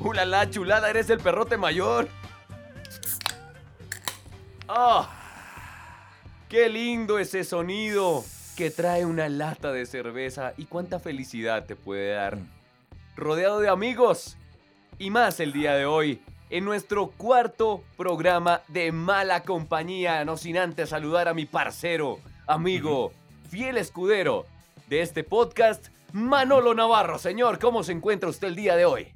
¡Ulala, 0.00 0.48
chulada! 0.48 0.88
¡Eres 0.88 1.10
el 1.10 1.20
perrote 1.20 1.58
mayor! 1.58 2.08
¡Ah! 4.66 5.10
¡Qué 6.48 6.70
lindo 6.70 7.18
ese 7.18 7.44
sonido 7.44 8.24
que 8.56 8.70
trae 8.70 9.04
una 9.04 9.28
lata 9.28 9.72
de 9.72 9.84
cerveza! 9.84 10.54
¿Y 10.56 10.64
cuánta 10.64 11.00
felicidad 11.00 11.66
te 11.66 11.76
puede 11.76 12.14
dar? 12.14 12.38
Rodeado 13.14 13.60
de 13.60 13.68
amigos 13.68 14.38
y 14.98 15.10
más 15.10 15.38
el 15.38 15.52
día 15.52 15.74
de 15.74 15.84
hoy 15.84 16.22
en 16.48 16.64
nuestro 16.64 17.08
cuarto 17.08 17.84
programa 17.98 18.62
de 18.68 18.92
Mala 18.92 19.42
Compañía. 19.42 20.24
No 20.24 20.38
sin 20.38 20.56
antes 20.56 20.88
saludar 20.88 21.28
a 21.28 21.34
mi 21.34 21.44
parcero, 21.44 22.20
amigo, 22.46 23.12
fiel 23.50 23.76
escudero 23.76 24.46
de 24.88 25.02
este 25.02 25.24
podcast, 25.24 25.88
Manolo 26.14 26.74
Navarro. 26.74 27.18
Señor, 27.18 27.58
¿cómo 27.58 27.82
se 27.82 27.92
encuentra 27.92 28.30
usted 28.30 28.48
el 28.48 28.56
día 28.56 28.76
de 28.76 28.86
hoy? 28.86 29.12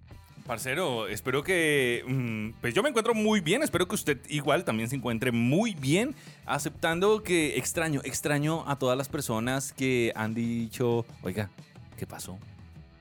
Parcero, 0.46 1.08
espero 1.08 1.42
que. 1.42 2.04
mm, 2.06 2.60
pues 2.60 2.74
yo 2.74 2.82
me 2.82 2.90
encuentro 2.90 3.14
muy 3.14 3.40
bien. 3.40 3.62
Espero 3.62 3.88
que 3.88 3.94
usted 3.94 4.18
igual 4.28 4.64
también 4.64 4.90
se 4.90 4.96
encuentre 4.96 5.32
muy 5.32 5.74
bien. 5.74 6.14
Aceptando 6.44 7.22
que 7.22 7.56
extraño, 7.56 8.02
extraño 8.04 8.68
a 8.68 8.78
todas 8.78 8.98
las 8.98 9.08
personas 9.08 9.72
que 9.72 10.12
han 10.14 10.34
dicho, 10.34 11.06
oiga, 11.22 11.48
¿qué 11.96 12.06
pasó? 12.06 12.38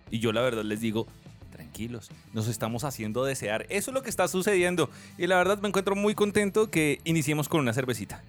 Y 0.09 0.19
yo 0.19 0.31
la 0.31 0.41
verdad 0.41 0.63
les 0.63 0.79
digo, 0.79 1.05
tranquilos, 1.51 2.11
nos 2.31 2.47
estamos 2.47 2.85
haciendo 2.85 3.25
desear. 3.25 3.65
Eso 3.67 3.91
es 3.91 3.95
lo 3.95 4.03
que 4.03 4.09
está 4.09 4.29
sucediendo. 4.29 4.89
Y 5.17 5.27
la 5.27 5.35
verdad 5.35 5.59
me 5.59 5.67
encuentro 5.67 5.95
muy 5.95 6.15
contento 6.15 6.71
que 6.71 7.01
iniciemos 7.03 7.49
con 7.49 7.59
una 7.59 7.73
cervecita. 7.73 8.23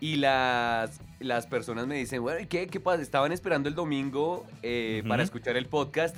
Y 0.00 0.16
las, 0.16 1.00
las 1.20 1.46
personas 1.46 1.86
me 1.86 1.96
dicen, 1.96 2.20
bueno, 2.20 2.40
¿y 2.40 2.46
qué, 2.46 2.66
qué 2.66 2.80
pasa? 2.80 3.00
Estaban 3.00 3.32
esperando 3.32 3.68
el 3.68 3.74
domingo 3.74 4.46
eh, 4.62 5.02
para 5.08 5.22
escuchar 5.22 5.56
el 5.56 5.66
podcast. 5.66 6.14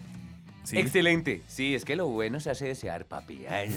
Sí. 0.70 0.78
Excelente. 0.78 1.42
Sí, 1.48 1.74
es 1.74 1.84
que 1.84 1.96
lo 1.96 2.06
bueno 2.06 2.38
se 2.40 2.50
hace 2.50 2.66
desear, 2.66 3.04
papi. 3.04 3.46
Ay. 3.46 3.74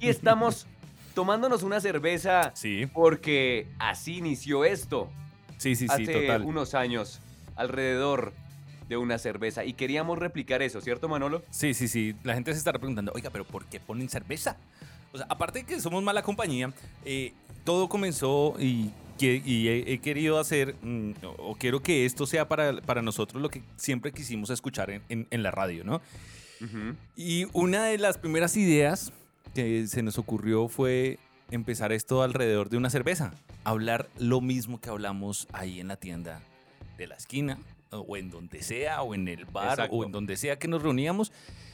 y 0.00 0.08
estamos 0.08 0.66
tomándonos 1.14 1.62
una 1.62 1.80
cerveza 1.80 2.52
Sí, 2.54 2.86
porque 2.92 3.68
así 3.78 4.18
inició 4.18 4.64
esto. 4.64 5.08
sí, 5.56 5.74
sí, 5.74 5.88
sí, 5.88 6.02
hace 6.02 6.12
total. 6.12 6.42
unos 6.42 6.74
años, 6.74 7.20
alrededor 7.56 8.34
de 8.88 8.96
una 8.96 9.18
cerveza. 9.18 9.64
Y 9.64 9.72
queríamos 9.72 10.18
replicar 10.18 10.60
eso, 10.62 10.80
¿cierto, 10.80 11.08
Manolo? 11.08 11.42
Sí, 11.50 11.72
sí, 11.74 11.88
sí. 11.88 12.14
La 12.22 12.34
gente 12.34 12.52
se 12.52 12.58
estará 12.58 12.78
preguntando, 12.78 13.12
oiga, 13.14 13.30
pero 13.30 13.44
¿por 13.44 13.64
qué 13.64 13.80
ponen 13.80 14.08
cerveza? 14.08 14.56
O 15.12 15.16
sea, 15.16 15.26
aparte 15.30 15.60
de 15.60 15.64
que 15.64 15.80
somos 15.80 16.02
mala 16.02 16.22
compañía, 16.22 16.72
eh, 17.04 17.32
todo 17.64 17.88
comenzó 17.88 18.54
y, 18.60 18.90
que- 19.16 19.42
y 19.44 19.68
he, 19.68 19.92
he 19.92 19.98
querido 19.98 20.38
hacer, 20.38 20.74
mm, 20.82 21.12
o 21.38 21.56
quiero 21.56 21.82
que 21.82 22.04
esto 22.06 22.26
sea 22.26 22.48
para, 22.48 22.80
para 22.82 23.02
nosotros 23.02 23.42
lo 23.42 23.48
que 23.48 23.62
siempre 23.76 24.12
quisimos 24.12 24.50
escuchar 24.50 24.90
en, 24.90 25.02
en- 25.08 25.26
en 25.30 25.42
la 25.42 25.50
radio, 25.50 25.84
¿no? 25.84 26.00
Y 27.16 27.46
una 27.52 27.84
de 27.84 27.98
las 27.98 28.16
primeras 28.18 28.56
ideas 28.56 29.12
que 29.54 29.86
se 29.86 30.02
nos 30.02 30.18
ocurrió 30.18 30.68
fue 30.68 31.18
empezar 31.50 31.92
esto 31.92 32.22
alrededor 32.22 32.70
de 32.70 32.76
una 32.78 32.88
cerveza. 32.90 33.32
Hablar 33.64 34.08
lo 34.18 34.40
mismo 34.40 34.80
que 34.80 34.88
hablamos 34.88 35.48
ahí 35.52 35.80
en 35.80 35.88
la 35.88 35.96
tienda 35.96 36.40
de 36.98 37.06
la 37.06 37.16
esquina, 37.16 37.58
o 37.90 38.16
en 38.16 38.30
donde 38.30 38.62
sea, 38.62 39.02
o 39.02 39.14
en 39.14 39.28
el 39.28 39.44
bar, 39.44 39.70
Exacto. 39.70 39.96
o 39.96 40.04
en 40.04 40.12
donde 40.12 40.36
sea 40.36 40.58
que 40.58 40.66
nos 40.68 40.82
reuníamos. 40.82 41.30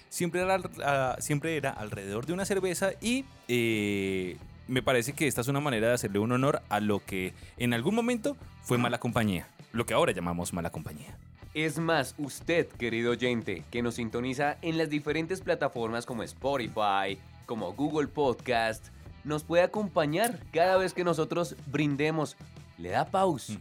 Siempre 0.08 0.42
era, 0.42 1.16
siempre 1.20 1.56
era 1.56 1.70
alrededor 1.70 2.26
de 2.26 2.32
una 2.34 2.44
cerveza 2.44 2.90
y 3.00 3.24
eh, 3.48 4.36
me 4.68 4.82
parece 4.82 5.12
que 5.12 5.26
esta 5.26 5.40
es 5.40 5.48
una 5.48 5.60
manera 5.60 5.88
de 5.88 5.94
hacerle 5.94 6.18
un 6.18 6.32
honor 6.32 6.62
a 6.68 6.80
lo 6.80 7.04
que 7.04 7.34
en 7.56 7.74
algún 7.74 7.94
momento 7.94 8.36
fue 8.62 8.78
mala 8.78 8.98
compañía. 8.98 9.48
Lo 9.72 9.86
que 9.86 9.94
ahora 9.94 10.12
llamamos 10.12 10.52
mala 10.52 10.70
compañía. 10.70 11.16
Es 11.54 11.78
más, 11.78 12.14
usted, 12.18 12.66
querido 12.68 13.12
oyente, 13.12 13.64
que 13.70 13.82
nos 13.82 13.96
sintoniza 13.96 14.56
en 14.62 14.78
las 14.78 14.88
diferentes 14.88 15.40
plataformas 15.40 16.06
como 16.06 16.22
Spotify, 16.22 17.18
como 17.46 17.72
Google 17.74 18.08
Podcast, 18.08 18.88
nos 19.24 19.44
puede 19.44 19.62
acompañar 19.62 20.38
cada 20.52 20.76
vez 20.76 20.94
que 20.94 21.04
nosotros 21.04 21.56
brindemos. 21.66 22.36
Le 22.78 22.90
da 22.90 23.04
pause, 23.04 23.58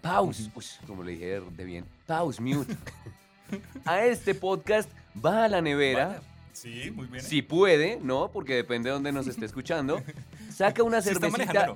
pause, 0.00 0.50
uy, 0.54 0.64
como 0.86 1.02
le 1.02 1.12
dije 1.12 1.40
de 1.40 1.64
bien, 1.64 1.84
pause, 2.06 2.40
mute. 2.40 2.76
a 3.84 4.04
este 4.04 4.34
podcast 4.34 4.88
va 5.24 5.44
a 5.44 5.48
la 5.48 5.60
nevera, 5.60 6.20
Sí, 6.56 6.90
muy 6.90 7.06
bien. 7.06 7.22
si 7.22 7.42
puede, 7.42 8.00
¿no? 8.02 8.30
Porque 8.32 8.54
depende 8.54 8.88
de 8.88 8.94
dónde 8.94 9.12
nos 9.12 9.26
esté 9.26 9.44
escuchando. 9.44 10.02
Saca 10.50 10.82
una 10.82 11.02
Si 11.02 11.10
cervecita 11.10 11.74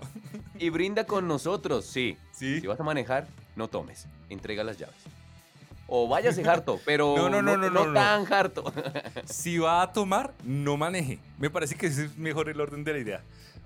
y 0.59 0.71
brinda 0.71 1.05
con 1.05 1.29
nosotros, 1.29 1.85
sí. 1.85 2.17
Sí. 2.33 2.61
Si 2.63 2.67
vas 2.67 2.81
a 2.81 2.83
manejar, 2.83 3.27
no 3.57 3.69
tomes. 3.69 4.07
Entrega 4.31 4.65
las 4.65 4.79
llaves. 4.79 4.97
O 5.87 6.09
váyase 6.09 6.49
harto, 6.49 6.81
pero 6.87 7.15
No, 7.15 7.29
no, 7.29 7.43
no, 7.43 7.59
no, 7.59 7.69
no, 7.69 7.87
no. 7.89 7.93
tan 7.93 8.33
harto. 8.33 8.73
Si 9.27 9.59
va 9.59 9.83
a 9.83 9.93
tomar, 9.93 10.33
no 10.45 10.79
maneje. 10.79 11.19
Me 11.39 11.51
parece 11.51 11.75
que 11.75 11.87
ese 11.89 12.07
es 12.07 12.17
mejor 12.17 12.49
el 12.49 12.59
orden 12.61 12.83
de 12.83 12.93
la 12.95 12.99
idea. 13.01 13.23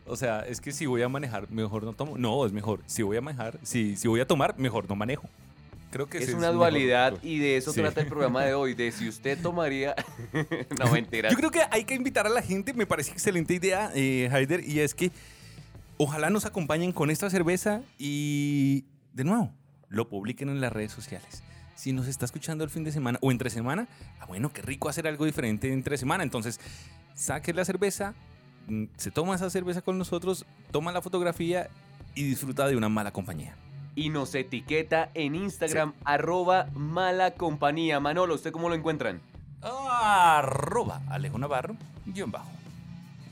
O 0.06 0.16
sea, 0.16 0.40
es 0.40 0.60
que 0.60 0.72
si 0.72 0.84
voy 0.86 1.02
a 1.02 1.08
manejar, 1.08 1.48
mejor 1.50 1.84
no 1.84 1.92
tomo. 1.92 2.18
No, 2.18 2.44
es 2.44 2.52
mejor. 2.52 2.80
Si 2.86 3.02
voy 3.02 3.16
a 3.16 3.20
manejar, 3.20 3.58
si, 3.62 3.96
si 3.96 4.08
voy 4.08 4.20
a 4.20 4.26
tomar, 4.26 4.58
mejor 4.58 4.88
no 4.88 4.96
manejo. 4.96 5.28
Creo 5.94 6.08
que 6.08 6.18
es 6.18 6.30
una 6.30 6.38
mejor 6.48 6.54
dualidad 6.56 7.12
punto. 7.12 7.26
y 7.28 7.38
de 7.38 7.56
eso 7.56 7.72
Sí. 7.72 7.80
trata 7.80 8.00
el 8.00 8.08
programa 8.08 8.44
de 8.44 8.52
hoy, 8.52 8.74
de 8.74 8.90
si 8.90 9.08
usted 9.08 9.40
tomaría... 9.40 9.94
no, 10.80 10.90
mentira. 10.90 11.30
Yo 11.30 11.36
creo 11.36 11.52
que 11.52 11.60
hay 11.70 11.84
que 11.84 11.94
invitar 11.94 12.26
a 12.26 12.30
la 12.30 12.42
gente, 12.42 12.74
me 12.74 12.84
parece 12.84 13.12
excelente 13.12 13.54
idea, 13.54 13.92
eh, 13.94 14.28
Haider, 14.32 14.68
y 14.68 14.80
es 14.80 14.92
que 14.92 15.12
ojalá 15.96 16.30
nos 16.30 16.46
acompañen 16.46 16.90
con 16.90 17.10
esta 17.10 17.30
cerveza 17.30 17.80
y, 17.96 18.84
de 19.12 19.22
nuevo, 19.22 19.52
lo 19.88 20.08
publiquen 20.08 20.48
en 20.48 20.60
las 20.60 20.72
redes 20.72 20.90
sociales. 20.90 21.44
Si 21.76 21.92
nos 21.92 22.08
está 22.08 22.24
escuchando 22.24 22.64
el 22.64 22.70
fin 22.70 22.82
de 22.82 22.90
semana 22.90 23.20
o 23.22 23.30
entre 23.30 23.48
semana, 23.48 23.86
ah, 24.18 24.26
bueno, 24.26 24.52
qué 24.52 24.62
rico 24.62 24.88
hacer 24.88 25.06
algo 25.06 25.24
diferente 25.26 25.72
entre 25.72 25.96
semana. 25.96 26.24
Entonces, 26.24 26.58
saque 27.14 27.52
la 27.54 27.64
cerveza, 27.64 28.14
mm, 28.66 28.86
se 28.96 29.12
toma 29.12 29.36
esa 29.36 29.48
cerveza 29.48 29.80
con 29.80 29.96
nosotros, 29.96 30.44
toma 30.72 30.90
la 30.90 31.02
fotografía 31.02 31.68
y 32.16 32.24
disfruta 32.24 32.66
de 32.66 32.76
una 32.76 32.88
mala 32.88 33.12
compañía. 33.12 33.54
Y 33.96 34.08
nos 34.08 34.34
etiqueta 34.34 35.10
en 35.14 35.34
Instagram, 35.34 35.94
arroba 36.04 36.66
mala 36.74 37.34
compañía. 37.34 38.00
Manolo, 38.00 38.34
¿usted 38.34 38.52
cómo 38.52 38.68
lo 38.68 38.74
encuentran? 38.74 39.20
Arroba 39.62 41.02
Alejo 41.08 41.38
Navarro, 41.38 41.76
guion 42.04 42.30
bajo. 42.30 42.50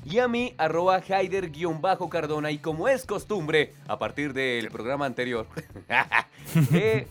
Y 0.05 0.19
a 0.19 0.29
mí, 0.29 0.55
arroba 0.59 1.01
Haider-Cardona. 1.01 2.51
Y 2.51 2.59
como 2.59 2.89
es 2.89 3.07
costumbre, 3.07 3.75
a 3.87 3.99
partir 3.99 4.33
del 4.33 4.69
programa 4.71 5.07
anterior, 5.07 5.47
eh, 6.73 7.07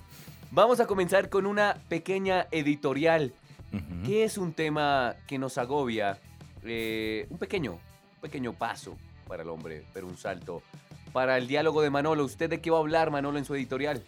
vamos 0.52 0.80
a 0.80 0.88
comenzar 0.88 1.30
con 1.30 1.46
una 1.46 1.78
pequeña 1.88 2.48
editorial. 2.52 3.34
¿Qué 4.06 4.26
es 4.26 4.38
un 4.38 4.52
tema 4.52 5.16
que 5.28 5.38
nos 5.38 5.58
agobia? 5.58 6.20
Eh, 6.64 7.26
un 7.30 7.38
pequeño, 7.38 7.74
un 7.74 8.22
pequeño 8.22 8.52
paso 8.52 8.98
para 9.28 9.44
el 9.44 9.50
hombre, 9.50 9.86
pero 9.94 10.08
un 10.08 10.18
salto. 10.18 10.62
Para 11.14 11.38
el 11.38 11.48
diálogo 11.48 11.82
de 11.82 11.90
Manolo, 11.90 12.24
¿usted 12.24 12.50
de 12.50 12.62
qué 12.62 12.70
va 12.72 12.78
a 12.78 12.80
hablar, 12.80 13.12
Manolo, 13.12 13.38
en 13.38 13.46
su 13.46 13.54
editorial? 13.56 14.02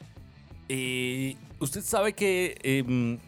Eh, 0.70 1.36
usted 1.60 1.82
sabe 1.82 2.14
que 2.14 2.58
em, 2.64 3.20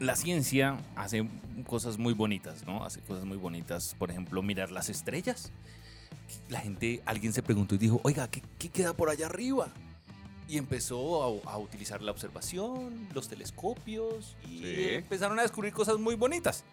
la 0.00 0.16
ciencia 0.16 0.78
hace 0.96 1.28
cosas 1.66 1.98
muy 1.98 2.14
bonitas, 2.14 2.64
¿no? 2.66 2.84
Hace 2.84 3.00
cosas 3.00 3.24
muy 3.24 3.36
bonitas. 3.36 3.94
Por 3.98 4.10
ejemplo, 4.10 4.42
mirar 4.42 4.70
las 4.70 4.88
estrellas. 4.88 5.52
La 6.48 6.60
gente, 6.60 7.02
alguien 7.04 7.32
se 7.32 7.42
preguntó 7.42 7.74
y 7.74 7.78
dijo, 7.78 8.00
oiga, 8.02 8.28
¿qué, 8.28 8.42
qué 8.58 8.68
queda 8.70 8.94
por 8.94 9.10
allá 9.10 9.26
arriba? 9.26 9.68
Y 10.48 10.58
empezó 10.58 11.42
a, 11.44 11.52
a 11.52 11.58
utilizar 11.58 12.00
la 12.02 12.12
observación, 12.12 13.08
los 13.12 13.28
telescopios, 13.28 14.36
y 14.48 14.58
Sí. 14.60 14.88
empezaron 14.94 15.38
a 15.38 15.42
descubrir 15.42 15.72
cosas 15.72 15.98
muy 15.98 16.14
bonitas. 16.14 16.64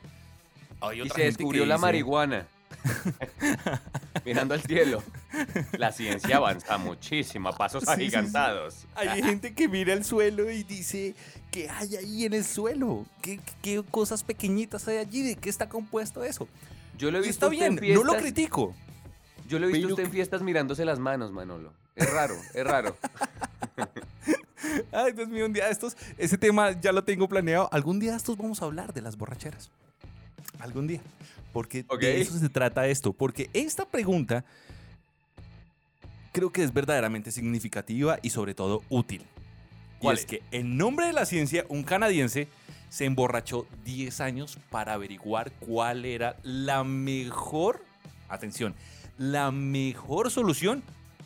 Hay 0.80 1.00
Y 1.02 1.04
se 1.04 1.10
gente 1.10 1.16
que 1.16 1.24
descubrió 1.26 1.66
la 1.66 1.76
dice- 1.76 1.82
marihuana. 1.82 2.48
Mirando 4.26 4.54
al 4.54 4.62
cielo. 4.62 5.04
La 5.78 5.92
ciencia 5.92 6.38
avanza 6.38 6.78
muchísimo, 6.78 7.50
a 7.50 7.58
pasos 7.58 7.84
Sí, 7.84 7.90
sí, 7.90 7.96
sí. 7.96 8.02
agigantados. 8.04 8.86
Hay 8.96 9.22
gente 9.24 9.54
que 9.54 9.68
mira 9.68 9.94
el 9.94 10.04
suelo 10.04 10.50
y 10.52 10.64
dice, 10.64 11.16
¿qué 11.52 11.70
hay 11.70 11.96
ahí 11.96 12.26
en 12.26 12.34
el 12.34 12.44
suelo? 12.46 13.06
¿Qué, 13.22 13.40
qué 13.62 13.84
cosas 13.90 14.24
pequeñitas 14.24 14.88
hay 14.88 14.98
allí? 14.98 15.22
¿De 15.24 15.36
qué 15.36 15.50
está 15.50 15.68
compuesto 15.70 16.24
eso? 16.24 16.48
Yo 16.98 17.10
lo 17.12 17.18
he 17.18 17.22
visto 17.22 17.48
está 17.48 17.50
bien, 17.50 17.80
en 17.84 17.94
no 17.96 18.04
lo 18.04 18.14
fiestas- 18.14 18.22
critico. 18.22 18.76
Yo 19.48 19.60
lo 19.60 19.66
he 19.68 19.72
visto 19.72 19.82
pero 19.88 19.94
usted 19.96 20.04
en 20.06 20.12
fiestas 20.12 20.42
mirándose 20.42 20.86
las 20.86 21.00
manos, 21.00 21.32
Manolo. 21.32 21.74
Es 21.96 22.10
raro, 22.12 22.36
es 22.54 22.64
raro. 22.66 22.96
Ay, 24.92 25.12
Dios 25.12 25.28
mío, 25.28 25.46
un 25.46 25.54
día 25.54 25.66
de 25.66 25.72
estos, 25.72 25.98
ese 26.18 26.38
tema 26.38 26.72
ya 26.80 26.92
lo 26.92 27.04
tengo 27.04 27.28
planeado. 27.28 27.68
Algún 27.72 28.00
día 28.00 28.12
de 28.12 28.18
estos 28.18 28.38
vamos 28.38 28.62
a 28.62 28.66
hablar 28.66 28.94
de 28.94 29.02
las 29.02 29.18
borracheras. 29.18 29.70
Algún 30.60 30.88
día. 30.88 31.02
Porque 31.54 31.84
de 31.84 32.20
eso 32.20 32.38
se 32.38 32.50
trata 32.50 32.88
esto. 32.88 33.14
Porque 33.14 33.50
esta 33.54 33.86
pregunta 33.86 34.44
creo 36.34 36.52
que 36.52 36.64
es 36.64 36.74
verdaderamente 36.74 37.32
significativa 37.32 38.18
y 38.22 38.32
sobre 38.32 38.56
todo 38.56 38.82
útil. 38.90 39.22
Y 39.22 40.00
¿Cuál 40.00 40.16
es 40.16 40.22
es? 40.22 40.26
que 40.26 40.42
en 40.52 40.76
nombre 40.78 41.06
de 41.06 41.14
la 41.14 41.26
ciencia, 41.26 41.66
un 41.70 41.84
canadiense 41.84 42.48
se 42.90 43.06
emborrachó 43.06 43.68
10 43.86 44.20
años 44.22 44.58
para 44.70 44.94
averiguar 44.94 45.52
cuál 45.60 46.06
era 46.06 46.36
la 46.44 46.84
mejor, 46.84 47.84
atención, 48.30 48.76
la 49.18 49.52
mejor 49.52 50.30
solución 50.32 50.84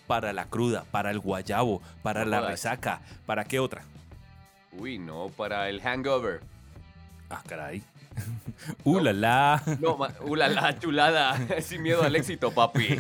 para 0.08 0.32
la 0.34 0.46
cruda, 0.46 0.86
para 0.92 1.12
el 1.12 1.20
guayabo, 1.20 1.82
para 2.04 2.24
No 2.24 2.32
la 2.32 2.38
jodas. 2.40 2.52
resaca, 2.52 3.02
¿para 3.26 3.46
qué 3.46 3.60
otra? 3.60 3.84
Uy, 4.74 4.98
no, 5.00 5.30
para 5.36 5.70
el 5.70 5.82
hangover. 5.82 6.42
Ah, 7.30 7.42
caray. 7.46 7.82
uh, 8.84 9.00
la 9.00 9.14
la. 9.14 9.64
No, 9.80 9.98
uh, 10.26 10.36
la, 10.36 10.48
la 10.50 10.78
chulada. 10.80 11.38
Sin 11.62 11.82
miedo 11.84 12.04
al 12.04 12.16
éxito, 12.16 12.52
papi. 12.52 13.00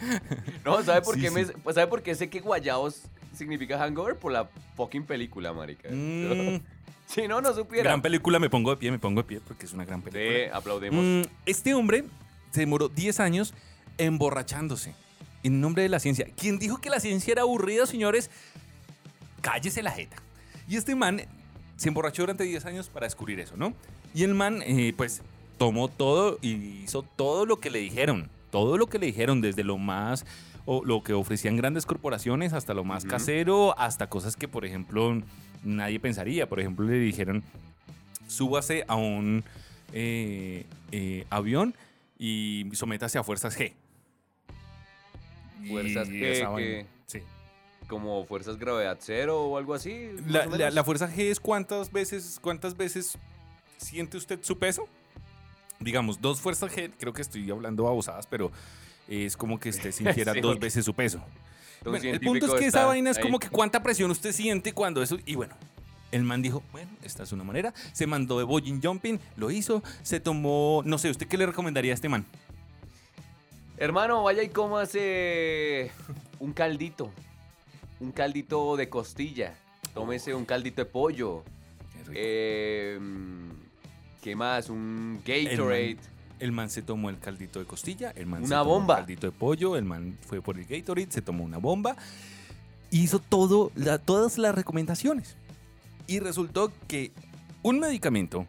no, 0.64 0.82
¿sabe 0.82 1.02
por, 1.02 1.14
Sí, 1.14 1.20
qué 1.22 1.30
me- 1.30 1.44
sí. 1.44 1.52
¿sabe 1.74 1.86
por 1.86 2.02
qué 2.02 2.14
sé 2.14 2.28
que 2.30 2.40
guayabos 2.40 3.02
significa 3.34 3.78
hangover? 3.78 4.16
Por 4.16 4.32
la 4.32 4.48
fucking 4.76 5.04
película, 5.04 5.52
marica. 5.52 5.88
Mm, 5.90 6.60
Si 7.06 7.26
no, 7.26 7.40
no 7.40 7.52
supiera. 7.54 7.84
gran 7.84 8.02
película, 8.02 8.38
me 8.38 8.50
pongo 8.50 8.70
de 8.70 8.76
pie, 8.76 8.90
me 8.90 8.98
pongo 8.98 9.22
de 9.22 9.26
pie 9.28 9.40
porque 9.46 9.66
es 9.66 9.72
una 9.72 9.84
gran 9.84 10.02
película. 10.02 10.38
Sí, 10.46 10.50
aplaudemos. 10.52 11.04
Mm, 11.04 11.30
este 11.46 11.74
hombre 11.74 12.04
se 12.50 12.60
demoró 12.60 12.88
10 12.88 13.20
años 13.20 13.54
emborrachándose 13.98 14.94
en 15.42 15.60
nombre 15.60 15.82
de 15.82 15.88
la 15.88 15.98
ciencia. 16.00 16.26
¿Quién 16.36 16.58
dijo 16.58 16.78
que 16.80 16.90
la 16.90 17.00
ciencia 17.00 17.32
era 17.32 17.42
aburrida, 17.42 17.86
señores? 17.86 18.30
Cállese 19.40 19.82
la 19.82 19.90
jeta. 19.90 20.16
Y 20.68 20.76
este 20.76 20.94
man 20.94 21.22
se 21.76 21.88
emborrachó 21.88 22.22
durante 22.22 22.44
10 22.44 22.64
años 22.66 22.88
para 22.88 23.06
descubrir 23.06 23.40
eso, 23.40 23.56
¿no? 23.56 23.72
Y 24.14 24.24
el 24.24 24.34
man, 24.34 24.62
eh, 24.64 24.92
pues, 24.96 25.22
tomó 25.58 25.88
todo 25.88 26.38
y 26.42 26.50
hizo 26.84 27.02
todo 27.02 27.46
lo 27.46 27.58
que 27.60 27.70
le 27.70 27.78
dijeron. 27.78 28.28
Todo 28.50 28.76
lo 28.78 28.86
que 28.88 28.98
le 28.98 29.06
dijeron, 29.06 29.40
desde 29.40 29.62
lo 29.62 29.78
más, 29.78 30.26
o 30.66 30.84
lo 30.84 31.02
que 31.04 31.12
ofrecían 31.12 31.56
grandes 31.56 31.86
corporaciones, 31.86 32.52
hasta 32.52 32.74
lo 32.74 32.82
más 32.84 33.04
casero, 33.04 33.78
hasta 33.78 34.08
cosas 34.08 34.34
que, 34.36 34.48
por 34.48 34.64
ejemplo, 34.64 35.22
nadie 35.62 36.00
pensaría. 36.00 36.48
Por 36.48 36.58
ejemplo, 36.60 36.86
le 36.86 36.98
dijeron, 36.98 37.44
súbase 38.26 38.84
a 38.88 38.96
un 38.96 39.44
eh, 39.92 40.64
eh, 40.92 41.26
avión 41.30 41.74
y 42.18 42.66
sométase 42.72 43.18
a 43.18 43.22
fuerzas 43.24 43.56
G. 43.58 43.72
Fuerzas 45.68 46.08
G, 46.08 46.56
que- 46.56 46.86
sí. 47.06 47.20
Como 47.88 48.24
fuerzas 48.24 48.56
gravedad 48.58 48.98
cero 49.00 49.42
o 49.42 49.58
algo 49.58 49.74
así. 49.74 50.10
La, 50.26 50.46
la- 50.46 50.70
la 50.70 50.84
fuerza 50.84 51.08
G 51.08 51.30
es 51.30 51.40
cuántas 51.40 51.90
veces, 51.92 52.38
cuántas 52.42 52.76
veces 52.76 53.18
siente 53.80 54.16
usted 54.16 54.38
su 54.42 54.58
peso. 54.58 54.88
Digamos, 55.78 56.20
dos 56.20 56.40
fuerzas 56.40 56.70
G, 56.72 56.90
creo 56.98 57.12
que 57.12 57.22
estoy 57.22 57.50
hablando 57.50 57.84
babosadas, 57.84 58.26
pero 58.26 58.52
es 59.08 59.36
como 59.36 59.58
que 59.58 59.70
usted 59.70 59.90
sintiera 59.92 60.34
Sí. 60.34 60.40
dos 60.40 60.58
veces 60.58 60.84
su 60.84 60.94
peso. 60.94 61.22
Bueno, 61.82 62.04
el 62.10 62.20
punto 62.20 62.46
es 62.46 62.60
que 62.60 62.66
esa 62.66 62.84
vaina 62.84 63.10
es 63.10 63.16
ahí. 63.16 63.22
como 63.22 63.38
que 63.38 63.48
cuánta 63.48 63.82
presión 63.82 64.10
usted 64.10 64.32
siente 64.32 64.72
cuando 64.74 65.02
eso. 65.02 65.16
Y 65.24 65.34
bueno, 65.34 65.54
el 66.12 66.22
man 66.24 66.42
dijo, 66.42 66.62
bueno, 66.72 66.90
esta 67.02 67.22
es 67.22 67.32
una 67.32 67.42
manera. 67.42 67.72
Se 67.92 68.06
mandó 68.06 68.36
de 68.38 68.44
bowling 68.44 68.80
jumping, 68.82 69.18
lo 69.36 69.50
hizo, 69.50 69.82
se 70.02 70.20
tomó. 70.20 70.82
No 70.84 70.98
sé, 70.98 71.08
¿usted 71.08 71.26
qué 71.26 71.38
le 71.38 71.46
recomendaría 71.46 71.92
a 71.92 71.94
este 71.94 72.10
man? 72.10 72.26
Hermano, 73.78 74.22
vaya 74.22 74.42
y 74.42 74.50
cómase 74.50 75.90
un 76.38 76.52
caldito. 76.52 77.10
Un 77.98 78.12
caldito 78.12 78.76
de 78.76 78.90
costilla. 78.90 79.54
Tómese 79.94 80.34
un 80.34 80.44
caldito 80.44 80.82
de 80.82 80.86
pollo. 80.86 81.44
Qué 81.94 81.98
rico. 82.00 82.12
Eh, 82.14 82.98
¿Qué 84.20 84.36
más? 84.36 84.68
Un 84.68 85.20
Gatorade. 85.24 85.96
El 86.38 86.52
man 86.52 86.70
se 86.70 86.80
tomó 86.82 87.10
el 87.10 87.18
caldito 87.18 87.58
de 87.58 87.66
costilla, 87.66 88.12
el 88.16 88.26
man 88.26 88.40
se 88.40 88.46
Una 88.46 88.58
tomó 88.60 88.74
bomba. 88.76 88.94
el 88.94 89.00
caldito 89.00 89.26
de 89.26 89.32
pollo, 89.32 89.76
el 89.76 89.84
man 89.84 90.16
fue 90.26 90.40
por 90.40 90.58
el 90.58 90.64
Gatorade, 90.64 91.10
se 91.10 91.20
tomó 91.20 91.44
una 91.44 91.58
bomba, 91.58 91.96
hizo 92.90 93.18
todo, 93.18 93.70
la- 93.74 93.98
todas 93.98 94.38
las 94.38 94.54
recomendaciones. 94.54 95.36
Y 96.06 96.18
resultó 96.20 96.72
que 96.88 97.12
un 97.62 97.78
medicamento 97.78 98.46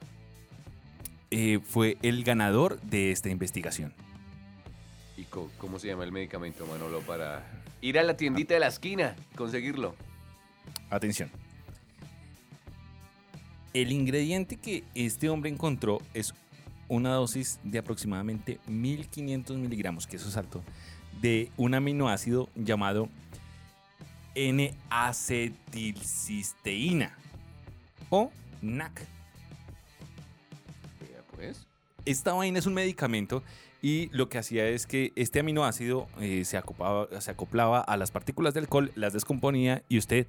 eh, 1.31 1.59
fue 1.65 1.97
el 2.01 2.23
ganador 2.23 2.79
de 2.81 3.11
esta 3.11 3.29
investigación. 3.29 3.93
¿Y 5.17 5.23
cómo 5.25 5.77
se 5.79 5.87
llama 5.87 6.03
el 6.05 6.11
medicamento, 6.11 6.65
Manolo? 6.65 6.99
Para 7.01 7.43
ir 7.81 7.99
a 7.99 8.03
la 8.03 8.15
tiendita 8.17 8.53
de 8.53 8.59
la 8.61 8.67
esquina 8.67 9.15
y 9.33 9.35
conseguirlo. 9.35 9.95
Atención. 10.89 11.29
El 13.73 13.91
ingrediente 13.91 14.57
que 14.57 14.83
este 14.95 15.29
hombre 15.29 15.49
encontró 15.49 16.01
es 16.13 16.33
una 16.89 17.13
dosis 17.13 17.59
de 17.63 17.79
aproximadamente 17.79 18.59
1500 18.67 19.57
miligramos, 19.57 20.07
que 20.07 20.17
eso 20.17 20.27
es 20.27 20.35
alto, 20.35 20.61
de 21.21 21.49
un 21.55 21.73
aminoácido 21.73 22.49
llamado 22.55 23.07
N-acetilcisteína 24.35 27.17
o 28.09 28.29
NAC. 28.61 29.07
Pues. 31.35 31.65
Esta 32.05 32.33
vaina 32.33 32.59
es 32.59 32.65
un 32.65 32.73
medicamento 32.73 33.41
y 33.81 34.09
lo 34.09 34.27
que 34.27 34.37
hacía 34.37 34.67
es 34.67 34.85
que 34.85 35.13
este 35.15 35.39
aminoácido 35.39 36.09
eh, 36.19 36.43
se, 36.45 36.57
acoplaba, 36.57 37.07
se 37.21 37.31
acoplaba 37.31 37.79
a 37.79 37.95
las 37.95 38.11
partículas 38.11 38.53
del 38.53 38.65
alcohol, 38.65 38.91
las 38.95 39.13
descomponía 39.13 39.81
y 39.87 39.97
usted 39.97 40.27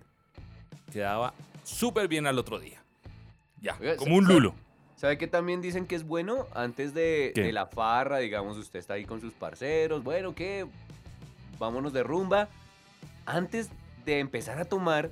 quedaba 0.92 1.34
súper 1.64 2.06
bien 2.06 2.26
al 2.26 2.38
otro 2.38 2.60
día. 2.60 2.81
Ya, 3.62 3.76
Oiga, 3.80 3.96
como 3.96 4.16
un 4.16 4.24
¿sabe- 4.24 4.34
lulo. 4.34 4.54
¿Sabe 4.96 5.16
qué 5.18 5.26
también 5.26 5.60
dicen 5.62 5.86
que 5.86 5.94
es 5.96 6.04
bueno? 6.04 6.46
Antes 6.54 6.92
de, 6.94 7.32
de 7.34 7.50
la 7.52 7.66
farra, 7.66 8.18
digamos, 8.18 8.56
usted 8.58 8.78
está 8.78 8.94
ahí 8.94 9.04
con 9.04 9.20
sus 9.20 9.32
parceros, 9.32 10.04
bueno, 10.04 10.34
¿qué? 10.34 10.66
Vámonos 11.58 11.92
de 11.92 12.02
rumba. 12.02 12.48
Antes 13.26 13.68
de 14.04 14.18
empezar 14.20 14.58
a 14.58 14.64
tomar, 14.64 15.10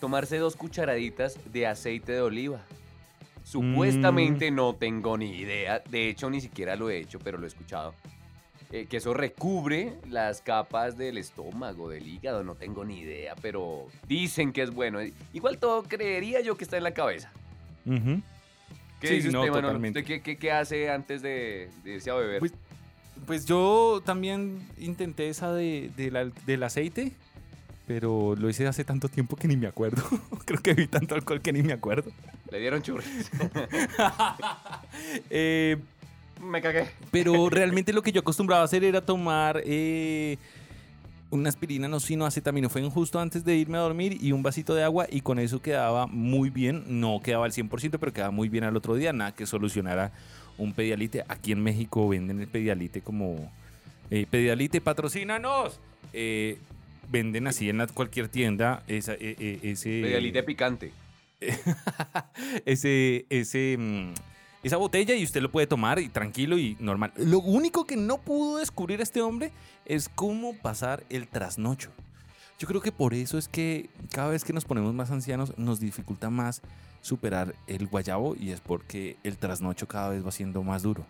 tomarse 0.00 0.36
dos 0.38 0.54
cucharaditas 0.56 1.38
de 1.52 1.66
aceite 1.66 2.12
de 2.12 2.20
oliva. 2.20 2.60
Supuestamente 3.44 4.50
Mm. 4.50 4.54
no 4.54 4.74
tengo 4.74 5.18
ni 5.18 5.30
idea, 5.36 5.80
de 5.88 6.08
hecho 6.08 6.30
ni 6.30 6.40
siquiera 6.40 6.76
lo 6.76 6.88
he 6.90 6.98
hecho, 6.98 7.18
pero 7.18 7.38
lo 7.38 7.44
he 7.44 7.48
escuchado. 7.48 7.94
eh, 8.72 8.86
que 8.86 8.96
eso 8.96 9.14
recubre 9.14 9.92
las 10.10 10.40
capas 10.40 10.96
del 10.98 11.16
estómago, 11.18 11.88
del 11.90 12.08
hígado, 12.08 12.42
no 12.42 12.56
tengo 12.56 12.84
ni 12.84 12.98
idea, 12.98 13.36
pero 13.40 13.86
dicen 14.08 14.52
que 14.52 14.62
es 14.62 14.70
bueno. 14.72 14.98
Igual 15.32 15.58
todo 15.58 15.84
creería 15.84 16.40
yo 16.40 16.56
que 16.56 16.64
está 16.64 16.76
en 16.76 16.82
la 16.82 16.92
cabeza. 16.92 17.30
Ujú. 17.86 18.20
¿Qué 19.00 19.08
Sí, 19.08 19.14
dice 19.16 19.30
no, 19.32 19.40
usted, 19.40 19.52
totalmente. 19.52 20.00
¿Usted 20.00 20.04
qué, 20.14 20.22
qué- 20.22 20.36
qué 20.36 20.52
hace 20.52 20.90
antes 20.90 21.20
de, 21.22 21.68
de 21.84 21.94
irse 21.94 22.10
a 22.10 22.14
beber? 22.14 22.38
Pues, 22.40 22.52
Pues 23.26 23.44
yo 23.46 24.02
también 24.04 24.66
intenté 24.78 25.28
esa 25.28 25.52
de, 25.52 25.90
de 25.96 26.10
la- 26.10 26.30
del 26.46 26.62
aceite, 26.62 27.12
pero 27.86 28.34
lo 28.36 28.48
hice 28.48 28.66
hace 28.66 28.82
tanto 28.84 29.08
tiempo 29.08 29.36
que 29.36 29.46
ni 29.46 29.56
me 29.56 29.66
acuerdo. 29.66 30.02
Creo 30.46 30.60
que 30.62 30.74
vi 30.74 30.86
tanto 30.86 31.14
alcohol 31.14 31.40
que 31.42 31.52
ni 31.52 31.62
me 31.62 31.72
acuerdo. 31.74 32.10
Le 32.50 32.58
dieron 32.60 32.82
churros. 32.82 33.04
Eh, 35.30 35.76
Me 36.42 36.60
cagué. 36.60 36.88
Pero 37.10 37.48
realmente 37.50 37.92
lo 37.92 38.02
que 38.02 38.12
yo 38.12 38.20
acostumbraba 38.20 38.62
a 38.62 38.64
hacer 38.64 38.84
era 38.84 39.00
tomar 39.04 39.62
eh, 39.64 40.36
una 41.30 41.48
aspirina, 41.48 41.88
no 41.88 42.00
sino 42.00 42.26
acetaminofén 42.26 42.90
justo 42.90 43.18
antes 43.18 43.44
de 43.44 43.56
irme 43.56 43.78
a 43.78 43.80
dormir 43.80 44.18
y 44.20 44.32
un 44.32 44.42
vasito 44.42 44.74
de 44.74 44.84
agua 44.84 45.06
y 45.10 45.20
con 45.20 45.38
eso 45.38 45.60
quedaba 45.60 46.06
muy 46.06 46.50
bien. 46.50 46.84
No 47.00 47.20
quedaba 47.22 47.46
al 47.46 47.52
100%, 47.52 47.98
pero 47.98 48.12
quedaba 48.12 48.30
muy 48.30 48.48
bien 48.48 48.64
al 48.64 48.76
otro 48.76 48.94
día. 48.94 49.12
Nada 49.12 49.32
que 49.32 49.46
solucionara 49.46 50.12
un 50.58 50.72
pedialite. 50.72 51.24
Aquí 51.28 51.52
en 51.52 51.62
México 51.62 52.08
venden 52.08 52.40
el 52.40 52.48
pedialite 52.48 53.00
como... 53.00 53.50
Eh, 54.10 54.26
pedialite, 54.30 54.80
patrocínanos. 54.80 55.80
Eh, 56.12 56.58
venden 57.10 57.46
así 57.46 57.68
en 57.68 57.84
cualquier 57.88 58.28
tienda 58.28 58.82
esa, 58.86 59.14
eh, 59.14 59.36
eh, 59.38 59.58
ese... 59.62 60.02
Pedialite 60.02 60.42
picante. 60.42 60.92
ese, 62.64 63.26
ese, 63.28 63.76
mm, 63.78 64.12
esa 64.64 64.76
botella 64.76 65.14
y 65.14 65.22
usted 65.22 65.40
lo 65.42 65.52
puede 65.52 65.66
tomar 65.66 65.98
y 66.00 66.08
tranquilo 66.08 66.58
y 66.58 66.76
normal. 66.80 67.12
Lo 67.16 67.38
único 67.38 67.84
que 67.86 67.96
no 67.96 68.18
pudo 68.18 68.58
descubrir 68.58 69.00
este 69.00 69.22
hombre 69.22 69.52
es 69.84 70.08
cómo 70.08 70.54
pasar 70.56 71.04
el 71.10 71.28
trasnocho. 71.28 71.90
Yo 72.58 72.66
creo 72.68 72.80
que 72.80 72.92
por 72.92 73.14
eso 73.14 73.36
es 73.38 73.46
que 73.48 73.88
cada 74.10 74.28
vez 74.30 74.44
que 74.44 74.52
nos 74.52 74.64
ponemos 74.64 74.94
más 74.94 75.10
ancianos 75.10 75.56
nos 75.58 75.80
dificulta 75.80 76.30
más 76.30 76.62
superar 77.02 77.54
el 77.66 77.86
guayabo 77.86 78.34
y 78.38 78.50
es 78.50 78.60
porque 78.60 79.16
el 79.24 79.36
trasnocho 79.36 79.86
cada 79.86 80.08
vez 80.10 80.24
va 80.26 80.30
siendo 80.32 80.62
más 80.62 80.82
duro. 80.82 81.04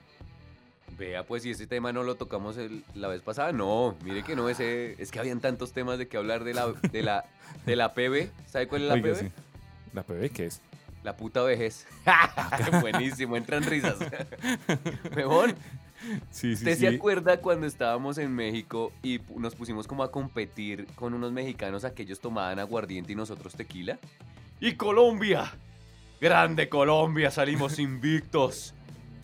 Vea, 0.98 1.24
pues 1.24 1.42
si 1.42 1.50
ese 1.50 1.66
tema 1.66 1.92
no 1.92 2.02
lo 2.02 2.14
tocamos 2.14 2.56
el- 2.56 2.84
la 2.94 3.08
vez 3.08 3.20
pasada, 3.20 3.52
no, 3.52 3.96
mire 4.04 4.22
que 4.22 4.36
no, 4.36 4.48
ese, 4.48 4.94
es 5.02 5.10
que 5.10 5.18
habían 5.18 5.40
tantos 5.40 5.72
temas 5.72 5.98
de 5.98 6.06
que 6.08 6.16
hablar 6.16 6.44
de 6.44 6.54
la, 6.54 6.72
de 6.92 7.02
la, 7.02 7.24
de 7.66 7.76
la 7.76 7.94
PB. 7.94 8.30
¿Sabe 8.46 8.68
cuál 8.68 8.82
es 8.82 8.88
la 8.88 8.94
Oiga, 8.94 9.12
PB? 9.12 9.20
sí. 9.20 9.30
¿La 9.92 10.02
PB 10.02 10.30
qué 10.32 10.46
es? 10.46 10.60
La 11.04 11.16
puta 11.16 11.42
vejez. 11.42 11.86
Buenísimo, 12.80 13.36
entran 13.36 13.62
risas. 13.62 13.96
Mejor, 15.16 15.54
Sí, 16.30 16.52
¿usted 16.52 16.76
se 16.76 16.88
acuerda 16.88 17.38
cuando 17.40 17.66
estábamos 17.66 18.18
en 18.18 18.30
México 18.34 18.92
y 19.02 19.20
nos 19.36 19.54
pusimos 19.54 19.86
como 19.86 20.02
a 20.02 20.10
competir 20.10 20.86
con 20.96 21.14
unos 21.14 21.32
mexicanos, 21.32 21.84
aquellos 21.84 22.20
tomaban 22.20 22.58
aguardiente 22.58 23.12
y 23.12 23.14
nosotros 23.16 23.54
tequila? 23.54 23.98
¡Y 24.60 24.74
Colombia! 24.74 25.50
¡Grande 26.20 26.68
Colombia! 26.68 27.30
Salimos 27.30 27.78
invictos. 27.78 28.74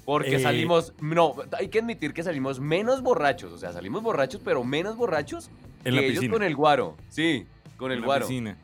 Porque 0.07 0.37
Eh. 0.37 0.41
salimos, 0.41 0.95
no, 1.01 1.35
hay 1.59 1.69
que 1.69 1.81
admitir 1.81 2.15
que 2.15 2.23
salimos 2.23 2.61
menos 2.61 3.03
borrachos, 3.03 3.53
o 3.53 3.59
sea, 3.59 3.73
salimos 3.73 4.03
borrachos, 4.03 4.41
pero 4.43 4.65
menos 4.65 4.97
borrachos 4.97 5.51
En 5.85 5.95
que 5.95 6.01
la 6.01 6.01
ellos 6.03 6.25
con 6.31 6.43
el 6.43 6.57
guaro. 6.57 6.97
Sí, 7.11 7.47
con 7.77 7.91
el 7.93 7.97
En 7.99 8.01
la 8.03 8.07
guaro. 8.07 8.27
piscina. 8.27 8.57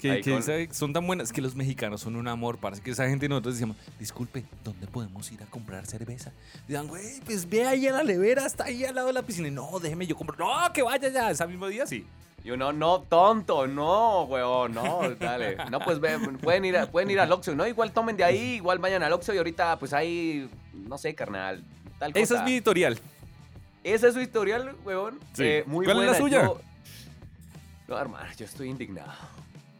Que, 0.00 0.20
que 0.20 0.30
con- 0.32 0.74
son 0.74 0.92
tan 0.92 1.06
buenas 1.06 1.32
que 1.32 1.40
los 1.40 1.54
mexicanos 1.54 2.00
son 2.00 2.16
un 2.16 2.26
amor. 2.28 2.58
Parece 2.58 2.82
que 2.82 2.90
esa 2.90 3.06
gente 3.08 3.28
nosotros 3.28 3.54
decíamos, 3.54 3.76
disculpe, 3.98 4.44
¿dónde 4.64 4.86
podemos 4.86 5.30
ir 5.30 5.42
a 5.42 5.46
comprar 5.46 5.86
cerveza? 5.86 6.32
Digan, 6.66 6.86
güey, 6.88 7.20
pues 7.24 7.48
ve 7.48 7.66
ahí 7.66 7.86
a 7.86 7.92
la 7.92 8.02
levera, 8.02 8.46
está 8.46 8.64
ahí 8.64 8.84
al 8.84 8.94
lado 8.94 9.08
de 9.08 9.12
la 9.12 9.22
piscina. 9.22 9.48
Y, 9.48 9.50
no, 9.50 9.78
déjeme 9.78 10.06
yo 10.06 10.16
comprar. 10.16 10.38
No, 10.38 10.72
que 10.72 10.82
vaya 10.82 11.08
ya, 11.08 11.30
ese 11.30 11.46
mismo 11.46 11.66
día 11.68 11.86
sí. 11.86 12.04
Y 12.42 12.50
uno, 12.52 12.72
no, 12.72 13.02
tonto, 13.02 13.66
no, 13.66 14.22
weón, 14.22 14.72
no, 14.72 15.00
dale. 15.20 15.58
No, 15.70 15.78
pues 15.80 16.00
ve, 16.00 16.18
pueden 16.42 16.64
ir, 16.64 16.78
a, 16.78 16.86
pueden 16.90 17.10
ir 17.10 17.20
al 17.20 17.30
Oxxo, 17.30 17.54
¿no? 17.54 17.66
Igual 17.66 17.92
tomen 17.92 18.16
de 18.16 18.24
ahí, 18.24 18.54
igual 18.54 18.78
vayan 18.78 19.02
al 19.02 19.12
Oxxo 19.12 19.34
y 19.34 19.36
ahorita, 19.36 19.78
pues 19.78 19.92
ahí, 19.92 20.48
no 20.72 20.96
sé, 20.96 21.14
carnal, 21.14 21.62
tal 21.98 22.12
cosa. 22.12 22.22
Esa 22.24 22.36
es 22.38 22.42
mi 22.44 22.52
editorial. 22.52 22.98
Esa 23.84 24.08
es 24.08 24.14
su 24.14 24.20
historial, 24.20 24.74
weón. 24.86 25.18
Sí. 25.34 25.42
Eh, 25.44 25.64
muy 25.66 25.84
¿Cuál 25.84 25.98
es 25.98 26.02
la 26.06 26.18
buena. 26.18 26.18
suya? 26.18 26.42
Yo- 26.46 26.60
No, 27.88 27.98
hermano, 27.98 28.26
yo 28.38 28.44
estoy 28.46 28.70
indignado. 28.70 29.12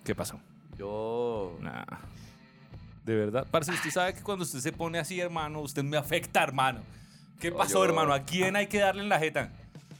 ¿Qué 0.04 0.14
pasó? 0.14 0.40
Yo... 0.78 1.56
Nah. 1.60 1.84
De 3.04 3.14
verdad. 3.14 3.46
Parce, 3.50 3.72
usted 3.72 3.90
sabe 3.90 4.14
que 4.14 4.22
cuando 4.22 4.44
usted 4.44 4.60
se 4.60 4.72
pone 4.72 4.98
así, 4.98 5.18
hermano, 5.20 5.60
usted 5.60 5.82
me 5.82 5.96
afecta, 5.96 6.42
hermano. 6.42 6.80
¿Qué 7.38 7.50
No, 7.50 7.56
pasó, 7.56 7.78
yo- 7.78 7.84
hermano? 7.84 8.12
¿A 8.12 8.20
quién 8.24 8.56
hay 8.56 8.66
que 8.66 8.78
darle 8.78 9.02
en 9.02 9.08
la 9.08 9.18
jeta? 9.18 9.50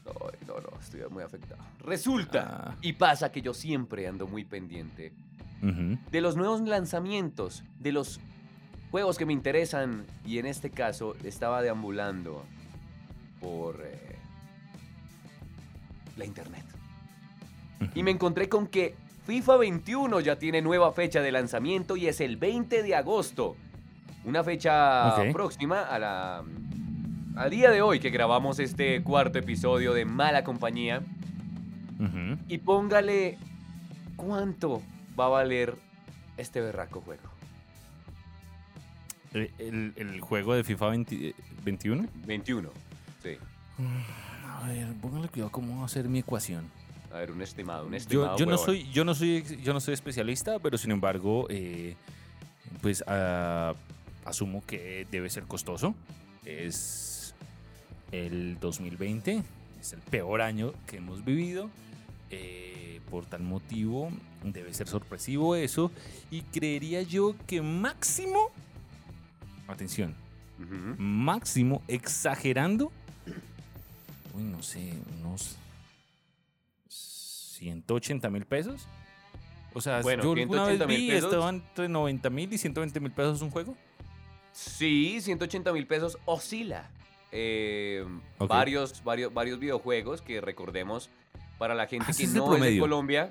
Ay, 0.07 0.39
no, 0.47 0.55
no, 0.55 0.81
estoy 0.81 1.01
muy 1.11 1.23
afectado. 1.23 1.61
Resulta 1.81 2.71
Ah. 2.73 2.77
y 2.83 2.93
pasa 2.95 3.33
que 3.33 3.41
yo 3.43 3.55
siempre 3.55 4.07
ando 4.07 4.27
muy 4.27 4.45
pendiente 4.45 5.13
de 6.11 6.21
los 6.23 6.37
nuevos 6.37 6.63
lanzamientos, 6.63 7.63
de 7.79 7.93
los 7.93 8.19
juegos 8.91 9.19
que 9.19 9.27
me 9.27 9.33
interesan 9.35 10.05
y 10.25 10.39
en 10.39 10.47
este 10.47 10.71
caso 10.71 11.15
estaba 11.23 11.61
deambulando 11.63 12.45
por 13.41 13.81
eh, 13.85 14.17
la 16.17 16.25
internet. 16.25 16.65
Y 17.95 18.03
me 18.03 18.11
encontré 18.11 18.49
con 18.49 18.67
que 18.67 18.95
FIFA 19.31 19.59
21 19.59 20.19
ya 20.19 20.41
tiene 20.41 20.61
nueva 20.61 20.93
fecha 20.93 21.21
de 21.21 21.31
lanzamiento 21.31 21.97
y 21.97 22.09
es 22.09 22.21
el 22.21 22.37
20 22.37 22.83
de 22.83 22.97
agosto. 22.97 23.55
Una 24.25 24.43
fecha 24.43 25.15
próxima 25.33 25.83
a 25.83 26.01
la, 26.01 26.43
al 27.37 27.51
día 27.51 27.71
de 27.71 27.81
hoy 27.81 28.01
que 28.01 28.11
grabamos 28.11 28.59
este 28.59 29.05
cuarto 29.05 29.39
episodio 29.39 29.95
de 29.95 30.05
Mala 30.05 30.43
Compañía. 30.43 31.03
Y 32.49 32.59
póngale 32.59 33.39
cuánto 34.17 34.83
va 35.19 35.27
a 35.27 35.29
valer 35.29 35.77
este 36.37 36.61
berraco 36.61 37.01
juego. 37.01 37.23
Eh, 39.33 39.53
El, 39.59 39.93
el 39.95 40.21
juego 40.21 40.55
de 40.55 40.65
FIFA 40.65 40.89
20 40.89 41.29
eh, 41.29 41.35
21. 41.63 42.09
21. 42.27 42.69
Sí. 43.23 43.37
A 44.45 44.67
ver, 44.67 44.93
póngale 45.01 45.29
cuidado 45.29 45.53
cómo 45.53 45.79
va 45.79 45.85
a 45.85 45.89
ser 45.89 46.09
mi 46.09 46.19
ecuación. 46.19 46.80
A 47.13 47.19
ver, 47.19 47.33
un 47.33 47.43
estimado, 47.43 47.87
un 47.87 47.95
estimado. 47.95 48.37
Yo, 48.37 48.45
yo 48.45 48.51
no 48.51 48.57
soy, 48.59 48.89
yo 48.93 49.05
no 49.05 49.15
soy, 49.15 49.45
yo 49.63 49.73
no 49.73 49.81
soy 49.81 49.95
especialista, 49.95 50.59
pero 50.59 50.79
sin 50.79 50.93
embargo, 50.93 51.47
eh, 51.51 51.97
pues 52.81 53.03
ah, 53.07 53.75
asumo 54.25 54.63
que 54.67 55.07
debe 55.11 55.29
ser 55.29 55.45
costoso. 55.45 55.95
Es 56.45 57.35
el 58.13 58.59
2020, 58.61 59.43
es 59.81 59.93
el 59.93 60.01
peor 60.01 60.41
año 60.41 60.73
que 60.87 60.99
hemos 60.99 61.25
vivido. 61.25 61.69
eh, 62.31 63.01
por 63.11 63.27
tal 63.27 63.43
motivo, 63.43 64.09
debe 64.45 64.73
ser 64.73 64.87
sorpresivo 64.87 65.57
eso. 65.57 65.91
Y 66.31 66.43
creería 66.43 67.03
yo 67.03 67.35
que 67.49 67.61
máximo, 67.61 68.51
atención, 69.67 70.15
máximo, 70.97 71.83
exagerando, 71.89 72.93
uy, 74.35 74.45
no 74.45 74.63
sé, 74.63 74.93
unos 75.21 75.57
180 77.61 78.31
mil 78.31 78.45
pesos. 78.47 78.87
O 79.75 79.81
sea, 79.81 80.01
Bueno, 80.03 80.25
yo 80.25 80.33
alguna 80.33 80.65
vez 80.65 80.79
180 80.79 80.87
mil 80.89 80.97
vi, 81.01 81.09
pesos. 81.11 81.33
estaban 81.33 81.55
entre 81.57 81.89
90 81.89 82.31
mil 82.31 82.53
y 82.53 82.59
120 82.59 82.99
mil 83.01 83.13
pesos 83.13 83.41
un 83.43 83.51
juego. 83.51 83.77
Sí, 84.53 85.21
180 85.21 85.73
mil 85.73 85.87
pesos 85.87 86.19
oscila. 86.25 86.91
Eh, 87.31 88.05
Ok. 88.39 88.49
varios, 88.49 89.05
varios, 89.05 89.33
varios 89.33 89.61
videojuegos 89.61 90.21
que 90.23 90.41
recordemos 90.41 91.09
para 91.59 91.75
la 91.77 91.87
gente 91.87 92.07
Ah, 92.11 92.15
que 92.17 92.27
no 92.27 92.57
es 92.57 92.61
de. 92.63 92.79
Colombia. 92.79 93.31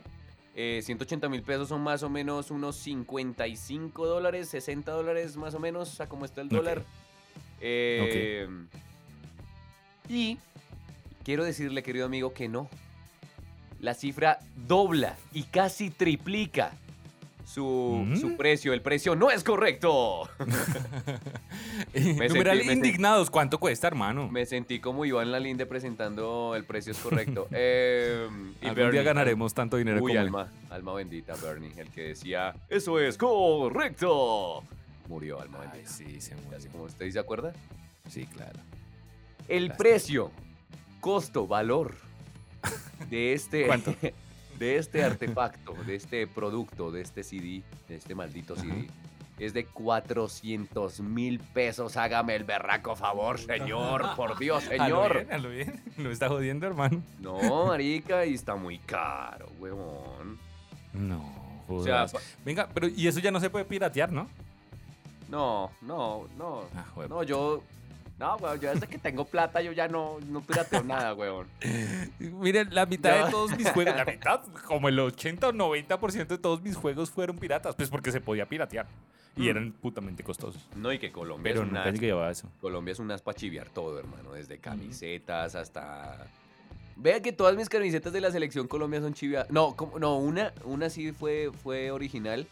eh, 0.55 0.81
180 0.83 1.27
mil 1.29 1.41
pesos 1.41 1.67
son 1.69 1.81
más 1.81 2.03
o 2.03 2.09
menos 2.09 2.51
unos 2.51 2.75
55 2.77 4.05
dólares, 4.07 4.47
60 4.49 4.91
dólares 4.91 5.35
más 5.37 5.53
o 5.55 5.59
menos, 5.59 5.99
a 6.01 6.07
cómo 6.07 6.23
está 6.25 6.41
el 6.41 6.47
Ok. 6.47 6.53
dólar. 6.53 6.83
Eh, 7.61 8.47
Y 10.07 10.37
quiero 11.23 11.43
decirle, 11.43 11.83
querido 11.83 12.05
amigo, 12.05 12.33
que 12.33 12.47
no. 12.47 12.69
La 13.81 13.93
cifra 13.93 14.39
dobla 14.67 15.15
y 15.33 15.43
casi 15.43 15.89
triplica 15.89 16.71
su, 17.45 18.03
Mm. 18.05 18.15
su 18.17 18.37
precio. 18.37 18.73
El 18.73 18.81
precio 18.81 19.15
no 19.15 19.31
es 19.31 19.43
correcto. 19.43 20.29
Numeral 21.93 22.59
sentí- 22.59 22.73
indignados, 22.73 23.29
¿cuánto 23.29 23.57
cuesta, 23.59 23.87
hermano? 23.87 24.27
Me 24.29 24.45
sentí 24.45 24.79
como 24.79 25.05
Iván 25.05 25.31
Lalinde 25.31 25.65
presentando 25.65 26.53
el 26.55 26.63
precio 26.65 26.91
es 26.91 26.99
correcto. 26.99 27.47
Eh, 27.51 28.27
y 28.61 28.65
Algún 28.65 28.75
Bernie, 28.75 28.91
día 28.91 29.03
ganaremos 29.03 29.53
tanto 29.53 29.77
dinero 29.77 29.97
Uy, 29.97 30.11
como 30.11 30.11
él. 30.11 30.17
alma, 30.19 30.47
alma 30.69 30.93
bendita, 30.93 31.35
Bernie, 31.41 31.71
el 31.77 31.89
que 31.89 32.09
decía, 32.09 32.53
eso 32.69 32.99
es 32.99 33.17
correcto. 33.17 34.63
Murió, 35.07 35.41
alma 35.41 35.59
Ay, 35.63 35.67
bendita. 35.71 35.89
sí, 35.91 36.21
se 36.21 36.35
murió. 36.35 36.57
Así 36.57 36.67
como 36.69 36.83
usted 36.83 37.09
se 37.09 37.17
acuerda. 37.19 37.53
Sí, 38.09 38.25
claro. 38.27 38.59
El 39.47 39.71
precio, 39.73 40.31
costo, 41.01 41.47
valor 41.47 41.95
de 43.09 43.33
este, 43.33 43.65
¿Cuánto? 43.65 43.95
de 44.59 44.77
este 44.77 45.03
artefacto, 45.03 45.73
de 45.85 45.95
este 45.95 46.27
producto, 46.27 46.91
de 46.91 47.01
este 47.01 47.23
CD, 47.23 47.63
de 47.87 47.95
este 47.95 48.15
maldito 48.15 48.53
Ajá. 48.53 48.63
CD, 48.63 48.89
es 49.39 49.53
de 49.53 49.65
400 49.65 50.99
mil 50.99 51.39
pesos. 51.39 51.95
Hágame 51.95 52.35
el 52.35 52.43
berraco 52.43 52.95
favor, 52.95 53.39
señor. 53.39 54.03
Por 54.15 54.37
Dios, 54.37 54.67
A 54.67 54.75
lo 54.75 54.83
señor. 54.83 55.13
bien, 55.13 55.31
a 55.33 55.37
lo 55.37 55.49
bien. 55.49 55.83
Lo 55.97 56.11
está 56.11 56.27
jodiendo, 56.27 56.67
hermano. 56.67 57.01
No, 57.19 57.67
marica, 57.67 58.25
y 58.25 58.33
está 58.33 58.55
muy 58.55 58.79
caro, 58.79 59.49
huevón. 59.59 60.37
No, 60.93 61.63
O 61.67 61.83
sea. 61.83 62.05
Venga, 62.43 62.67
pero 62.73 62.87
y 62.87 63.07
eso 63.07 63.19
ya 63.19 63.31
no 63.31 63.39
se 63.39 63.49
puede 63.49 63.65
piratear, 63.65 64.11
¿no? 64.11 64.27
no, 65.29 65.71
no, 65.81 66.27
no. 66.37 66.63
Ah. 66.75 66.85
No, 67.07 67.23
yo... 67.23 67.63
No, 68.19 68.35
weón, 68.35 68.59
yo 68.59 68.73
desde 68.73 68.85
que 68.87 68.97
tengo 68.97 69.23
plata 69.25 69.61
yo 69.61 69.71
ya 69.71 69.87
no, 69.87 70.17
no 70.27 70.41
pirateo 70.41 70.83
nada, 70.83 71.13
weón. 71.13 71.47
Miren, 72.19 72.67
la 72.73 72.85
mitad 72.85 73.25
de 73.25 73.31
todos 73.31 73.55
mis 73.57 73.69
juegos, 73.71 73.95
la 73.95 74.05
mitad, 74.05 74.41
como 74.67 74.89
el 74.89 74.99
80 74.99 75.47
o 75.47 75.53
90% 75.53 76.27
de 76.27 76.37
todos 76.37 76.61
mis 76.61 76.75
juegos 76.75 77.09
fueron 77.11 77.37
piratas, 77.37 77.75
pues 77.75 77.89
porque 77.89 78.11
se 78.11 78.19
podía 78.21 78.45
piratear. 78.45 78.87
Y 79.37 79.43
Mm. 79.43 79.49
eran 79.49 79.71
putamente 79.71 80.21
costosos. 80.23 80.67
No, 80.75 80.91
y 80.91 80.99
que 80.99 81.11
Colombia 81.11 81.53
Pero 81.53 81.63
es 81.63 81.69
una... 81.71 82.29
eso. 82.29 82.49
Colombia 82.59 82.91
es 82.91 82.99
un 82.99 83.09
as 83.11 83.21
para 83.21 83.37
chiviar 83.37 83.69
todo, 83.69 83.97
hermano. 83.97 84.33
Desde 84.33 84.57
camisetas 84.57 85.55
hasta... 85.55 86.27
Vea 86.97 87.21
que 87.21 87.31
todas 87.31 87.55
mis 87.55 87.69
camisetas 87.69 88.11
de 88.11 88.19
la 88.19 88.31
selección 88.31 88.67
Colombia 88.67 88.99
son 88.99 89.13
chiviadas. 89.13 89.49
No, 89.49 89.75
como- 89.77 89.97
no 89.99 90.17
una, 90.17 90.51
una 90.65 90.89
sí 90.89 91.13
fue, 91.13 91.51
fue 91.63 91.91
original, 91.91 92.47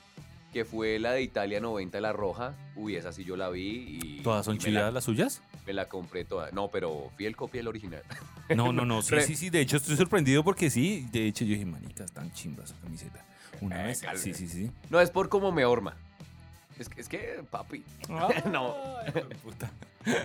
que 0.57 0.65
fue 0.65 0.97
la 0.97 1.11
de 1.11 1.21
Italia 1.21 1.59
90, 1.59 2.01
la 2.01 2.13
roja. 2.13 2.55
Uy, 2.75 2.95
esa 2.95 3.13
sí 3.13 3.23
yo 3.23 3.37
la 3.37 3.47
vi 3.49 3.99
y... 4.01 4.21
¿Todas 4.23 4.43
son 4.43 4.57
la, 4.73 4.89
las 4.89 5.03
suyas? 5.03 5.43
me 5.67 5.71
la 5.73 5.87
compré 5.87 6.25
toda. 6.25 6.49
No, 6.49 6.69
pero 6.69 7.11
fiel 7.15 7.35
copia 7.35 7.59
del 7.59 7.67
original. 7.67 8.01
No, 8.55 8.73
no, 8.73 8.83
no. 8.85 9.03
Sí, 9.03 9.21
sí, 9.21 9.35
sí. 9.35 9.49
De 9.51 9.61
hecho, 9.61 9.77
estoy 9.77 9.95
sorprendido 9.95 10.43
porque 10.43 10.71
sí. 10.71 11.07
De 11.11 11.27
hecho, 11.27 11.45
yo 11.45 11.51
dije, 11.51 11.65
manica, 11.65 12.05
están 12.05 12.33
chimbas 12.33 12.71
esa 12.71 12.79
camiseta. 12.81 13.23
Una 13.61 13.83
Eh, 13.83 13.87
vez. 13.87 14.01
calme. 14.01 14.17
Sí, 14.19 14.33
sí, 14.33 14.47
sí. 14.47 14.71
No, 14.89 14.99
es 14.99 15.11
por 15.11 15.29
cómo 15.29 15.51
me 15.51 15.63
horma. 15.63 15.95
Es 16.79 16.89
que, 16.89 17.01
es 17.01 17.07
que 17.07 17.43
papi, 17.51 17.83
No. 18.51 18.75
Ay, 19.05 19.11
puta. 19.43 19.69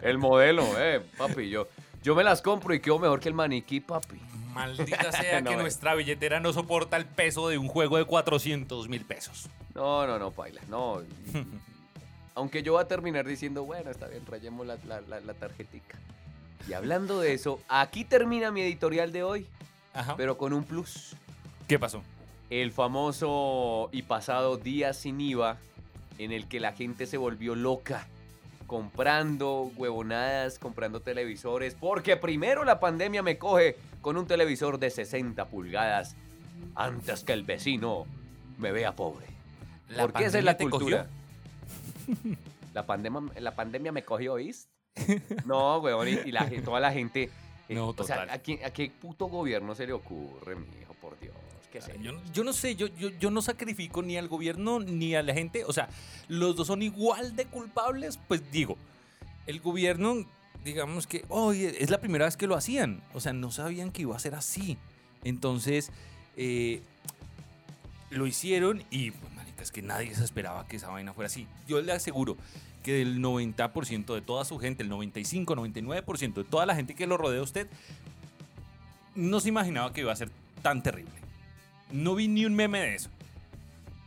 el 0.02 0.16
modelo, 0.16 0.64
eh, 0.78 1.02
papi, 1.18 1.50
yo, 1.50 1.68
yo 2.02 2.14
me 2.14 2.24
las 2.24 2.40
compro 2.40 2.72
y 2.72 2.80
quedo 2.80 2.98
mejor 2.98 3.20
que 3.20 3.28
el 3.28 3.34
maniquí, 3.34 3.80
papi. 3.80 4.16
Maldita 4.54 5.12
sea 5.12 5.40
No, 5.42 5.50
que 5.50 5.56
nuestra 5.56 5.94
billetera 5.94 6.40
no 6.40 6.54
soporta 6.54 6.96
el 6.96 7.04
peso 7.04 7.48
de 7.50 7.58
un 7.58 7.68
juego 7.68 7.98
de 7.98 8.06
400 8.06 8.88
mil 8.88 9.04
pesos. 9.04 9.50
No, 9.74 10.06
no, 10.06 10.18
no, 10.18 10.30
paila, 10.30 10.60
no. 10.68 11.00
Aunque 12.34 12.62
yo 12.62 12.72
voy 12.72 12.82
a 12.82 12.88
terminar 12.88 13.26
diciendo, 13.26 13.64
bueno, 13.64 13.90
está 13.90 14.06
bien, 14.08 14.24
rayemos 14.26 14.66
la, 14.66 14.76
la, 14.86 15.00
la, 15.02 15.20
la 15.20 15.34
tarjetica. 15.34 15.98
Y 16.68 16.72
hablando 16.72 17.20
de 17.20 17.34
eso, 17.34 17.60
aquí 17.68 18.04
termina 18.04 18.50
mi 18.50 18.62
editorial 18.62 19.12
de 19.12 19.22
hoy, 19.22 19.46
Ajá. 19.92 20.16
pero 20.16 20.38
con 20.38 20.52
un 20.52 20.64
plus. 20.64 21.16
¿Qué 21.68 21.78
pasó? 21.78 22.02
El 22.50 22.72
famoso 22.72 23.88
y 23.92 24.02
pasado 24.02 24.56
día 24.56 24.92
sin 24.92 25.20
IVA, 25.20 25.58
en 26.18 26.32
el 26.32 26.46
que 26.48 26.60
la 26.60 26.72
gente 26.72 27.06
se 27.06 27.16
volvió 27.16 27.54
loca, 27.54 28.06
comprando 28.66 29.70
huevonadas, 29.76 30.58
comprando 30.58 31.00
televisores, 31.00 31.74
porque 31.78 32.16
primero 32.16 32.64
la 32.64 32.80
pandemia 32.80 33.22
me 33.22 33.38
coge 33.38 33.76
con 34.00 34.16
un 34.16 34.26
televisor 34.26 34.78
de 34.78 34.90
60 34.90 35.46
pulgadas 35.48 36.16
antes 36.74 37.24
que 37.24 37.32
el 37.32 37.42
vecino 37.42 38.06
me 38.58 38.72
vea 38.72 38.94
pobre. 38.94 39.26
¿La 39.90 40.02
Porque 40.02 40.24
esa 40.26 40.38
es 40.38 40.44
la 40.44 40.56
cultura. 40.56 41.08
La 42.74 42.86
pandemia, 42.86 43.20
la 43.38 43.54
pandemia 43.54 43.92
me 43.92 44.02
cogió, 44.02 44.32
¿oís? 44.34 44.66
No, 45.44 45.78
huevón, 45.78 46.08
y, 46.08 46.12
y 46.12 46.32
la, 46.32 46.44
gen- 46.46 46.64
toda 46.64 46.80
la 46.80 46.90
gente... 46.92 47.28
eh, 47.68 47.74
No, 47.74 47.88
o 47.88 47.92
sea, 48.04 48.16
total. 48.16 48.30
¿a, 48.30 48.38
quién- 48.38 48.64
¿a 48.64 48.70
qué 48.70 48.90
puto 48.90 49.26
gobierno 49.26 49.74
se 49.74 49.86
le 49.86 49.92
ocurre, 49.92 50.56
mi 50.56 50.66
hijo, 50.80 50.94
por 51.00 51.18
Dios? 51.20 51.34
¿Qué 51.70 51.80
sé 51.82 51.98
Yo, 52.00 52.12
yo 52.32 52.44
no 52.44 52.52
sé, 52.54 52.74
yo, 52.76 52.86
yo, 52.86 53.10
yo 53.10 53.30
no 53.30 53.42
sacrifico 53.42 54.02
ni 54.02 54.16
al 54.16 54.28
gobierno 54.28 54.80
ni 54.80 55.14
a 55.14 55.22
la 55.22 55.32
gente. 55.34 55.64
O 55.66 55.72
sea, 55.72 55.88
los 56.28 56.56
dos 56.56 56.66
son 56.66 56.82
igual 56.82 57.34
de 57.36 57.44
culpables. 57.46 58.18
Pues 58.28 58.42
digo, 58.50 58.76
el 59.46 59.60
gobierno, 59.60 60.24
digamos 60.64 61.06
que, 61.06 61.24
oye, 61.28 61.82
es 61.82 61.88
la 61.90 61.98
primera 62.00 62.24
vez 62.26 62.36
que 62.38 62.46
lo 62.46 62.56
hacían. 62.56 63.02
O 63.14 63.20
sea, 63.20 63.32
no 63.34 63.50
sabían 63.50 63.90
que 63.90 64.02
iba 64.02 64.14
a 64.16 64.18
ser 64.18 64.34
así. 64.34 64.76
Entonces, 65.24 65.90
eh, 66.36 66.82
lo 68.10 68.26
hicieron 68.26 68.82
y, 68.90 69.12
marica, 69.62 69.64
es 69.64 69.72
que 69.72 69.82
nadie 69.82 70.14
se 70.14 70.24
esperaba 70.24 70.66
que 70.66 70.76
esa 70.76 70.88
vaina 70.88 71.12
fuera 71.12 71.26
así. 71.26 71.46
Yo 71.68 71.80
le 71.80 71.92
aseguro 71.92 72.36
que 72.82 72.92
del 72.94 73.20
90% 73.20 74.14
de 74.14 74.20
toda 74.20 74.44
su 74.44 74.58
gente, 74.58 74.82
el 74.82 74.88
95, 74.88 75.54
99% 75.54 76.34
de 76.34 76.44
toda 76.44 76.66
la 76.66 76.74
gente 76.74 76.94
que 76.94 77.06
lo 77.06 77.16
rodea 77.16 77.40
a 77.40 77.44
usted, 77.44 77.68
no 79.14 79.40
se 79.40 79.48
imaginaba 79.48 79.92
que 79.92 80.00
iba 80.00 80.12
a 80.12 80.16
ser 80.16 80.30
tan 80.62 80.82
terrible. 80.82 81.12
No 81.92 82.14
vi 82.14 82.28
ni 82.28 82.44
un 82.44 82.54
meme 82.54 82.80
de 82.80 82.94
eso. 82.94 83.10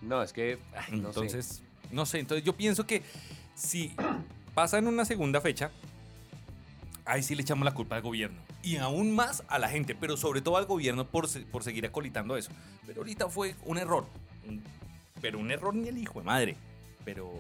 No, 0.02 0.22
es 0.22 0.34
que. 0.34 0.60
ay, 0.76 1.00
no 1.00 1.14
sé. 1.14 1.20
entonces, 1.20 1.62
no 1.92 2.06
sé, 2.06 2.20
entonces 2.20 2.44
yo 2.46 2.54
pienso 2.54 2.86
que 2.86 3.02
si 3.56 3.94
pasa 4.54 4.78
en 4.78 4.88
una 4.88 5.06
segunda 5.06 5.40
fecha, 5.42 5.72
ahí 7.06 7.24
sí 7.24 7.36
le 7.36 7.42
echamos 7.44 7.66
la 7.66 7.74
culpa 7.74 7.96
al 7.96 8.02
gobierno. 8.02 8.40
Y 8.64 8.78
aún 8.78 9.14
más 9.16 9.44
a 9.48 9.60
la 9.60 9.70
gente, 9.70 9.94
pero 9.94 10.18
sobre 10.18 10.42
todo 10.42 10.58
al 10.58 10.66
gobierno 10.66 11.06
por, 11.06 11.28
por 11.52 11.64
seguir 11.64 11.86
acolitando 11.86 12.36
eso. 12.36 12.52
Pero 12.88 13.02
ahorita 13.02 13.30
fue 13.30 13.56
un 13.64 13.78
error. 13.78 14.08
Un- 14.48 14.64
pero 15.22 15.40
un 15.40 15.52
error 15.52 15.74
ni 15.74 15.88
el 15.88 15.98
hijo 15.98 16.20
de 16.20 16.26
madre. 16.26 16.56
Pero 17.04 17.32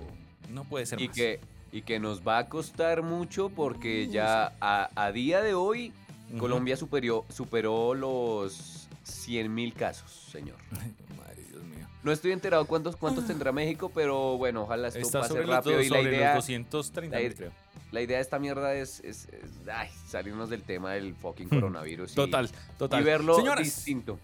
no 0.49 0.63
puede 0.63 0.85
ser 0.85 1.01
Y 1.01 1.07
más. 1.07 1.15
que, 1.15 1.39
y 1.71 1.81
que 1.81 1.99
nos 1.99 2.25
va 2.25 2.39
a 2.39 2.49
costar 2.49 3.01
mucho 3.03 3.49
porque 3.49 4.07
ya 4.07 4.53
a, 4.61 4.89
a 4.95 5.11
día 5.11 5.41
de 5.41 5.53
hoy. 5.53 5.93
Colombia 6.39 6.75
superió, 6.75 7.23
superó 7.29 7.93
los 7.93 8.87
100 9.03 9.53
mil 9.53 9.73
casos, 9.73 10.11
señor. 10.31 10.57
Madre, 11.17 11.43
Dios 11.49 11.63
mío. 11.63 11.87
No 12.03 12.11
estoy 12.11 12.31
enterado 12.31 12.65
cuántos, 12.65 12.95
cuántos 12.95 13.27
tendrá 13.27 13.51
México, 13.51 13.91
pero 13.93 14.35
bueno, 14.37 14.63
ojalá 14.63 14.87
esto 14.87 14.99
Está 14.99 15.19
pase 15.21 15.33
sobre, 15.33 15.45
rápido. 15.45 15.81
y 15.81 15.89
la 15.89 15.97
sobre 15.97 16.03
los 16.03 16.13
idea, 16.17 16.33
230 16.35 17.19
la 17.19 17.33
creo. 17.35 17.51
la 17.91 18.01
idea 18.01 18.17
de 18.17 18.23
esta 18.23 18.39
mierda 18.39 18.73
es, 18.73 18.99
es- 19.01 19.27
es, 19.29 19.51
ay, 19.71 19.89
salirnos 20.07 20.49
del 20.49 20.63
tema 20.63 20.93
del 20.93 21.13
fucking 21.13 21.47
coronavirus. 21.47 22.11
y- 22.13 22.15
Total, 22.15 22.49
total. 22.79 23.01
Y 23.01 23.05
verlo 23.05 23.35
Señoras, 23.35 23.63
distinto. 23.63 24.19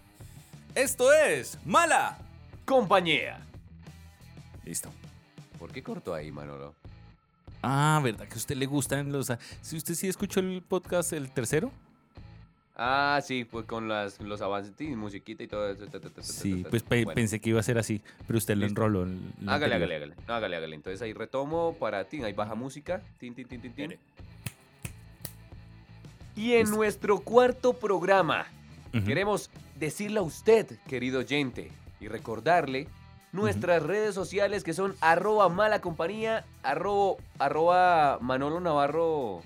esto 0.74 1.12
es 1.12 1.56
Mala. 1.64 2.18
Compañía. 2.64 3.40
Listo. 4.64 4.90
¿Por 5.58 5.70
qué 5.72 5.82
cortó 5.82 6.14
ahí, 6.14 6.30
Manolo? 6.30 6.74
Ah, 7.62 8.00
¿verdad 8.02 8.26
que 8.26 8.34
a 8.34 8.36
usted 8.38 8.56
le 8.56 8.66
gustan 8.66 9.12
los... 9.12 9.30
Si 9.60 9.76
usted 9.76 9.94
sí 9.94 10.08
escuchó 10.08 10.40
el 10.40 10.62
podcast, 10.62 11.12
el 11.12 11.30
tercero. 11.30 11.70
Ah, 12.74 13.20
sí, 13.24 13.44
pues 13.44 13.66
con 13.66 13.86
las, 13.86 14.18
los 14.20 14.40
avances 14.40 14.72
y 14.80 14.96
musiquita 14.96 15.42
y 15.42 15.46
todo 15.46 15.70
eso. 15.70 15.84
ta, 15.86 16.00
ta, 16.00 16.08
ta, 16.08 16.10
ta, 16.10 16.22
Sí, 16.22 16.56
ta, 16.58 16.62
ta. 16.64 16.70
pues 16.70 16.82
pe- 16.82 17.04
Bueno, 17.04 17.14
pensé 17.14 17.38
que 17.40 17.50
iba 17.50 17.60
a 17.60 17.62
ser 17.62 17.78
así, 17.78 18.00
pero 18.26 18.38
usted 18.38 18.56
lo 18.56 18.66
enroló. 18.66 19.04
en 19.04 19.20
Hágale, 19.46 19.74
hágale, 19.76 19.96
hágale. 19.96 20.14
No, 20.26 20.34
hágale, 20.34 20.56
hágale. 20.56 20.74
Entonces 20.74 21.00
ahí 21.02 21.12
retomo 21.12 21.76
para 21.78 22.04
ti. 22.04 22.22
Ahí 22.24 22.32
baja 22.32 22.54
música. 22.54 23.02
Tin, 23.18 23.34
tin, 23.34 23.46
tin, 23.46 23.60
tin. 23.60 23.98
Y 26.34 26.52
en 26.54 26.60
Listo. 26.60 26.76
nuestro 26.76 27.20
cuarto 27.20 27.74
programa 27.74 28.46
queremos 29.04 29.50
decirle 29.78 30.18
a 30.18 30.22
usted, 30.22 30.78
querido 30.88 31.20
oyente, 31.20 31.70
y 32.02 32.08
recordarle 32.08 32.88
nuestras 33.32 33.82
redes 33.82 34.14
sociales 34.14 34.64
que 34.64 34.74
son 34.74 34.94
arroba 35.00 35.48
mala 35.48 35.80
compañía, 35.80 36.44
arroba, 36.62 37.16
arroba 37.38 38.18
Manolo 38.20 38.60
Navarro. 38.60 39.40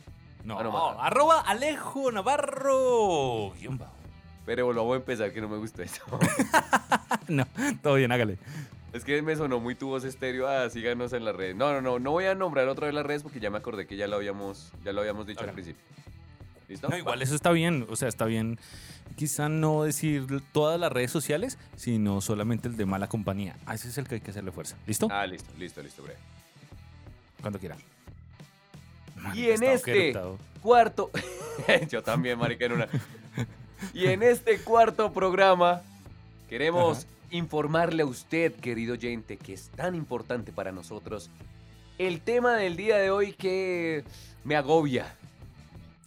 No, 0.45 0.59
Ah, 0.59 0.63
no, 0.65 0.73
ma- 0.73 1.07
arroba 1.07 1.41
Alejo 1.41 2.11
Navarro. 2.11 3.53
guion 3.61 3.79
bajo. 3.79 3.93
Pero 4.45 4.73
lo 4.73 4.85
voy 4.85 4.95
a 4.95 4.97
empezar 4.99 5.33
que 5.33 5.41
no 5.41 5.49
me 5.49 5.57
gustó 5.59 5.83
eso. 5.83 6.03
no, 7.29 7.47
todo 7.83 7.95
bien, 7.95 8.11
hágale. 8.13 8.39
es 8.93 9.05
que 9.05 9.21
me 9.23 9.35
sonó 9.37 9.59
muy 9.61 9.75
tu 9.75 9.89
voz 9.89 10.05
estéreo. 10.05 10.49
Ah, 10.49 10.71
síganos 10.71 11.13
en 11.13 11.25
las 11.25 11.35
redes. 11.35 11.57
No, 11.57 11.73
no, 11.73 11.81
no. 11.81 11.99
No 11.99 12.13
voy 12.13 12.27
a 12.27 12.35
nombrar 12.35 12.69
otra 12.69 12.87
vez 12.87 12.95
las 12.95 13.05
redes 13.05 13.23
porque 13.25 13.41
ya 13.41 13.51
me 13.51 13.59
acordé 13.59 13.87
que 13.87 13.97
ya 13.97 14.07
lo 14.07 14.17
habíamos, 14.17 14.73
ya 14.85 14.93
lo 14.93 15.01
habíamos 15.01 15.27
dicho 15.27 15.43
al 15.45 15.51
principio. 15.51 15.83
¿Listo? 16.69 16.89
No, 16.89 16.97
igual 16.97 17.23
eso 17.23 17.35
está 17.35 17.51
bien, 17.53 17.87
o 17.91 17.95
sea, 17.97 18.09
está 18.09 18.25
bien 18.25 18.59
quizá 19.16 19.49
no 19.49 19.82
decir 19.82 20.26
todas 20.52 20.78
las 20.78 20.92
redes 20.92 21.11
sociales, 21.11 21.58
sino 21.76 22.20
solamente 22.20 22.68
el 22.68 22.76
de 22.76 22.87
mala 22.87 23.08
compañía. 23.08 23.56
A 23.66 23.75
ese 23.75 23.88
es 23.88 23.99
el 23.99 24.06
que 24.06 24.16
hay 24.16 24.20
que 24.20 24.30
hacerle 24.30 24.52
fuerza. 24.52 24.76
¿Listo? 24.87 25.08
Ah, 25.11 25.26
listo, 25.26 25.50
listo, 25.58 25.82
listo, 25.82 26.02
breve. 26.02 26.18
Cuando 27.40 27.58
quiera. 27.58 27.76
Y 29.35 29.50
en 29.50 29.62
este 29.62 30.14
cuarto. 30.62 31.11
Yo 31.90 32.02
también, 32.02 32.38
marica, 32.38 32.66
en 32.66 32.72
una. 32.72 32.88
Y 33.92 34.07
en 34.07 34.22
este 34.22 34.59
cuarto 34.61 35.12
programa 35.12 35.83
queremos 36.48 37.07
informarle 37.31 38.02
a 38.02 38.07
usted, 38.07 38.55
querido 38.55 38.94
oyente, 38.94 39.37
que 39.37 39.55
es 39.55 39.68
tan 39.70 39.94
importante 39.94 40.52
para 40.52 40.70
nosotros 40.72 41.31
el 41.98 42.20
tema 42.20 42.57
del 42.57 42.76
día 42.76 42.98
de 42.98 43.11
hoy 43.11 43.33
que 43.33 44.05
me 44.44 44.57
agobia 44.57 45.14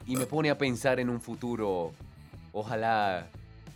y 0.05 0.15
me 0.15 0.25
pone 0.25 0.49
a 0.49 0.57
pensar 0.57 0.99
en 0.99 1.09
un 1.09 1.21
futuro, 1.21 1.91
ojalá 2.51 3.27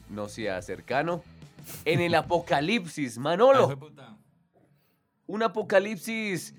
no 0.10 0.30
sea 0.30 0.62
cercano, 0.62 1.24
en 1.86 2.02
el 2.02 2.16
apocalipsis, 2.16 3.18
Manolo. 3.18 3.78
Un 5.26 5.44
apocalipsis 5.44 6.54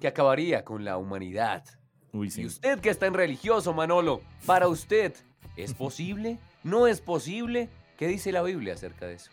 que 0.00 0.08
acabaría 0.08 0.64
con 0.64 0.84
la 0.84 0.98
humanidad. 0.98 1.64
Uy, 2.12 2.30
Y 2.36 2.44
usted 2.44 2.78
que 2.80 2.90
está 2.90 3.06
en 3.06 3.14
religioso, 3.14 3.72
Manolo, 3.72 4.20
para 4.44 4.68
usted, 4.68 5.14
¿es 5.56 5.72
posible? 5.72 6.38
¿No 6.62 6.86
es 6.86 7.00
posible? 7.00 7.70
¿Qué 7.96 8.06
dice 8.06 8.32
la 8.32 8.42
Biblia 8.42 8.74
acerca 8.74 9.06
de 9.06 9.14
eso? 9.14 9.30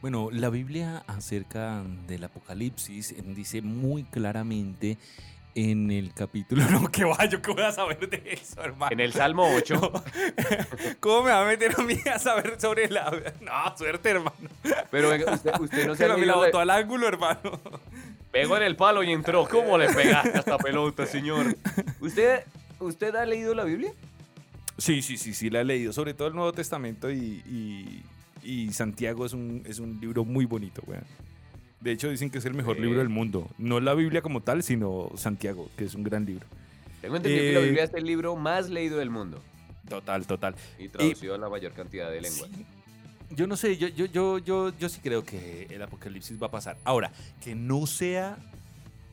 Bueno, 0.00 0.30
la 0.32 0.50
Biblia 0.50 1.04
acerca 1.06 1.82
del 2.06 2.24
Apocalipsis 2.24 3.12
eh, 3.12 3.22
dice 3.22 3.62
muy 3.62 4.04
claramente 4.04 4.98
en 5.56 5.90
el 5.90 6.12
capítulo. 6.14 6.62
No, 6.70 6.88
que 6.92 7.04
vaya, 7.04 7.40
qué 7.42 7.50
voy 7.50 7.62
a 7.62 7.72
saber 7.72 8.08
de 8.08 8.22
eso, 8.32 8.62
hermano. 8.62 8.92
En 8.92 9.00
el 9.00 9.12
Salmo 9.12 9.48
8, 9.56 9.92
¿Cómo 11.00 11.22
me 11.24 11.30
va 11.30 11.42
a 11.42 11.46
meter 11.46 11.72
a 11.76 11.82
mí 11.82 11.98
a 12.12 12.18
saber 12.18 12.60
sobre 12.60 12.88
la. 12.90 13.10
No, 13.40 13.76
suerte, 13.76 14.10
hermano. 14.10 14.36
pero 14.90 15.08
usted, 15.32 15.52
usted 15.60 15.86
no 15.86 15.94
se 15.96 16.04
ha 16.04 16.08
la 16.16 16.34
botó 16.36 16.58
al 16.60 16.70
ángulo, 16.70 17.08
hermano. 17.08 17.58
Pegó 18.30 18.56
en 18.58 18.62
el 18.64 18.76
palo 18.76 19.02
y 19.02 19.10
entró. 19.12 19.48
¿Cómo 19.48 19.78
le 19.78 19.88
pegaste 19.88 20.36
a 20.36 20.40
esta 20.40 20.58
pelota, 20.58 21.06
señor? 21.06 21.56
¿Usted, 22.00 22.40
¿Usted 22.78 23.14
ha 23.16 23.24
leído 23.24 23.54
la 23.54 23.64
Biblia? 23.64 23.92
Sí, 24.78 25.00
sí, 25.00 25.16
sí, 25.16 25.32
sí, 25.32 25.48
la 25.48 25.62
he 25.62 25.64
leído. 25.64 25.92
Sobre 25.94 26.12
todo 26.12 26.28
el 26.28 26.34
Nuevo 26.34 26.52
Testamento 26.52 27.10
y, 27.10 27.42
y- 27.46 28.02
y 28.42 28.72
Santiago 28.74 29.24
es 29.24 29.32
un, 29.32 29.62
es 29.66 29.78
un 29.78 29.98
libro 30.00 30.24
muy 30.24 30.44
bonito, 30.44 30.82
weón. 30.86 31.02
De 31.80 31.92
hecho, 31.92 32.08
dicen 32.10 32.30
que 32.30 32.38
es 32.38 32.44
el 32.44 32.54
mejor 32.54 32.78
libro 32.80 32.98
del 32.98 33.08
mundo. 33.08 33.48
No 33.58 33.80
la 33.80 33.94
Biblia 33.94 34.22
como 34.22 34.40
tal, 34.42 34.62
sino 34.62 35.10
Santiago, 35.16 35.68
que 35.76 35.84
es 35.84 35.94
un 35.94 36.02
gran 36.02 36.24
libro. 36.24 36.46
Tengo 37.00 37.16
entendido 37.16 37.42
que 37.44 37.52
la 37.52 37.60
Eh, 37.60 37.64
Biblia 37.64 37.84
es 37.84 37.94
el 37.94 38.04
libro 38.04 38.34
más 38.36 38.68
leído 38.70 38.98
del 38.98 39.10
mundo 39.10 39.40
Total, 39.88 40.26
total. 40.26 40.54
y 40.78 40.88
traducido 40.88 41.34
a 41.34 41.38
la 41.38 41.48
mayor 41.48 41.72
cantidad 41.72 42.10
de 42.10 42.20
lenguas. 42.22 42.50
Sí. 42.52 42.66
Yo 43.30 43.46
no 43.46 43.56
sé, 43.56 43.76
yo, 43.76 43.88
yo, 43.88 44.06
yo, 44.06 44.38
yo, 44.38 44.72
yo 44.78 44.88
sí 44.88 45.00
creo 45.02 45.24
que 45.24 45.66
el 45.70 45.82
apocalipsis 45.82 46.40
va 46.42 46.46
a 46.46 46.50
pasar. 46.50 46.76
Ahora, 46.84 47.12
que 47.40 47.54
no 47.54 47.86
sea 47.86 48.36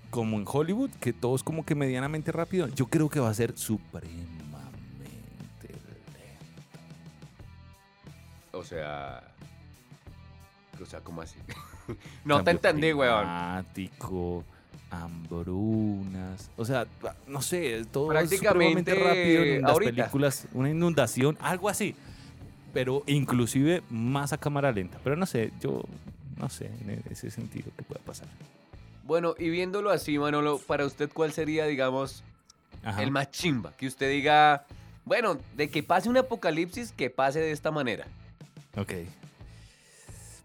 como 0.10 0.38
en 0.38 0.46
Hollywood, 0.48 0.92
que 1.00 1.14
todo 1.14 1.36
es 1.36 1.44
como 1.44 1.66
que 1.66 1.76
medianamente 1.76 2.32
rápido, 2.32 2.68
yo 2.70 2.86
creo 2.88 3.10
que 3.10 3.20
va 3.20 3.30
a 3.30 3.34
ser 3.34 3.58
supremamente 3.58 4.18
lento. 5.64 5.78
O 8.52 8.64
sea... 8.64 9.24
O 10.82 10.86
sea, 10.86 11.00
¿cómo 11.02 11.22
así? 11.22 11.38
no 12.26 12.44
te 12.44 12.52
entendí, 12.52 12.94
weón. 12.94 13.22
Climático, 13.22 14.44
hambrunas, 14.92 16.50
o 16.58 16.66
sea, 16.66 16.86
no 17.28 17.42
sé, 17.42 17.84
todo 17.92 18.10
Prácticamente 18.10 18.92
es 18.92 19.04
rápido 19.04 19.44
en 19.44 19.62
las 19.62 19.72
ahorita. 19.72 19.96
películas, 19.96 20.48
una 20.54 20.70
inundación, 20.70 21.38
algo 21.40 21.70
así. 21.70 21.96
Pero 22.74 23.04
inclusive 23.06 23.84
más 23.90 24.34
a 24.34 24.38
cámara 24.38 24.72
lenta. 24.72 24.98
Pero 25.04 25.16
no 25.16 25.26
sé, 25.28 25.52
yo 25.62 25.84
no 26.38 26.50
sé 26.50 26.66
en 26.66 27.04
ese 27.10 27.30
sentido 27.30 27.72
qué 27.78 27.84
pueda 27.84 28.02
pasar. 28.02 28.28
Bueno, 29.04 29.36
y 29.38 29.50
viéndolo 29.50 29.92
así, 29.92 30.18
Manolo, 30.18 30.58
para 30.60 30.86
usted, 30.86 31.10
¿cuál 31.14 31.34
sería, 31.34 31.66
digamos, 31.66 32.24
Ajá. 32.84 33.04
el 33.04 33.12
más 33.12 33.30
chimba? 33.32 33.74
Que 33.78 33.86
usted 33.86 34.10
diga, 34.10 34.66
bueno, 35.06 35.38
de 35.56 35.70
que 35.70 35.84
pase 35.84 36.10
un 36.10 36.18
apocalipsis, 36.18 36.92
que 36.94 37.10
pase 37.10 37.40
de 37.40 37.52
esta 37.52 37.70
manera. 37.70 38.08
Ok. 38.76 38.94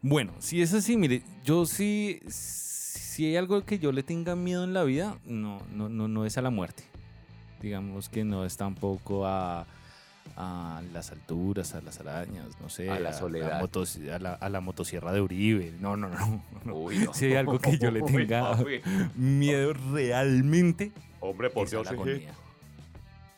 Bueno, 0.00 0.32
si 0.38 0.62
es 0.62 0.72
así, 0.74 0.96
mire, 0.96 1.22
yo 1.44 1.66
sí, 1.66 2.20
si 2.28 3.26
hay 3.26 3.36
algo 3.36 3.64
que 3.64 3.78
yo 3.78 3.90
le 3.92 4.02
tenga 4.02 4.36
miedo 4.36 4.62
en 4.64 4.72
la 4.72 4.84
vida, 4.84 5.18
no, 5.24 5.60
no, 5.72 5.88
no, 5.88 6.06
no 6.08 6.24
es 6.24 6.38
a 6.38 6.42
la 6.42 6.50
muerte. 6.50 6.84
Digamos 7.60 8.08
que 8.08 8.22
no 8.22 8.44
es 8.44 8.56
tampoco 8.56 9.26
a, 9.26 9.66
a 10.36 10.82
las 10.92 11.10
alturas, 11.10 11.74
a 11.74 11.80
las 11.80 11.98
arañas, 11.98 12.46
no 12.60 12.68
sé. 12.68 12.88
A 12.90 13.00
la 13.00 13.12
soledad. 13.12 13.60
motos- 13.60 13.98
a, 14.12 14.20
la, 14.20 14.34
a 14.34 14.48
la 14.48 14.60
motosierra 14.60 15.12
de 15.12 15.20
Uribe. 15.20 15.74
No, 15.80 15.96
no, 15.96 16.08
no. 16.08 16.42
no. 16.64 16.74
Uy, 16.76 16.98
no. 16.98 17.12
Si 17.12 17.24
hay 17.26 17.34
algo 17.34 17.58
que 17.58 17.76
yo 17.76 17.90
le 17.90 18.00
tenga 18.02 18.56
miedo 19.16 19.72
realmente, 19.72 20.92
Hombre, 21.20 21.50
por 21.50 21.66
a 21.66 21.70
Dios. 21.70 21.88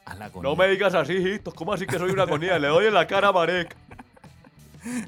A 0.04 0.14
la 0.14 0.24
agonía. 0.26 0.42
No 0.50 0.56
me 0.56 0.68
digas 0.68 0.92
así, 0.94 1.14
hijitos. 1.14 1.54
¿Cómo 1.54 1.72
así 1.72 1.86
que 1.86 1.96
soy 1.98 2.10
una 2.10 2.24
agonía? 2.24 2.58
Le 2.58 2.68
doy 2.68 2.86
en 2.86 2.94
la 2.94 3.06
cara, 3.06 3.32
Marek. 3.32 3.74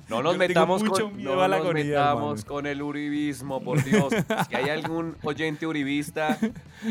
No 0.08 0.22
nos 0.22 0.32
Yo 0.34 0.38
metamos, 0.38 0.82
con, 0.84 1.22
no 1.22 1.34
nos 1.36 1.52
agonía, 1.52 1.84
metamos 1.84 2.44
con 2.44 2.66
el 2.66 2.82
uribismo, 2.82 3.62
por 3.62 3.82
Dios. 3.82 4.12
Si 4.48 4.54
hay 4.56 4.70
algún 4.70 5.16
oyente 5.22 5.66
uribista, 5.66 6.38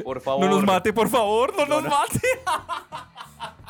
por 0.03 0.21
favor. 0.21 0.45
No 0.45 0.51
nos 0.55 0.63
mate, 0.63 0.93
por 0.93 1.09
favor, 1.09 1.53
no, 1.57 1.65
No, 1.65 1.81
nos 1.81 1.83
no. 1.83 1.89
mate. 1.89 2.19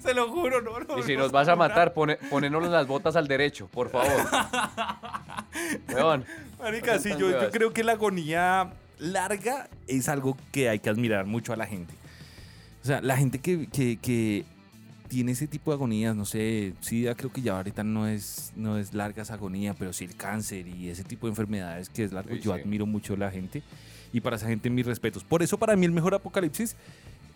Se 0.00 0.12
lo 0.12 0.28
juro, 0.30 0.60
no, 0.60 0.80
no. 0.80 0.98
Y 0.98 1.02
si 1.04 1.14
no 1.14 1.20
nos 1.22 1.32
vas 1.32 1.48
a 1.48 1.56
matar, 1.56 1.94
pone, 1.94 2.16
ponenos 2.16 2.68
las 2.68 2.86
botas 2.86 3.16
al 3.16 3.28
derecho, 3.28 3.68
por 3.68 3.90
favor. 3.90 4.08
Weón. 5.94 6.24
Marica, 6.58 6.98
sí, 6.98 7.10
yo, 7.18 7.30
yo 7.30 7.50
creo 7.50 7.72
que 7.72 7.84
la 7.84 7.92
agonía 7.92 8.72
larga 8.98 9.68
es 9.86 10.08
algo 10.08 10.36
que 10.52 10.68
hay 10.68 10.80
que 10.80 10.90
admirar 10.90 11.26
mucho 11.26 11.52
a 11.52 11.56
la 11.56 11.66
gente. 11.66 11.94
O 12.82 12.86
sea, 12.86 13.00
la 13.00 13.16
gente 13.16 13.38
que, 13.38 13.68
que- 13.68 13.98
que 14.02 14.44
tiene 15.08 15.32
ese 15.32 15.46
tipo 15.48 15.70
de 15.70 15.76
agonías, 15.76 16.14
no 16.14 16.24
sé, 16.24 16.74
SIDA 16.80 17.14
creo 17.14 17.32
que 17.32 17.40
ya 17.42 17.56
ahorita 17.56 17.82
no 17.82 18.06
es, 18.06 18.52
no 18.56 18.78
es 18.78 18.94
larga 18.94 19.22
esa 19.22 19.34
agonía, 19.34 19.74
pero 19.74 19.92
sí 19.92 20.04
el 20.04 20.14
cáncer 20.14 20.68
y 20.68 20.88
ese 20.88 21.02
tipo 21.04 21.26
de 21.26 21.30
enfermedades 21.32 21.88
que 21.88 22.04
es 22.04 22.12
largo, 22.12 22.34
Sí, 22.34 22.40
yo 22.42 22.54
sí. 22.54 22.60
admiro 22.60 22.86
mucho 22.86 23.14
a 23.14 23.16
la 23.16 23.30
gente. 23.30 23.62
Y 24.12 24.20
para 24.20 24.36
esa 24.36 24.46
gente 24.46 24.70
mis 24.70 24.86
respetos. 24.86 25.24
Por 25.24 25.42
eso 25.42 25.58
para 25.58 25.74
mí 25.76 25.84
el 25.86 25.92
mejor 25.92 26.14
apocalipsis 26.14 26.76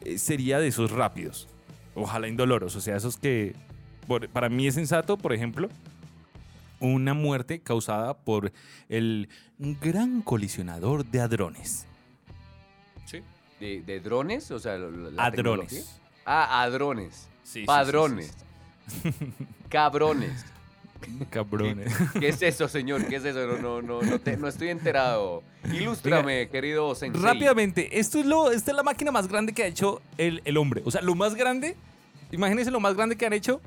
eh, 0.04 0.18
sería 0.18 0.58
de 0.58 0.68
esos 0.68 0.90
rápidos. 0.90 1.48
Ojalá 1.94 2.28
indoloros, 2.28 2.76
o 2.76 2.80
sea, 2.80 2.96
esos 2.96 3.16
que 3.16 3.54
por- 4.06 4.28
para 4.28 4.48
mí 4.48 4.66
es 4.66 4.74
sensato, 4.74 5.16
por 5.18 5.32
ejemplo, 5.32 5.68
una 6.80 7.14
muerte 7.14 7.60
causada 7.60 8.14
por 8.14 8.52
el 8.88 9.28
gran 9.58 10.22
colisionador 10.22 11.04
de 11.04 11.20
hadrones. 11.20 11.86
Sí. 13.06 13.20
¿De, 13.60 13.82
de 13.82 14.00
drones? 14.00 14.50
O 14.50 14.58
sea, 14.58 14.78
la- 14.78 14.88
la 15.10 15.30
tecnología. 15.30 15.78
Hadrones. 15.80 16.00
Ah, 16.24 16.62
hadrones. 16.62 17.14
Sí, 17.14 17.28
sí, 17.42 17.64
Padrones. 17.64 18.32
sí, 18.88 19.10
Cabrones. 19.68 20.40
sí. 20.40 20.46
Cabrones. 21.30 21.92
¿Qué 22.20 22.28
es 22.28 22.40
eso, 22.42 22.68
señor? 22.68 23.04
¿Qué 23.06 23.16
es 23.16 23.24
eso? 23.24 23.44
No, 23.46 23.56
no, 23.58 23.82
no, 23.82 24.02
no, 24.02 24.18
te- 24.20 24.36
no 24.36 24.46
estoy 24.46 24.68
enterado. 24.68 25.42
Ilústrame, 25.72 26.48
querido 26.48 26.94
sensei. 26.94 27.20
Rápidamente, 27.20 27.98
esto 27.98 28.20
es 28.20 28.26
lo, 28.26 28.52
esta 28.52 28.70
es 28.70 28.76
la 28.76 28.84
máquina 28.84 29.10
más 29.10 29.26
grande 29.26 29.52
que 29.52 29.64
ha 29.64 29.66
hecho 29.66 30.00
el, 30.16 30.42
el 30.44 30.56
hombre. 30.56 30.80
O 30.84 30.90
sea, 30.92 31.02
lo 31.02 31.16
más 31.16 31.34
grande, 31.34 31.74
imagínense 32.30 32.70
lo 32.70 32.78
más 32.78 32.94
grande 32.94 33.16
que 33.16 33.26
han 33.26 33.32
hecho. 33.32 33.60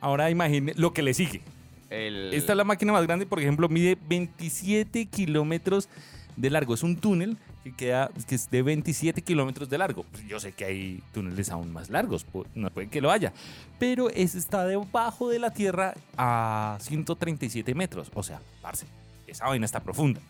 Ahora 0.00 0.30
imaginen 0.30 0.74
lo 0.78 0.92
que 0.92 1.02
le 1.02 1.12
sigue. 1.14 1.42
El- 1.90 2.32
Esta 2.32 2.52
es 2.52 2.56
la 2.56 2.64
máquina 2.64 2.92
más 2.92 3.02
grande, 3.04 3.26
por 3.26 3.40
ejemplo, 3.40 3.68
mide 3.68 3.98
27 4.08 5.06
kilómetros 5.06 5.88
de 6.36 6.50
largo. 6.50 6.74
Es 6.74 6.84
un 6.84 6.96
túnel 6.96 7.36
que 7.70 7.74
queda, 7.74 8.10
que 8.28 8.34
es 8.36 8.48
de 8.50 8.62
27 8.62 9.22
kilómetros 9.22 9.68
de 9.68 9.78
largo. 9.78 10.04
Pues 10.04 10.24
yo 10.28 10.38
sé 10.38 10.52
que 10.52 10.64
hay 10.64 11.02
túneles 11.12 11.50
aún 11.50 11.72
más 11.72 11.90
largos, 11.90 12.24
no 12.54 12.70
puede 12.70 12.88
que 12.88 13.00
lo 13.00 13.10
haya. 13.10 13.32
Pero 13.80 14.08
ese 14.10 14.38
está 14.38 14.64
debajo 14.66 15.28
de 15.28 15.38
la 15.40 15.50
tierra 15.52 15.94
a 16.16 16.78
137 16.80 17.74
metros. 17.74 18.10
O 18.14 18.22
sea, 18.22 18.40
parce, 18.62 18.86
esa 19.26 19.46
vaina 19.48 19.66
está 19.66 19.80
profunda. 19.80 20.20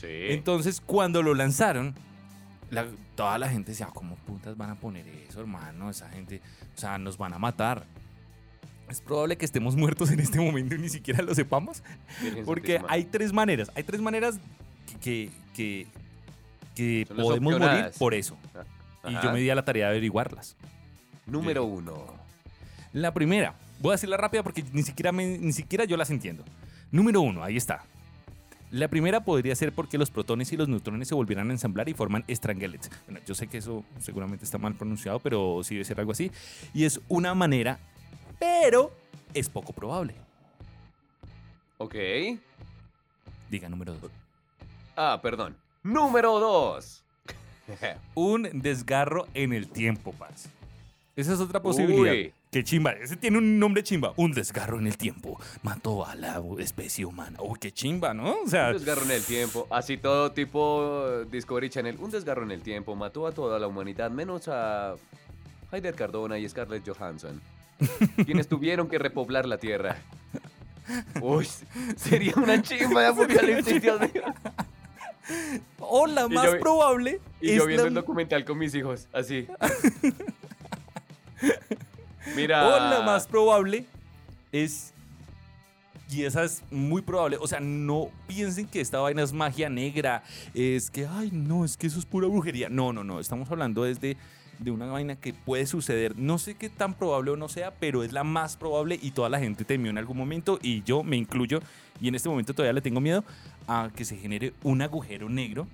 Sí. 0.00 0.06
Entonces, 0.08 0.80
cuando 0.80 1.22
lo 1.22 1.34
lanzaron, 1.34 1.94
la- 2.70 2.86
toda 3.14 3.36
la 3.36 3.50
gente 3.50 3.72
decía, 3.72 3.88
¿cómo 3.92 4.16
putas 4.16 4.56
van 4.56 4.70
a 4.70 4.74
poner 4.76 5.06
eso, 5.28 5.40
hermano? 5.40 5.90
Esa 5.90 6.08
gente, 6.08 6.40
o 6.74 6.80
sea, 6.80 6.96
nos 6.96 7.18
van 7.18 7.34
a 7.34 7.38
matar. 7.38 7.84
Es 8.88 9.02
probable 9.02 9.36
que 9.36 9.44
estemos 9.44 9.76
muertos 9.76 10.10
en 10.10 10.20
este 10.20 10.40
momento 10.40 10.74
y 10.74 10.78
ni 10.78 10.88
siquiera 10.88 11.22
lo 11.22 11.34
sepamos. 11.34 11.82
Porque 12.46 12.80
hay 12.88 13.04
tres 13.04 13.32
maneras. 13.34 13.70
Hay 13.74 13.82
tres 13.84 14.00
maneras 14.00 14.40
que, 15.02 15.30
que, 15.54 15.86
que 15.86 15.86
Son 17.08 17.16
podemos 17.16 17.52
morir 17.58 17.84
por 17.98 18.14
eso. 18.14 18.36
Y 19.08 19.12
yo 19.14 19.32
me 19.32 19.40
di 19.40 19.50
a 19.50 19.54
la 19.54 19.64
tarea 19.64 19.86
de 19.86 19.90
averiguarlas. 19.92 20.56
Número 21.26 21.64
uno. 21.64 22.04
La 22.92 23.12
primera, 23.14 23.54
voy 23.78 23.90
a 23.90 23.92
decirla 23.92 24.16
rápida 24.16 24.42
porque 24.42 24.64
ni 24.72 24.82
siquiera, 24.82 25.12
me- 25.12 25.38
ni 25.38 25.52
siquiera 25.52 25.84
yo 25.84 25.96
las 25.96 26.10
entiendo. 26.10 26.44
Número 26.90 27.20
uno, 27.20 27.42
ahí 27.44 27.56
está. 27.56 27.84
La 28.72 28.88
primera 28.88 29.20
podría 29.24 29.54
ser 29.56 29.72
porque 29.72 29.98
los 29.98 30.10
protones 30.10 30.52
y 30.52 30.56
los 30.56 30.68
neutrones 30.68 31.08
se 31.08 31.14
volvieran 31.14 31.48
a 31.50 31.52
ensamblar 31.52 31.88
y 31.88 31.94
forman 31.94 32.24
stranglets. 32.30 32.88
Bueno, 33.06 33.20
yo 33.26 33.34
sé 33.34 33.46
que 33.48 33.58
eso 33.58 33.84
seguramente 33.98 34.44
está 34.44 34.58
mal 34.58 34.74
pronunciado, 34.74 35.18
pero 35.18 35.60
sí 35.64 35.74
debe 35.74 35.84
ser 35.84 35.98
algo 35.98 36.12
así. 36.12 36.30
Y 36.74 36.84
es 36.84 37.00
una 37.08 37.34
manera, 37.34 37.78
pero 38.38 38.92
es 39.34 39.48
poco 39.48 39.72
probable. 39.72 40.14
Ok. 41.78 41.94
Diga 43.48 43.68
número 43.68 43.94
dos. 43.94 44.10
Ah, 44.96 45.18
perdón. 45.22 45.56
Número 45.82 46.38
dos. 46.38 47.02
Un 48.14 48.48
desgarro 48.60 49.26
en 49.34 49.52
el 49.52 49.68
tiempo, 49.68 50.12
parce. 50.18 50.48
Esa 51.16 51.34
es 51.34 51.40
otra 51.40 51.60
posibilidad. 51.60 52.12
Uy. 52.12 52.32
Que 52.50 52.64
chimba. 52.64 52.92
Ese 52.92 53.16
tiene 53.16 53.38
un 53.38 53.58
nombre 53.60 53.82
chimba. 53.82 54.12
Un 54.16 54.32
desgarro 54.32 54.78
en 54.78 54.86
el 54.86 54.96
tiempo. 54.96 55.38
Mató 55.62 56.04
a 56.04 56.14
la 56.16 56.42
especie 56.58 57.04
humana. 57.04 57.38
Uy, 57.42 57.58
qué 57.60 57.70
chimba, 57.70 58.12
¿no? 58.12 58.40
O 58.44 58.48
sea, 58.48 58.68
Un 58.68 58.72
desgarro 58.72 59.02
en 59.02 59.10
el 59.12 59.22
tiempo. 59.22 59.68
Así 59.70 59.98
todo 59.98 60.32
tipo 60.32 61.04
eh, 61.06 61.26
Discovery 61.30 61.68
Channel. 61.70 61.96
Un 62.00 62.10
desgarro 62.10 62.42
en 62.42 62.50
el 62.50 62.62
tiempo. 62.62 62.96
Mató 62.96 63.26
a 63.26 63.32
toda 63.32 63.58
la 63.60 63.68
humanidad, 63.68 64.10
menos 64.10 64.48
a 64.48 64.94
Heider 65.70 65.94
Cardona 65.94 66.38
y 66.38 66.48
Scarlett 66.48 66.88
Johansson. 66.88 67.40
quienes 68.24 68.48
tuvieron 68.48 68.88
que 68.88 68.98
repoblar 68.98 69.46
la 69.46 69.58
Tierra. 69.58 69.96
Uy, 71.20 71.46
sería 71.96 72.32
una 72.36 72.60
chimba 72.62 73.02
de 73.02 73.06
apocalipsis, 73.08 73.80
Dios 73.80 74.00
mío. 74.00 74.22
O 75.78 76.06
la 76.06 76.26
Y 76.26 76.34
más 76.34 76.44
yo 76.46 76.52
vi- 76.54 76.58
probable 76.60 77.20
Y 77.40 77.50
es 77.50 77.56
yo 77.56 77.66
viendo 77.66 77.84
la- 77.84 77.88
el 77.88 77.94
documental 77.94 78.44
con 78.44 78.58
mis 78.58 78.74
hijos, 78.74 79.06
así. 79.12 79.46
Mira. 82.36 82.66
O 82.66 82.70
la 82.90 83.02
más 83.02 83.26
probable 83.26 83.86
es. 84.52 84.92
Y 86.10 86.24
esa 86.24 86.42
es 86.44 86.62
muy 86.72 87.02
probable. 87.02 87.36
O 87.40 87.46
sea, 87.46 87.60
no 87.60 88.08
piensen 88.26 88.66
que 88.66 88.80
esta 88.80 88.98
vaina 88.98 89.22
es 89.22 89.32
magia 89.32 89.68
negra. 89.70 90.24
Es 90.54 90.90
que, 90.90 91.06
ay, 91.06 91.30
no, 91.32 91.64
es 91.64 91.76
que 91.76 91.86
eso 91.86 92.00
es 92.00 92.04
pura 92.04 92.26
brujería. 92.26 92.68
No, 92.68 92.92
no, 92.92 93.04
no. 93.04 93.20
Estamos 93.20 93.48
hablando 93.50 93.84
desde 93.84 94.16
de 94.58 94.70
una 94.72 94.86
vaina 94.86 95.14
que 95.16 95.32
puede 95.32 95.66
suceder. 95.66 96.18
No 96.18 96.38
sé 96.38 96.54
qué 96.56 96.68
tan 96.68 96.94
probable 96.94 97.30
o 97.30 97.36
no 97.36 97.48
sea, 97.48 97.72
pero 97.78 98.02
es 98.02 98.12
la 98.12 98.24
más 98.24 98.56
probable 98.56 98.98
y 99.00 99.12
toda 99.12 99.28
la 99.28 99.38
gente 99.38 99.64
temió 99.64 99.90
en 99.90 99.98
algún 99.98 100.16
momento. 100.16 100.58
Y 100.60 100.82
yo 100.82 101.04
me 101.04 101.16
incluyo. 101.16 101.60
Y 102.00 102.08
en 102.08 102.14
este 102.14 102.28
momento 102.28 102.54
todavía 102.54 102.72
le 102.72 102.80
tengo 102.80 103.00
miedo 103.00 103.24
a 103.68 103.90
que 103.94 104.04
se 104.04 104.16
genere 104.16 104.52
un 104.62 104.80
agujero 104.82 105.28
negro. 105.28 105.66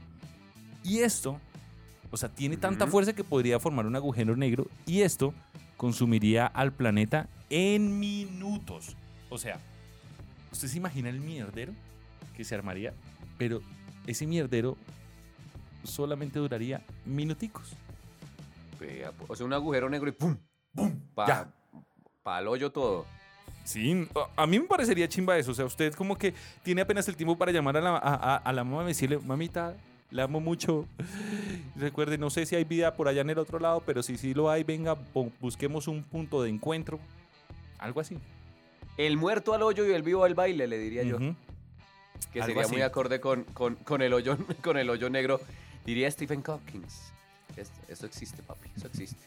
Y 0.83 0.99
esto, 1.01 1.41
o 2.11 2.17
sea, 2.17 2.29
tiene 2.29 2.57
tanta 2.57 2.87
fuerza 2.87 3.13
que 3.13 3.25
podría 3.25 3.59
formar 3.61 3.87
un 3.87 3.97
agujero 3.97 4.37
negro. 4.37 4.67
Y 4.87 5.03
esto 5.03 5.33
consumiría 5.77 6.47
al 6.47 6.73
planeta 6.73 7.29
en 7.51 7.99
minutos. 8.01 8.97
O 9.31 9.39
sea, 9.39 9.59
¿usted 10.53 10.69
se 10.69 10.77
imagina 10.79 11.09
el 11.09 11.21
mierdero 11.21 11.73
que 12.37 12.45
se 12.45 12.55
armaría? 12.55 12.93
Pero 13.39 13.61
ese 14.07 14.27
mierdero 14.27 14.77
solamente 15.85 16.39
duraría 16.39 16.83
minuticos. 17.05 17.75
Vea, 18.81 19.13
O 19.29 19.37
sea, 19.37 19.47
un 19.47 19.53
agujero 19.53 19.89
negro 19.89 20.09
y 20.09 20.13
¡pum! 20.13 20.37
¡pum! 20.75 20.93
Pa, 21.15 21.27
Ya. 21.27 21.49
pa' 22.23 22.39
al 22.39 22.49
hoyo 22.49 22.71
todo. 22.71 23.07
Sí, 23.67 24.09
a- 24.37 24.47
mí 24.47 24.59
me 24.61 24.65
parecería 24.67 25.09
chimba 25.09 25.37
eso. 25.37 25.51
O 25.51 25.55
sea, 25.55 25.65
usted 25.65 25.93
como 25.95 26.17
que 26.17 26.33
tiene 26.63 26.81
apenas 26.83 27.07
el 27.09 27.17
tiempo 27.17 27.37
para 27.37 27.51
llamar 27.53 27.77
a 27.77 27.81
la, 27.81 27.91
a, 27.97 28.15
a- 28.15 28.37
a 28.37 28.53
la 28.53 28.63
mamá 28.65 28.85
y 28.85 28.87
decirle, 28.89 29.19
mamita, 29.19 29.75
la 30.11 30.23
amo 30.23 30.41
mucho. 30.41 30.87
Recuerde, 31.77 32.17
no 32.17 32.31
sé 32.31 32.47
si 32.47 32.55
hay 32.57 32.65
vida 32.65 32.95
por 32.95 33.09
allá 33.09 33.23
en 33.23 33.31
el 33.31 33.39
otro 33.39 33.59
lado, 33.59 33.83
pero 33.85 34.03
si 34.03 34.17
sí 34.19 34.35
lo 34.35 34.49
hay, 34.51 34.63
venga, 34.65 34.95
bu- 35.15 35.33
busquemos 35.41 35.89
un 35.89 36.03
punto 36.05 36.43
de 36.43 36.51
encuentro. 36.51 36.99
Algo 37.79 38.01
así. 38.01 38.17
El 38.97 39.17
muerto 39.17 39.53
al 39.53 39.63
hoyo 39.63 39.85
y 39.87 39.93
el 39.93 40.03
vivo 40.03 40.25
al 40.25 40.35
baile, 40.35 40.67
le 40.67 40.79
diría 40.79 41.03
yo. 41.03 41.19
Que 42.33 42.41
Algo 42.41 42.47
sería 42.47 42.63
así. 42.63 42.73
muy 42.73 42.83
acorde 42.83 43.21
con, 43.21 43.45
con, 43.45 43.75
con 43.75 44.01
el 44.01 44.13
hoyo, 44.13 44.39
con 44.63 44.79
el 44.79 44.89
hoyo 44.89 45.11
negro. 45.11 45.41
Diría 45.85 46.11
Stephen 46.11 46.43
Hawking. 46.43 46.83
Es- 47.57 47.71
Eso 47.89 48.07
existe, 48.07 48.43
papi. 48.43 48.71
Eso 48.77 48.87
existe. 48.87 49.27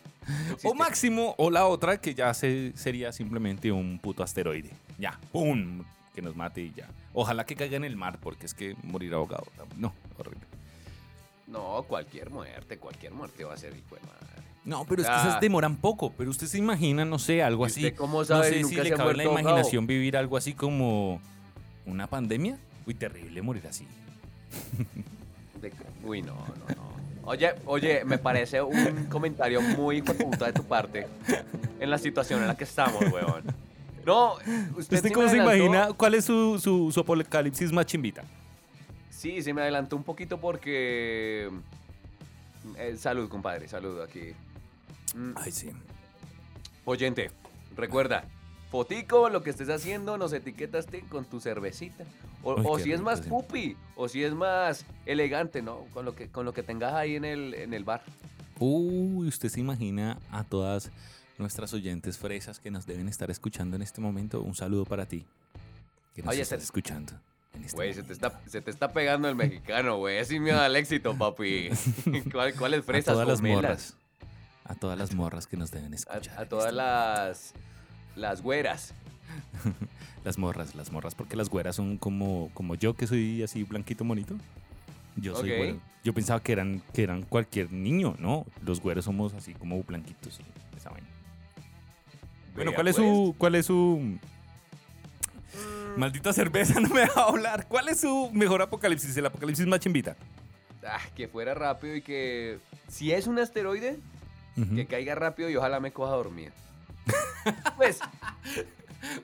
O 0.64 0.74
máximo, 0.74 1.36
o 1.38 1.50
la 1.50 1.66
otra 1.66 2.00
que 2.00 2.14
ya 2.14 2.34
se, 2.34 2.74
sería 2.76 3.12
simplemente 3.12 3.72
un 3.72 4.00
puto 4.00 4.22
asteroide. 4.24 4.70
Ya, 4.98 5.20
¡pum! 5.32 5.84
Que 6.14 6.22
nos 6.22 6.36
mate 6.36 6.62
y 6.62 6.74
ya. 6.74 6.88
Ojalá 7.14 7.46
que 7.46 7.56
caiga 7.56 7.78
en 7.78 7.84
el 7.86 7.96
mar, 7.96 8.20
porque 8.22 8.46
es 8.46 8.54
que 8.54 8.76
morir 8.84 9.14
ahogado. 9.14 9.46
No, 9.78 9.94
horrible. 10.18 10.42
No, 11.48 11.84
cualquier 11.88 12.30
muerte, 12.30 12.78
cualquier 12.78 13.14
muerte 13.14 13.44
va 13.44 13.54
a 13.54 13.58
ser 13.58 13.76
hijo 13.76 13.96
de 13.96 14.02
madre. 14.02 14.20
No, 14.66 14.86
pero 14.86 15.02
es 15.02 15.08
que 15.08 15.16
esas 15.16 15.42
demoran 15.42 15.78
poco. 15.78 16.14
Pero 16.16 16.30
usted 16.30 16.46
se 16.46 16.60
imagina, 16.60 17.06
no 17.06 17.18
sé, 17.18 17.42
algo 17.42 17.64
¿Y 17.66 17.68
así. 17.68 17.86
usted 17.86 17.96
cómo 17.98 18.20
no 18.20 18.26
sabe 18.26 18.50
sé 18.50 18.64
si 18.66 18.76
le 18.76 18.92
cabe 18.92 19.16
la 19.16 19.24
imaginación 19.24 19.88
vivir 19.88 20.16
algo 20.16 20.38
así 20.38 20.54
como 20.54 21.20
una 21.88 22.06
pandemia. 22.08 22.60
Uy, 22.86 22.94
terrible 22.94 23.42
morir 23.42 23.66
así. 23.68 23.88
De- 25.62 25.74
Uy, 26.04 26.22
no, 26.22 26.34
no, 26.36 26.76
no. 26.76 26.79
Oye, 27.30 27.54
oye, 27.68 28.04
me 28.06 28.18
parece 28.18 28.60
un 28.60 29.06
comentario 29.06 29.62
muy 29.62 30.02
puta 30.02 30.48
de 30.48 30.54
tu 30.54 30.64
parte 30.64 31.06
en 31.80 31.90
la 31.92 32.00
situación 32.00 32.42
en 32.42 32.48
la 32.48 32.58
que 32.58 32.64
estamos, 32.64 33.00
weón. 33.12 33.44
No, 34.04 34.34
usted, 34.34 34.78
¿Usted 34.78 35.04
sí 35.04 35.12
cómo 35.14 35.30
se 35.30 35.40
adelantó- 35.40 35.56
imagina? 35.58 35.94
¿Cuál 35.96 36.16
es 36.16 36.26
su, 36.26 36.58
su, 36.58 36.92
su 36.92 37.00
apocalipsis 37.02 37.72
más 37.72 37.86
chimbita? 37.86 38.24
Sí, 39.12 39.44
sí 39.44 39.54
me 39.54 39.62
adelantó 39.62 39.96
un 39.96 40.04
poquito 40.04 40.40
porque... 40.40 41.52
eh, 42.78 42.96
salud, 42.98 43.30
compadre, 43.30 43.68
salud 43.68 44.02
aquí. 44.02 44.32
Mm, 45.16 45.34
Ay, 45.36 45.52
sí. 45.52 45.70
Oyente, 46.86 47.30
recuerda, 47.78 48.24
fotico, 48.70 49.30
lo 49.30 49.42
que 49.44 49.50
estés 49.50 49.70
haciendo, 49.70 50.18
nos 50.18 50.34
etiquetaste 50.34 51.02
con 51.10 51.26
tu 51.26 51.40
cervecita. 51.40 52.04
O, 52.44 52.56
Uy, 52.56 52.64
o 52.66 52.76
qué 52.78 52.84
si 52.84 52.92
es 52.94 53.02
más 53.02 53.22
pupi, 53.22 53.76
o 53.96 54.08
si 54.08 54.24
es 54.24 54.34
más 54.34 54.86
elegante, 55.06 55.62
¿no? 55.62 55.86
Con 55.94 56.06
lo 56.06 56.16
que, 56.16 56.30
con 56.30 56.46
lo 56.46 56.54
que 56.54 56.64
tengas 56.64 56.94
ahí 56.94 57.16
en 57.16 57.26
el, 57.26 57.54
en 57.54 57.74
el 57.74 57.84
bar. 57.84 58.02
Uy, 58.60 59.28
usted 59.28 59.50
se 59.50 59.60
imagina 59.60 60.18
a 60.32 60.44
todas 60.44 60.92
nuestras 61.38 61.74
oyentes 61.74 62.18
fresas 62.18 62.60
que 62.60 62.70
nos 62.72 62.86
deben 62.86 63.08
estar 63.08 63.32
escuchando 63.32 63.76
en 63.76 63.82
este 63.82 64.02
momento, 64.02 64.42
un 64.42 64.56
saludo 64.56 64.86
para 64.86 65.06
ti. 65.06 65.26
Que 66.16 66.22
nos 66.24 66.34
Oye, 66.34 66.42
estás 66.42 66.60
se- 66.60 66.66
escuchando. 66.66 67.14
este 67.64 67.76
Güey, 67.76 67.94
se 67.94 68.04
te, 68.04 68.14
está, 68.14 68.40
se 68.46 68.62
te 68.62 68.72
está 68.72 68.92
pegando 68.92 69.30
el 69.30 69.36
mexicano, 69.36 69.98
güey. 69.98 70.24
Sin 70.26 70.44
miedo 70.44 70.60
al 70.62 70.76
éxito, 70.76 71.18
papi. 71.18 71.70
¿Cuál- 72.32 72.54
¿Cuáles 72.56 72.82
a 72.82 72.84
fresas? 72.84 73.14
todas 73.14 73.28
las 73.28 73.42
morras. 73.42 73.96
A 74.66 74.76
todas 74.76 74.98
las 75.00 75.14
morras 75.16 75.48
que 75.48 75.58
nos 75.58 75.72
deben 75.72 75.94
A, 75.94 75.96
escuchar. 75.96 76.40
a 76.40 76.46
todas 76.48 76.66
este 76.66 76.76
las, 76.76 77.54
las 78.16 78.42
güeras. 78.42 78.94
Las 80.26 80.38
morras, 80.38 80.76
las 80.76 80.92
morras, 80.92 81.16
porque 81.16 81.38
las 81.38 81.48
güeras 81.50 81.78
son 81.78 81.98
como, 81.98 82.50
como 82.54 82.76
yo 82.76 82.94
que 82.94 83.08
soy 83.08 83.42
así 83.42 83.64
blanquito 83.64 84.04
bonito. 84.04 84.36
Yo 85.16 85.34
soy 85.34 85.52
Ok. 85.52 85.58
güero. 85.58 85.80
Yo 86.04 86.14
pensaba 86.14 86.42
que 86.42 86.52
eran, 86.52 86.82
que 86.94 87.04
eran 87.04 87.22
cualquier 87.24 87.72
niño, 87.72 88.16
¿no? 88.20 88.46
Los 88.66 88.82
güeros 88.82 89.06
somos 89.06 89.34
así 89.34 89.54
como 89.54 89.82
blanquitos 89.82 90.40
y. 90.42 90.44
Bueno, 92.54 92.74
¿cuál 92.74 92.90
es 92.90 92.98
pues. 92.98 93.08
su. 93.08 93.36
¿Cuál 93.38 93.56
es 93.56 93.66
su. 93.68 94.00
Mm, 94.02 96.00
Maldita 96.00 96.34
cerveza, 96.34 96.80
no 96.82 96.90
me 96.90 97.02
deja 97.02 97.24
hablar. 97.24 97.68
¿Cuál 97.68 97.88
es 97.90 98.02
su 98.02 98.30
mejor 98.34 98.62
apocalipsis? 98.62 99.16
El 99.16 99.26
apocalipsis 99.28 99.66
más 99.68 99.80
chimbita. 99.80 100.18
ah, 100.86 101.00
que 101.16 101.28
fuera 101.30 101.54
rápido 101.54 101.96
y 101.96 102.02
que... 102.02 102.60
Si 102.90 103.12
es 103.14 103.26
un 103.28 103.40
asteroide, 103.40 104.00
que 104.76 104.86
caiga 104.86 105.16
rápido 105.16 105.50
y 105.50 105.56
ojalá 105.56 105.80
me 105.80 105.92
coja 105.92 106.12
dormida. 106.12 106.52
Pues, 107.78 108.00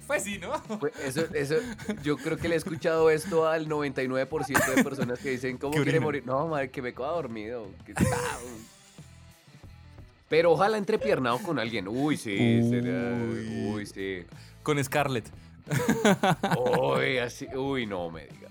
Pues 0.07 0.23
sí, 0.23 0.37
¿no? 0.37 0.61
pues, 0.79 0.93
eso, 1.03 1.25
eso, 1.33 1.55
yo 2.01 2.15
creo 2.17 2.37
que 2.37 2.47
le 2.47 2.55
he 2.55 2.57
escuchado 2.57 3.09
esto 3.09 3.47
al 3.47 3.67
99% 3.67 4.75
de 4.75 4.83
personas 4.83 5.19
que 5.19 5.31
dicen, 5.31 5.57
¿cómo 5.57 5.73
Que 5.73 5.83
quiere 5.83 5.99
morir? 5.99 6.23
No, 6.25 6.47
madre, 6.47 6.69
que 6.71 6.81
me 6.81 6.93
coja 6.93 7.11
dormido. 7.11 7.67
que- 7.85 7.93
Pero 10.29 10.51
ojalá 10.53 10.77
entrepiernado 10.77 11.37
con 11.39 11.59
alguien. 11.59 11.87
Uy, 11.87 12.17
sí. 12.17 12.35
sería- 12.69 13.13
Uy. 13.13 13.71
uy 13.73 13.85
sí. 13.85 14.23
Con 14.63 14.83
Scarlett. 14.83 15.25
Uy, 16.81 17.17
así. 17.19 17.45
Uy, 17.55 17.85
no 17.85 18.09
me 18.09 18.21
diga 18.25 18.35
eso. 18.35 18.44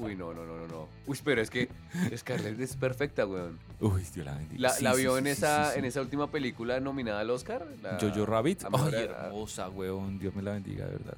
Uy, 0.00 0.16
no, 0.16 0.32
no, 0.32 0.44
no, 0.46 0.56
no, 0.56 0.66
no. 0.66 0.88
Uy, 1.06 1.18
pero 1.22 1.40
es 1.42 1.50
que 1.50 1.68
Scarlett 2.16 2.58
es 2.60 2.74
perfecta, 2.76 3.26
weón. 3.26 3.58
Uy, 3.80 4.02
Dios 4.14 4.24
la 4.26 4.34
bendiga. 4.34 4.60
La, 4.60 4.70
Sí, 4.70 4.84
la 4.84 4.94
sí, 4.94 5.00
vio 5.02 5.12
sí, 5.14 5.18
en, 5.18 5.24
sí, 5.26 5.30
esa, 5.30 5.64
sí, 5.66 5.70
sí. 5.74 5.78
en 5.78 5.84
esa 5.84 6.00
última 6.00 6.30
película 6.30 6.80
nominada 6.80 7.20
al 7.20 7.30
Oscar. 7.30 7.66
la- 7.82 7.98
Jojo 8.00 8.24
Rabbit. 8.26 8.62
la 8.62 8.70
mejor- 8.70 8.94
Ay, 8.94 9.04
hermosa, 9.04 9.68
weón. 9.68 10.18
Dios 10.18 10.34
me 10.34 10.42
la 10.42 10.52
bendiga, 10.52 10.86
de 10.86 10.92
verdad. 10.92 11.14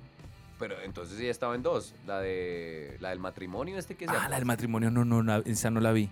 Pero 0.58 0.80
entonces 0.82 1.18
ella 1.18 1.30
estaba 1.30 1.54
en 1.54 1.62
dos. 1.62 1.94
La 2.06 2.20
de 2.20 2.96
la 3.00 3.10
del 3.10 3.18
matrimonio 3.18 3.78
este 3.78 3.94
que 3.96 4.06
se 4.06 4.12
Ah, 4.14 4.28
la 4.28 4.36
del 4.36 4.44
matrimonio, 4.46 4.90
no, 4.90 5.04
no, 5.04 5.36
esa 5.44 5.70
no 5.70 5.80
la 5.80 5.92
vi. 5.92 6.08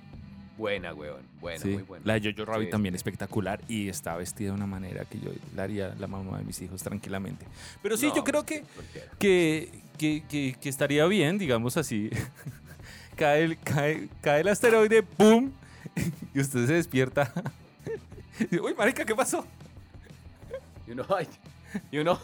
Buena, 0.59 0.93
weón. 0.93 1.23
Buena, 1.41 1.59
Sí. 1.63 1.69
muy 1.71 1.83
buena. 1.85 2.05
La 2.05 2.19
de 2.21 2.33
Jojo 2.33 2.45
Rabbit 2.45 2.67
Sí, 2.67 2.71
también 2.71 2.95
espectacular 2.95 3.61
y 3.67 3.89
está 3.89 4.15
vestida 4.17 4.49
de 4.51 4.55
una 4.57 4.67
manera 4.67 5.05
que 5.07 5.19
yo 5.19 5.31
la 5.57 5.63
haría 5.63 5.95
la 5.99 6.07
mamá 6.07 6.37
de 6.39 6.45
mis 6.45 6.61
hijos 6.61 6.83
tranquilamente. 6.83 7.47
Pero 7.83 7.97
sí, 7.97 8.09
No, 8.09 8.17
yo 8.17 8.25
creo 8.25 8.41
es 8.41 8.47
que, 8.47 8.61
cualquiera. 8.63 9.11
que, 9.19 9.71
que, 9.97 10.25
que- 10.29 10.57
que 10.61 10.69
estaría 10.69 11.07
bien, 11.07 11.39
digamos 11.39 11.77
así. 11.79 12.11
Cae, 13.21 13.45
el, 13.45 13.59
cae, 13.59 14.09
cae 14.23 14.41
el 14.41 14.49
asteroide, 14.49 15.03
¡pum! 15.03 15.53
Y 16.35 16.41
usted 16.41 16.67
se 16.67 16.73
despierta. 16.73 17.33
Y, 18.51 18.59
Uy, 18.59 18.73
marica, 18.75 19.05
¿qué 19.05 19.15
pasó? 19.15 19.45
Y 20.87 20.93
uno, 20.93 21.05
ay, 21.15 21.29
y 21.93 21.99
uno, 21.99 22.19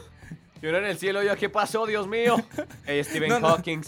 y 0.63 0.67
uno 0.67 0.79
en 0.79 0.87
el 0.87 0.97
cielo, 0.97 1.23
yo, 1.23 1.37
¿qué 1.37 1.51
pasó, 1.51 1.85
Dios 1.87 2.09
mío? 2.09 2.37
Hey, 2.87 3.05
Stephen 3.05 3.29
No, 3.29 3.41
no. 3.41 3.49
Hawking. 3.49 3.83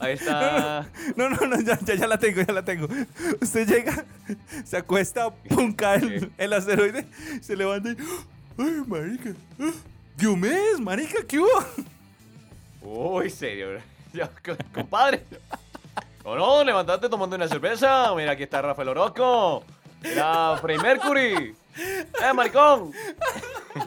Ahí 0.00 0.14
está. 0.14 0.88
No, 1.14 1.30
no, 1.30 1.36
no, 1.46 1.60
ya, 1.60 1.78
ya, 1.78 1.94
ya 1.94 2.08
la 2.08 2.18
tengo, 2.18 2.42
ya 2.42 2.52
la 2.52 2.64
tengo. 2.64 2.88
Usted 3.40 3.68
llega, 3.68 4.04
se 4.64 4.76
acuesta, 4.76 5.30
¡pum! 5.30 5.72
cae 5.72 5.98
el, 5.98 6.32
el 6.36 6.52
asteroide, 6.52 7.06
se 7.40 7.54
levanta 7.54 7.90
y. 7.90 7.96
¡Ay, 8.58 8.82
marica! 8.88 9.30
¡Ah! 9.60 9.70
¡Diomedes, 10.16 10.80
marica! 10.80 11.22
¿Qué 11.28 11.38
hubo? 11.38 11.64
Uy, 12.82 13.30
serio. 13.30 13.80
Compadre. 14.74 15.22
No, 16.26 16.34
no, 16.36 16.64
levantate 16.64 17.08
tomando 17.08 17.36
una 17.36 17.46
cerveza. 17.48 18.12
Mira, 18.14 18.32
aquí 18.32 18.42
está 18.42 18.60
Rafael 18.60 18.88
Orozco. 18.88 19.62
Mira, 20.02 20.58
Frey 20.60 20.76
Mercury. 20.78 21.54
¡Eh, 21.76 22.32
maricón! 22.34 22.90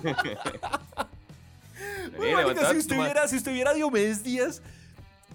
Marica, 2.17 2.37
levantate, 2.41 2.71
si 2.71 2.77
usted 2.77 2.95
toma- 2.95 3.05
viera, 3.05 3.27
si 3.27 3.35
usted 3.37 3.53
viera 3.53 3.71
a 3.71 3.73
Diomedes 3.73 4.23
Díaz, 4.23 4.61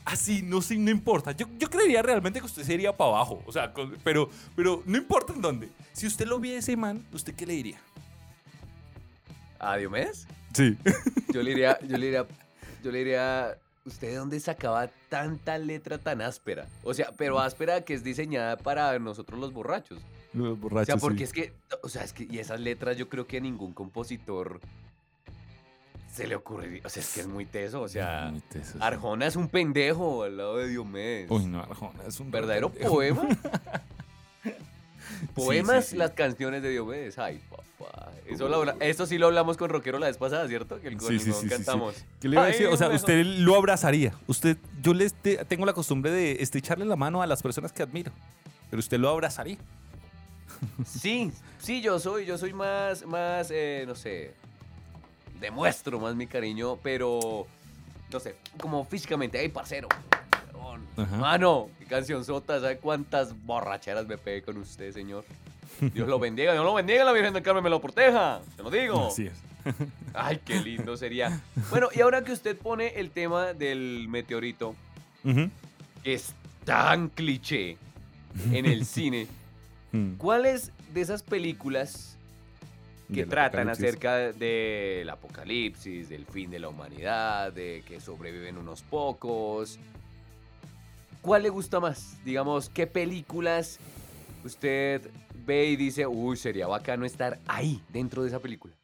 así, 0.05 0.43
no 0.43 0.61
sé, 0.62 0.77
no 0.77 0.90
importa. 0.90 1.33
Yo, 1.33 1.47
yo 1.59 1.69
creería 1.71 2.03
realmente 2.03 2.40
que 2.40 2.47
usted 2.47 2.62
sería 2.64 2.97
para 2.97 3.11
abajo. 3.11 3.43
O 3.47 3.53
sea, 3.53 3.73
con- 3.73 3.97
pero, 4.05 4.29
pero 4.57 4.83
no 4.87 4.97
importa 4.97 5.33
en 5.33 5.40
dónde. 5.43 5.69
Si 5.93 6.07
usted 6.07 6.27
lo 6.27 6.38
viera 6.38 6.59
ese 6.59 6.77
man, 6.77 7.05
¿usted 7.12 7.35
qué 7.35 7.47
le 7.47 7.55
diría? 7.55 7.81
¿A 9.59 9.77
Diomedes? 9.77 10.27
Sí. 10.53 10.77
Yo 11.33 11.43
le 11.43 11.51
diría, 11.51 11.79
yo 11.81 11.97
le 11.97 12.07
diría, 12.07 12.27
yo 12.83 12.90
le 12.93 12.99
diría, 12.99 13.57
¿usted 13.85 14.09
de 14.09 14.16
dónde 14.16 14.40
sacaba 14.40 14.88
tanta 15.09 15.59
letra 15.59 15.99
tan 15.99 16.20
áspera? 16.23 16.66
O 16.83 16.94
sea, 16.94 17.11
pero 17.16 17.38
áspera 17.40 17.83
que 17.83 17.94
es 17.94 18.03
diseñada 18.05 18.57
para 18.57 18.99
nosotros 18.99 19.38
los 19.40 19.53
borrachos. 19.53 20.01
Los 20.33 20.49
O 20.53 20.57
borrachos. 20.57 20.87
sea, 20.87 20.97
porque 20.97 21.25
es 21.25 21.33
que, 21.33 21.53
o 21.83 21.88
sea, 21.88 22.03
es 22.05 22.12
que, 22.12 22.27
y 22.31 22.38
esas 22.38 22.61
letras 22.61 22.97
yo 22.97 23.09
creo 23.09 23.27
que 23.27 23.37
a 23.37 23.40
ningún 23.40 23.73
compositor 23.73 24.61
se 26.12 26.27
le 26.29 26.37
ocurriría, 26.37 26.81
o 26.85 26.88
sea, 26.88 27.03
es 27.03 27.12
que 27.12 27.20
es 27.23 27.27
muy 27.27 27.44
teso, 27.44 27.83
o 27.83 27.88
sea, 27.88 28.33
Arjona 28.79 29.27
es 29.27 29.35
un 29.35 29.49
pendejo 29.49 30.23
al 30.23 30.37
lado 30.37 30.59
de 30.59 30.68
Diomedes. 30.68 31.29
Uy, 31.31 31.44
no, 31.47 31.61
Arjona 31.61 32.05
es 32.07 32.20
un 32.20 32.31
¿Verdadero 32.31 32.70
pendejo. 32.70 32.94
poema? 32.94 33.29
Poemas, 35.35 35.85
sí, 35.87 35.90
sí. 35.93 35.97
las 35.97 36.11
canciones 36.12 36.62
de 36.62 36.71
Diomedes. 36.71 37.19
Ay, 37.19 37.40
papá. 37.51 38.11
Eso, 38.27 38.49
lo 38.49 38.57
habla- 38.57 38.77
eso 38.81 39.07
sí 39.07 39.19
lo 39.19 39.27
hablamos 39.27 39.57
con 39.57 39.69
Rockero 39.69 39.99
la 39.99 40.07
vez 40.07 40.17
pasada, 40.17 40.49
¿cierto? 40.49 40.81
Que 40.81 40.97
con 40.97 41.09
Sí, 41.09 41.14
el 41.14 41.21
sí, 41.21 41.27
huevón 41.31 41.43
sí, 41.43 41.49
sí, 41.49 41.55
sí. 41.55 41.64
cantamos. 41.64 41.95
¿Qué 42.21 42.29
le 42.29 42.35
iba 42.37 42.45
a 42.45 42.47
decir? 42.47 42.67
Ay, 42.69 42.73
O 42.73 42.77
sea, 42.77 42.88
mejor. 42.88 43.01
usted 43.01 43.25
lo 43.25 43.55
abrazaría. 43.57 44.14
Usted, 44.27 44.57
yo 44.83 44.95
les 44.95 45.12
te- 45.14 45.45
tengo 45.45 45.67
la 45.67 45.73
costumbre 45.75 46.11
de 46.11 46.43
estrecharle 46.43 46.85
la 46.87 46.97
mano 46.97 47.21
a 47.23 47.27
las 47.27 47.43
personas 47.43 47.73
que 47.73 47.83
admiro. 47.83 48.12
Pero 48.71 48.81
usted 48.81 48.99
lo 48.99 49.09
abrazaría. 49.11 49.59
Sí, 50.87 51.31
sí, 51.59 51.83
yo 51.83 51.99
soy, 51.99 52.25
yo 52.27 52.38
soy 52.38 52.53
más, 52.55 53.05
más, 53.07 53.49
eh, 53.51 53.85
no 53.87 53.95
sé, 53.95 54.33
demuestro 55.40 55.99
más 56.01 56.14
mi 56.14 56.27
cariño, 56.27 56.79
pero, 56.83 57.47
no 58.11 58.21
sé, 58.21 58.37
como 58.59 58.85
físicamente, 58.85 59.38
ay, 59.38 59.49
parcero. 59.49 59.88
Ajá. 60.96 61.16
Mano, 61.16 61.68
qué 61.78 61.87
canción 61.87 62.24
sota, 62.24 62.61
¿sabe 62.61 62.78
cuántas 62.78 63.35
borracheras 63.44 64.07
me 64.07 64.16
pegué 64.18 64.42
con 64.42 64.57
usted, 64.59 64.92
señor? 64.92 65.24
Dios 65.80 66.09
lo 66.09 66.18
bendiga, 66.20 66.52
Dios 66.52 66.64
lo 66.64 66.74
bendiga, 66.74 67.04
la 67.04 67.12
Virgen 67.12 67.33
del 67.35 67.42
Carmen 67.42 67.64
me 67.64 67.70
lo 67.70 67.80
proteja, 67.80 68.40
te 68.57 68.62
lo 68.62 68.70
digo. 68.70 69.09
Así 69.09 69.26
es. 69.26 69.35
Ay, 70.14 70.40
qué 70.44 70.61
lindo 70.61 70.96
sería. 70.96 71.40
Bueno, 71.70 71.88
y 71.94 72.00
ahora 72.00 72.22
que 72.22 72.33
usted 72.33 72.57
pone 72.57 72.88
el 73.00 73.11
tema 73.11 73.52
del 73.54 74.07
meteorito, 74.09 74.74
que 75.24 76.14
es 76.14 76.35
tan 76.64 77.09
cliché 77.09 77.76
en 78.52 78.66
el 78.66 78.85
cine, 78.87 79.26
Mm. 79.92 80.16
¿cuáles 80.16 80.72
de 80.92 81.02
esas 81.02 81.22
películas 81.22 82.16
que 83.07 83.20
Del 83.20 83.28
tratan 83.28 83.68
acerca 83.68 84.33
del 84.33 85.09
apocalipsis, 85.09 86.09
del 86.09 86.26
fin 86.26 86.50
de 86.50 86.59
la 86.59 86.68
humanidad, 86.68 87.52
de 87.52 87.85
que 87.87 88.00
sobreviven 88.00 88.59
unos 88.59 88.83
pocos. 88.83 89.78
¿Cuál 91.24 91.44
le 91.44 91.48
gusta 91.48 91.80
más? 91.80 92.18
Digamos, 92.22 92.68
¿qué 92.68 92.87
películas 92.87 93.78
usted 94.44 95.10
ve 95.46 95.68
y 95.68 95.76
dice, 95.76 96.06
uy, 96.06 96.37
sería 96.37 96.66
bacano 96.66 97.06
estar 97.06 97.38
ahí, 97.46 97.80
dentro 97.88 98.22
de 98.22 98.28
esa 98.28 98.40
película? 98.40 98.74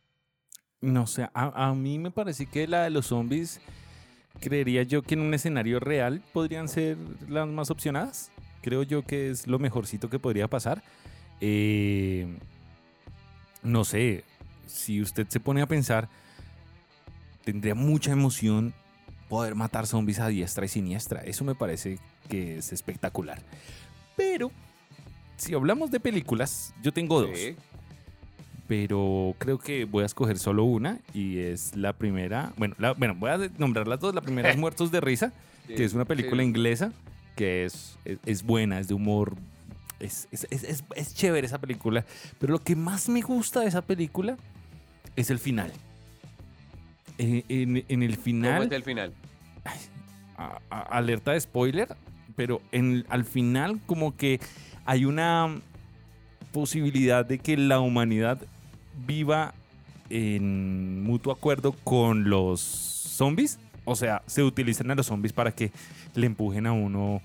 No 0.81 1.07
sé, 1.07 1.29
a, 1.35 1.75
mí 1.75 1.99
me 1.99 2.11
parece 2.11 2.47
que 2.47 2.67
la 2.67 2.85
de 2.85 2.89
los 2.89 3.09
zombies, 3.09 3.61
creería 4.41 4.85
yo 4.85 5.03
que 5.03 5.17
en 5.17 5.21
un 5.21 5.35
escenario 5.35 5.81
real 5.81 6.23
podrían 6.33 6.69
ser 6.69 6.97
las 7.29 7.47
más 7.47 7.71
opcionadas. 7.71 8.33
Creo 8.63 8.85
yo 8.85 9.03
que 9.03 9.29
es 9.29 9.47
lo 9.47 9.59
mejorcito 9.59 10.09
que 10.09 10.19
podría 10.19 10.49
pasar. 10.49 10.83
Eh, 11.43 12.39
no 13.63 13.85
sé, 13.85 14.25
si 14.67 15.03
usted 15.03 15.29
se 15.29 15.41
pone 15.41 15.61
a 15.61 15.67
pensar, 15.67 16.09
tendría 17.45 17.75
mucha 17.75 18.13
emoción 18.13 18.73
poder 19.31 19.55
matar 19.55 19.87
zombies 19.87 20.19
a 20.19 20.29
diestra 20.29 20.67
y 20.67 20.69
siniestra. 20.69 21.23
Eso 21.23 21.45
me 21.45 21.55
parece 21.55 21.99
que 22.29 22.59
es 22.59 22.71
espectacular. 22.73 23.41
Pero, 24.17 24.51
si 25.39 25.55
hablamos 25.55 25.91
de 25.91 26.01
películas, 26.01 26.75
yo 26.83 26.93
tengo 26.93 27.23
dos 27.23 27.39
Sí. 27.39 27.57
pero 28.69 29.35
creo 29.39 29.59
que 29.59 29.85
voy 29.85 30.03
a 30.03 30.07
escoger 30.07 30.39
solo 30.39 30.65
una 30.65 30.99
y 31.15 31.39
es 31.39 31.75
la 31.75 31.93
primera. 31.93 32.53
Bueno, 32.57 32.75
la- 32.79 32.93
bueno 32.93 33.15
voy 33.17 33.31
a 33.31 33.39
nombrar 33.59 33.89
las 33.89 33.99
dos. 34.01 34.15
La 34.15 34.21
primera 34.21 34.51
es 34.51 34.57
Muertos 34.59 34.91
de 34.93 35.01
Risa, 35.01 35.33
que 35.67 35.85
es 35.85 35.95
una 35.95 36.05
película 36.05 36.43
Sí. 36.43 36.49
inglesa 36.49 36.93
que 37.37 37.65
es, 37.65 37.97
es, 38.05 38.19
es 38.27 38.43
buena, 38.43 38.79
es 38.81 38.89
de 38.89 38.95
humor. 38.95 39.35
Es, 39.99 40.29
es, 40.31 40.47
es- 40.51 40.65
es- 40.65 40.85
es 40.95 41.15
chévere 41.15 41.47
esa 41.47 41.59
película. 41.59 42.05
Pero 42.39 42.53
lo 42.53 42.59
que 42.63 42.77
más 42.77 43.09
me 43.09 43.23
gusta 43.23 43.61
de 43.61 43.67
esa 43.69 43.83
película 43.83 44.37
es 45.17 45.31
el 45.31 45.39
final. 45.39 45.73
En, 47.23 47.85
en 47.89 48.03
el 48.03 48.13
¿Cómo 48.13 48.23
final 48.25 48.63
es 48.65 48.73
el 48.73 48.83
final? 48.83 49.13
a- 50.37 50.59
a- 50.71 50.81
alerta 50.97 51.33
de 51.33 51.41
spoiler, 51.41 51.89
pero 52.37 52.63
en, 52.73 53.05
al 53.11 53.25
final 53.25 53.79
como 53.87 54.17
que 54.17 54.41
hay 54.87 55.05
una 55.05 55.59
posibilidad 56.53 57.25
de 57.25 57.39
que 57.39 57.57
la 57.57 57.81
humanidad 57.81 58.39
viva 59.07 59.53
en 60.09 61.03
mutuo 61.03 61.33
acuerdo 61.33 61.73
con 61.85 62.31
los 62.31 62.61
zombies. 62.61 63.59
O 63.85 63.97
sea, 63.97 64.23
se 64.27 64.43
utilizan 64.43 64.91
a 64.91 64.95
los 64.95 65.07
zombies 65.07 65.33
para 65.33 65.53
que 65.53 65.71
le 66.15 66.27
empujen 66.27 66.67
a 66.67 66.73
uno 66.73 67.21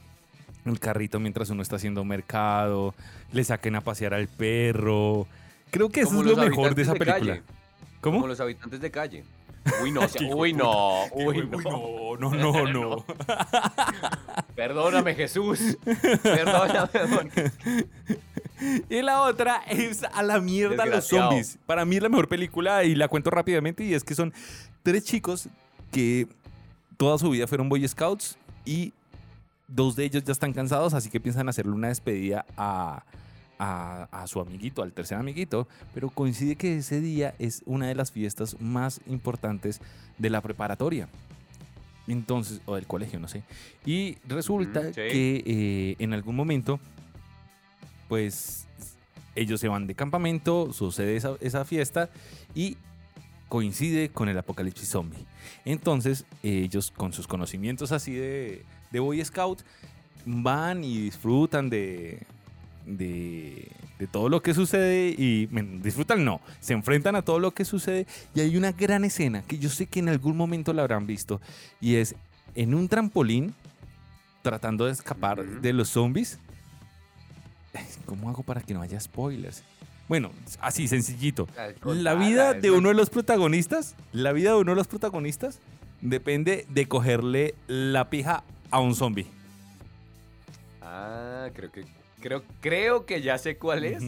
el 0.66 0.80
carrito 0.80 1.20
mientras 1.20 1.50
uno 1.50 1.62
está 1.62 1.76
haciendo 1.78 2.04
mercado, 2.04 2.94
le 3.32 3.44
saquen 3.44 3.76
a 3.76 3.82
pasear 3.82 4.14
al 4.14 4.28
perro. 4.28 5.28
Creo 5.72 5.90
que 5.90 6.02
eso 6.02 6.10
Como 6.10 6.22
es 6.22 6.28
lo 6.28 6.44
mejor 6.44 6.76
de 6.76 6.82
esa 6.82 6.96
película. 6.96 7.42
¿Cómo? 8.02 8.18
Como 8.18 8.28
los 8.28 8.40
habitantes 8.40 8.80
de 8.82 8.92
calle. 8.92 9.24
Uy, 9.82 9.92
no, 9.92 10.02
o 10.06 10.08
sea, 10.08 10.28
uy, 10.36 10.54
no, 10.54 11.06
uy, 11.14 11.48
no. 11.50 12.18
no, 12.18 12.32
no, 12.34 12.68
no. 12.68 13.06
Perdóname, 14.56 15.16
Jesús. 15.16 15.78
Perdóname. 16.24 16.90
porque- 17.16 17.52
Y 18.90 19.02
la 19.02 19.22
otra 19.22 19.62
es 19.68 20.04
a 20.04 20.24
la 20.24 20.40
mierda 20.40 20.86
los 20.86 21.08
zombies. 21.08 21.58
Para 21.66 21.84
mí 21.86 21.98
es 21.98 22.04
la 22.04 22.10
mejor 22.10 22.28
película 22.28 22.84
y 22.84 22.96
la 22.96 23.08
cuento 23.08 23.30
rápidamente 23.30 23.84
y 23.84 23.94
es 23.94 24.04
que 24.04 24.16
son 24.16 24.34
tres 24.84 25.04
chicos 25.04 25.50
que 25.92 26.28
toda 26.98 27.18
su 27.18 27.30
vida 27.30 27.48
fueron 27.48 27.68
Boy 27.70 27.88
Scouts 27.88 28.38
y 28.66 28.94
dos 29.68 29.96
de 29.96 30.06
ellos 30.06 30.24
ya 30.24 30.32
están 30.32 30.54
cansados, 30.54 30.94
así 30.94 31.10
que 31.10 31.20
piensan 31.20 31.50
hacerle 31.50 31.74
una 31.74 31.88
despedida 31.90 32.46
a, 32.56 33.04
a- 33.60 34.08
a 34.12 34.28
su 34.28 34.40
amiguito, 34.40 34.82
al 34.84 34.92
tercer 34.94 35.18
amiguito, 35.18 35.68
pero 35.94 36.10
coincide 36.10 36.56
que 36.56 36.78
ese 36.78 37.00
día 37.02 37.34
es 37.40 37.62
una 37.66 37.88
de 37.88 37.96
las 37.96 38.12
fiestas 38.12 38.60
más 38.60 39.02
importantes 39.08 39.82
de 40.18 40.30
la 40.30 40.42
preparatoria. 40.42 41.08
Entonces, 42.08 42.62
o 42.66 42.76
del 42.76 42.86
colegio, 42.86 43.20
no 43.20 43.28
sé. 43.28 43.44
Y 43.86 44.18
resulta 44.28 44.82
sí. 44.90 44.94
que 44.94 45.44
eh, 45.46 45.96
en 46.00 46.14
algún 46.14 46.36
momento, 46.36 46.80
pues 48.08 48.68
ellos 49.36 49.60
se 49.60 49.68
van 49.68 49.88
de 49.88 49.96
campamento, 49.96 50.72
sucede 50.72 51.16
esa, 51.16 51.36
esa 51.42 51.66
fiesta 51.66 52.10
y 52.54 52.78
coincide 53.50 54.10
con 54.10 54.30
el 54.30 54.38
apocalipsis 54.38 54.90
zombie. 54.90 55.26
Entonces, 55.66 56.26
ellos 56.44 56.92
con 56.92 57.12
sus 57.14 57.28
conocimientos 57.28 57.92
así 57.92 58.14
de, 58.14 58.64
de 58.92 59.00
Boy 59.00 59.24
Scout 59.26 59.62
van 60.26 60.84
y 60.84 61.00
disfrutan 61.00 61.70
de, 61.70 62.26
de, 62.86 63.68
de 64.00 64.08
todo 64.08 64.30
lo 64.30 64.42
que 64.42 64.54
sucede 64.54 65.16
y 65.18 65.48
disfrutan 65.82 66.26
no, 66.26 66.42
se 66.60 66.74
enfrentan 66.74 67.16
a 67.16 67.22
todo 67.22 67.40
lo 67.40 67.52
que 67.52 67.66
sucede 67.66 68.06
y 68.34 68.42
hay 68.42 68.58
una 68.58 68.72
gran 68.72 69.06
escena 69.06 69.42
que 69.44 69.58
yo 69.58 69.70
sé 69.70 69.88
que 69.88 70.00
en 70.00 70.10
algún 70.10 70.38
momento 70.38 70.74
la 70.74 70.82
habrán 70.82 71.08
visto 71.08 71.42
y 71.82 71.96
es 71.96 72.16
en 72.56 72.74
un 72.74 72.88
trampolín 72.88 73.54
tratando 74.42 74.86
de 74.86 74.92
escapar 74.92 75.44
de 75.44 75.74
los 75.74 75.90
zombies. 75.90 76.38
¿Cómo 78.06 78.30
hago 78.30 78.44
para 78.44 78.62
que 78.62 78.74
no 78.74 78.82
haya 78.82 79.00
spoilers? 79.00 79.64
Bueno, 80.08 80.32
así 80.62 80.88
sencillito. 80.88 81.48
La 81.84 82.14
vida 82.14 82.54
de 82.54 82.70
uno 82.70 82.90
de 82.90 82.96
los 82.96 83.10
protagonistas, 83.10 83.96
la 84.14 84.34
vida 84.34 84.52
de 84.52 84.58
uno 84.58 84.74
de 84.74 84.76
los 84.76 84.88
protagonistas 84.88 85.60
depende 86.02 86.68
de 86.70 86.88
cogerle 86.88 87.56
la 87.68 88.10
pija 88.12 88.44
a 88.70 88.80
un 88.80 88.94
zombie. 88.94 89.26
Ah, 90.82 91.50
creo 91.56 91.72
que 91.72 91.84
creo 92.26 92.44
creo 92.60 93.06
que 93.06 93.22
ya 93.22 93.38
sé 93.38 93.56
cuál 93.58 93.86
es, 93.86 94.04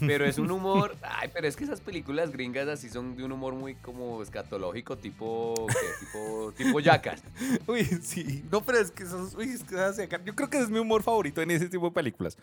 pero 0.00 0.24
es 0.24 0.38
un 0.38 0.50
humor, 0.56 0.96
ay, 1.02 1.28
pero 1.34 1.46
es 1.46 1.54
que 1.54 1.64
esas 1.64 1.82
películas 1.82 2.30
gringas 2.32 2.66
así 2.66 2.88
son 2.88 3.14
de 3.14 3.24
un 3.24 3.32
humor 3.32 3.52
muy 3.54 3.74
como 3.74 4.22
escatológico, 4.22 4.96
tipo 4.96 5.66
¿qué? 5.68 6.06
tipo 6.06 6.52
tipo 6.56 6.80
yacas. 6.80 7.22
Uy, 7.66 7.84
sí. 7.84 8.42
No, 8.50 8.62
pero 8.62 8.78
es 8.78 8.90
que 8.90 9.02
esos, 9.02 9.34
uy, 9.34 9.50
es 9.50 9.62
que 9.64 9.74
esas 9.74 9.98
acá- 9.98 10.20
yo 10.24 10.34
creo 10.34 10.48
que 10.48 10.58
es 10.58 10.70
mi 10.70 10.78
humor 10.78 11.02
favorito 11.02 11.42
en 11.42 11.50
ese 11.50 11.68
tipo 11.68 11.84
de 11.86 11.92
películas. 11.94 12.38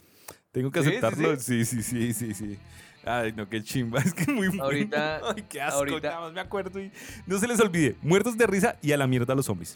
Tengo 0.51 0.69
que 0.69 0.84
¿Sí? 0.84 0.89
¿Sí, 0.91 0.95
aceptarlo. 0.97 1.39
Sí, 1.39 1.65
sí, 1.65 1.82
sí, 1.82 2.13
sí, 2.13 2.34
sí. 2.36 2.60
Ay, 3.03 3.34
no, 3.36 3.49
qué 3.49 3.63
chimba. 3.63 3.99
Es 4.06 4.13
que 4.13 4.32
muy 4.32 4.47
bueno. 4.49 4.65
Ahorita- 4.65 5.21
Ay, 5.36 5.43
qué 5.49 5.60
asco. 5.60 5.79
ahorita- 5.79 6.10
Nada 6.10 6.21
más 6.21 6.34
me 6.34 6.41
acuerdo 6.41 6.79
y 6.79 6.91
no 7.25 7.39
se 7.39 7.47
les 7.47 7.60
olvide. 7.60 7.95
Muertos 8.03 8.38
de 8.38 8.45
risa 8.45 8.77
y 8.84 8.91
a 8.91 8.97
la 8.97 9.08
mierda 9.08 9.34
los 9.34 9.47
zombies. 9.47 9.75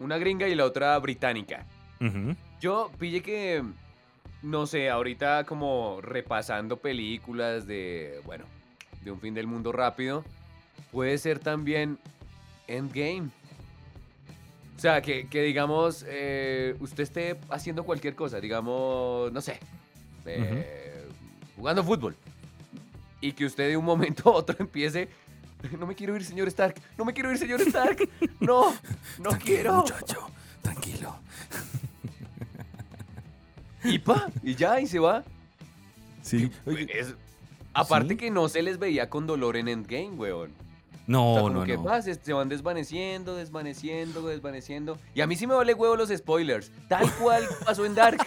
Una 0.00 0.16
gringa 0.16 0.48
y 0.48 0.54
la 0.54 0.64
otra 0.64 0.98
británica. 0.98 1.66
Yo 2.60 2.90
pille 2.98 3.20
que, 3.22 3.62
no 4.42 4.66
sé, 4.66 4.90
ahorita 4.90 5.44
como 5.44 6.00
repasando 6.00 6.76
películas 6.76 7.66
de, 7.66 8.20
bueno, 8.24 8.44
de 9.02 9.10
un 9.10 9.20
fin 9.20 9.34
del 9.34 9.46
mundo 9.46 9.72
rápido, 9.72 10.24
puede 10.92 11.18
ser 11.18 11.38
también 11.38 11.98
Endgame. 12.66 13.30
O 14.76 14.80
sea, 14.80 15.02
que, 15.02 15.26
que 15.28 15.42
digamos, 15.42 16.04
eh, 16.06 16.76
usted 16.78 17.02
esté 17.02 17.36
haciendo 17.50 17.82
cualquier 17.84 18.14
cosa, 18.14 18.38
digamos, 18.40 19.32
no 19.32 19.40
sé, 19.40 19.58
eh, 20.24 21.08
jugando 21.56 21.82
fútbol, 21.82 22.14
y 23.20 23.32
que 23.32 23.44
usted 23.44 23.68
de 23.68 23.76
un 23.76 23.84
momento 23.84 24.30
a 24.30 24.32
otro 24.34 24.56
empiece... 24.60 25.08
No 25.76 25.88
me 25.88 25.96
quiero 25.96 26.14
ir, 26.14 26.24
señor 26.24 26.46
Stark. 26.46 26.76
No 26.96 27.04
me 27.04 27.12
quiero 27.12 27.32
ir, 27.32 27.38
señor 27.38 27.60
Stark. 27.62 28.08
No, 28.38 28.72
no 29.18 29.30
Tranquilo, 29.30 29.40
quiero. 29.40 29.74
muchacho. 29.78 30.30
Tranquilo. 30.62 31.16
Y 33.88 33.98
pa, 33.98 34.28
y 34.42 34.54
ya, 34.54 34.80
y 34.80 34.86
se 34.86 34.98
va. 34.98 35.24
Sí. 36.22 36.50
Es- 36.88 37.14
aparte 37.72 38.10
¿sí? 38.10 38.16
que 38.16 38.30
no 38.30 38.48
se 38.48 38.62
les 38.62 38.78
veía 38.78 39.08
con 39.08 39.26
dolor 39.26 39.56
en 39.56 39.68
Endgame, 39.68 40.10
weón. 40.10 40.50
no, 41.06 41.30
O 41.30 41.34
sea, 41.34 41.42
como 41.42 41.54
no, 41.60 41.64
que 41.64 41.76
no. 41.76 41.84
pa, 41.84 42.02
se, 42.02 42.32
van 42.32 42.48
desvaneciendo, 42.48 43.34
desvaneciendo, 43.36 44.26
desvaneciendo. 44.26 44.98
Y 45.14 45.20
a 45.20 45.26
mí 45.26 45.36
sí 45.36 45.46
me 45.46 45.54
vale 45.54 45.74
huevo 45.74 45.96
los 45.96 46.10
spoilers. 46.10 46.70
Tal 46.88 47.10
cual 47.14 47.44
pasó 47.64 47.84
en 47.86 47.94
Dark. 47.94 48.18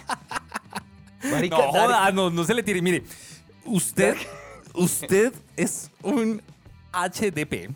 Marica, 1.30 1.58
No, 1.58 1.64
Dark- 1.72 1.72
joda, 1.88 2.12
no, 2.12 2.30
no 2.30 2.44
se 2.44 2.54
le 2.54 2.64
tire. 2.64 2.82
Mire, 2.82 3.04
usted, 3.66 4.16
usted 4.74 5.34
es 5.56 5.92
un 6.02 6.42
HDP. 6.94 7.70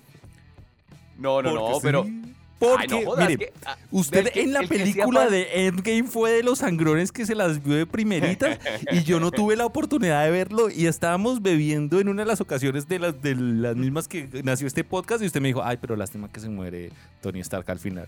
No, 1.18 1.42
no, 1.42 1.54
no, 1.54 1.80
pero. 1.82 2.04
sí. 2.04 2.22
Porque, 2.58 2.96
Ay, 2.96 3.02
no 3.04 3.10
jodas, 3.12 3.28
mire, 3.30 3.46
que, 3.48 3.54
ah, 3.66 3.78
usted 3.92 4.30
que- 4.32 4.42
en 4.42 4.54
la 4.54 4.62
película 4.64 5.28
de 5.30 5.68
Endgame 5.68 6.04
fue 6.06 6.32
de 6.32 6.42
los 6.42 6.60
sangrones 6.60 7.12
que 7.12 7.26
se 7.26 7.36
las 7.36 7.62
vio 7.62 7.76
de 7.76 7.86
primeritas 7.86 8.58
y 8.92 9.04
yo 9.04 9.20
no 9.20 9.30
tuve 9.32 9.58
la 9.58 9.66
oportunidad 9.66 10.24
de 10.24 10.32
verlo 10.32 10.70
y 10.70 10.88
estábamos 10.88 11.42
bebiendo 11.42 12.00
en 12.00 12.08
una 12.08 12.22
de 12.24 12.28
las 12.28 12.40
ocasiones 12.40 12.88
de 12.88 13.00
las, 13.00 13.22
de 13.22 13.36
las 13.36 13.76
mismas 13.76 14.08
que 14.08 14.30
nació 14.46 14.68
este 14.68 14.86
podcast 14.86 15.22
y 15.22 15.26
usted 15.26 15.42
me 15.42 15.50
dijo, 15.50 15.62
ay, 15.64 15.78
pero 15.82 15.98
lástima 15.98 16.30
que 16.32 16.40
se 16.40 16.48
muere 16.48 16.92
Tony 17.22 17.42
Stark 17.42 17.70
al 17.70 17.80
final. 17.80 18.08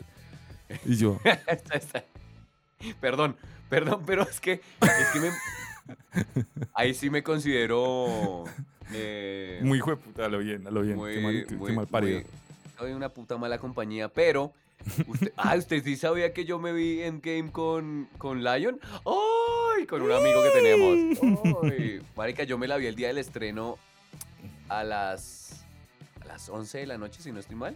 Y 0.85 0.95
yo, 0.95 1.19
Perdón, 3.01 3.35
perdón, 3.69 4.03
pero 4.05 4.23
es 4.23 4.39
que. 4.39 4.53
Es 4.81 5.07
que 5.13 5.19
me. 5.19 5.29
Ahí 6.73 6.93
sí 6.93 7.09
me 7.09 7.23
considero. 7.23 8.43
eh, 8.93 9.59
muy 9.63 9.79
jueputa, 9.79 10.25
a 10.25 10.29
lo 10.29 10.39
bien, 10.39 10.65
a 10.67 10.71
lo 10.71 10.81
bien, 10.83 10.95
muy, 10.95 11.13
qué 11.15 11.21
mal, 11.21 11.45
qué- 11.67 11.73
mal 11.73 11.87
parido. 11.87 12.19
muy- 12.19 12.27
soy 12.77 12.93
una 12.93 13.09
puta 13.09 13.37
mala 13.37 13.57
compañía, 13.57 14.09
pero. 14.09 14.53
Usted, 15.07 15.33
ah, 15.37 15.55
usted 15.57 15.83
sí 15.83 15.95
sabía 15.95 16.33
que 16.33 16.45
yo 16.45 16.59
me 16.59 16.71
vi 16.73 17.01
en 17.01 17.21
game 17.21 17.51
con, 17.51 18.07
con 18.17 18.43
Lion. 18.43 18.79
¡Ay! 19.05 19.85
Con 19.85 20.01
un 20.01 20.11
amigo 20.11 20.41
que 20.43 20.49
tenemos. 20.49 21.57
¡Ay! 21.63 22.01
Marica, 22.15 22.43
yo 22.43 22.57
me 22.57 22.67
la 22.67 22.77
vi 22.77 22.87
el 22.87 22.95
día 22.95 23.07
del 23.07 23.17
estreno 23.17 23.77
a 24.69 24.83
las. 24.83 25.65
A 26.21 26.25
las 26.25 26.49
11 26.49 26.79
de 26.79 26.85
la 26.87 26.97
noche, 26.97 27.21
si 27.21 27.31
no 27.31 27.39
estoy 27.39 27.55
mal. 27.55 27.75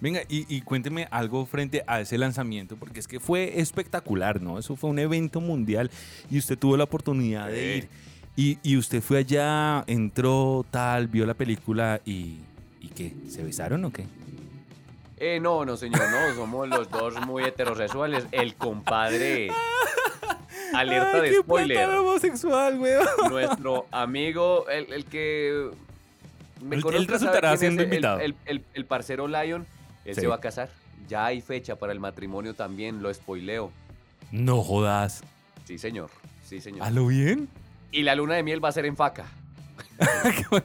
Venga, 0.00 0.22
y, 0.28 0.46
y 0.54 0.60
cuénteme 0.60 1.08
algo 1.10 1.44
frente 1.44 1.82
a 1.88 2.00
ese 2.00 2.16
lanzamiento, 2.16 2.76
porque 2.76 3.00
es 3.00 3.08
que 3.08 3.18
fue 3.18 3.60
espectacular, 3.60 4.40
¿no? 4.40 4.56
Eso 4.56 4.76
fue 4.76 4.88
un 4.88 5.00
evento 5.00 5.40
mundial 5.40 5.90
y 6.30 6.38
usted 6.38 6.56
tuvo 6.56 6.76
la 6.76 6.84
oportunidad 6.84 7.48
de 7.48 7.76
ir. 7.78 7.88
Y, 8.36 8.58
y 8.62 8.76
usted 8.76 9.02
fue 9.02 9.18
allá, 9.18 9.82
entró, 9.88 10.64
tal, 10.70 11.08
vio 11.08 11.26
la 11.26 11.34
película 11.34 12.00
y. 12.04 12.38
¿Y 12.80 12.88
qué? 12.88 13.14
¿Se 13.28 13.42
besaron 13.42 13.84
o 13.84 13.92
qué? 13.92 14.06
Eh, 15.16 15.40
no, 15.40 15.64
no, 15.64 15.76
señor, 15.76 16.00
no. 16.10 16.34
Somos 16.34 16.68
los 16.68 16.88
dos 16.90 17.14
muy 17.26 17.42
heterosexuales. 17.44 18.24
El 18.30 18.54
compadre. 18.54 19.50
Alerta 20.74 21.16
Ay, 21.16 21.20
de 21.22 21.28
qué 21.30 21.36
spoiler. 21.42 21.88
homosexual, 21.90 22.78
weón. 22.78 23.06
nuestro 23.30 23.86
amigo, 23.90 24.68
el, 24.68 24.92
el 24.92 25.04
que 25.06 25.70
me 26.62 26.76
Él- 26.76 26.84
él 26.92 27.06
resultará 27.08 27.56
siendo 27.56 27.82
el- 27.82 27.88
invitado. 27.88 28.20
El, 28.20 28.34
el- 28.44 28.64
el 28.74 28.84
parcero 28.84 29.26
Lion, 29.26 29.66
él 30.04 30.14
Sí. 30.14 30.20
se 30.20 30.26
va 30.26 30.36
a 30.36 30.40
casar. 30.40 30.68
Ya 31.08 31.24
hay 31.24 31.40
fecha 31.40 31.76
para 31.76 31.92
el 31.92 32.00
matrimonio 32.00 32.54
también, 32.54 33.02
lo 33.02 33.12
spoileo. 33.12 33.72
No 34.30 34.62
jodas. 34.62 35.22
Sí, 35.64 35.78
señor. 35.78 36.10
Sí, 36.44 36.60
señor. 36.60 36.82
¿A 36.86 36.90
lo 36.90 37.06
bien? 37.06 37.48
Y 37.90 38.02
la 38.02 38.14
luna 38.14 38.34
de 38.34 38.42
miel 38.42 38.62
va 38.62 38.68
a 38.68 38.72
ser 38.72 38.84
en 38.84 38.94
faca. 38.96 39.24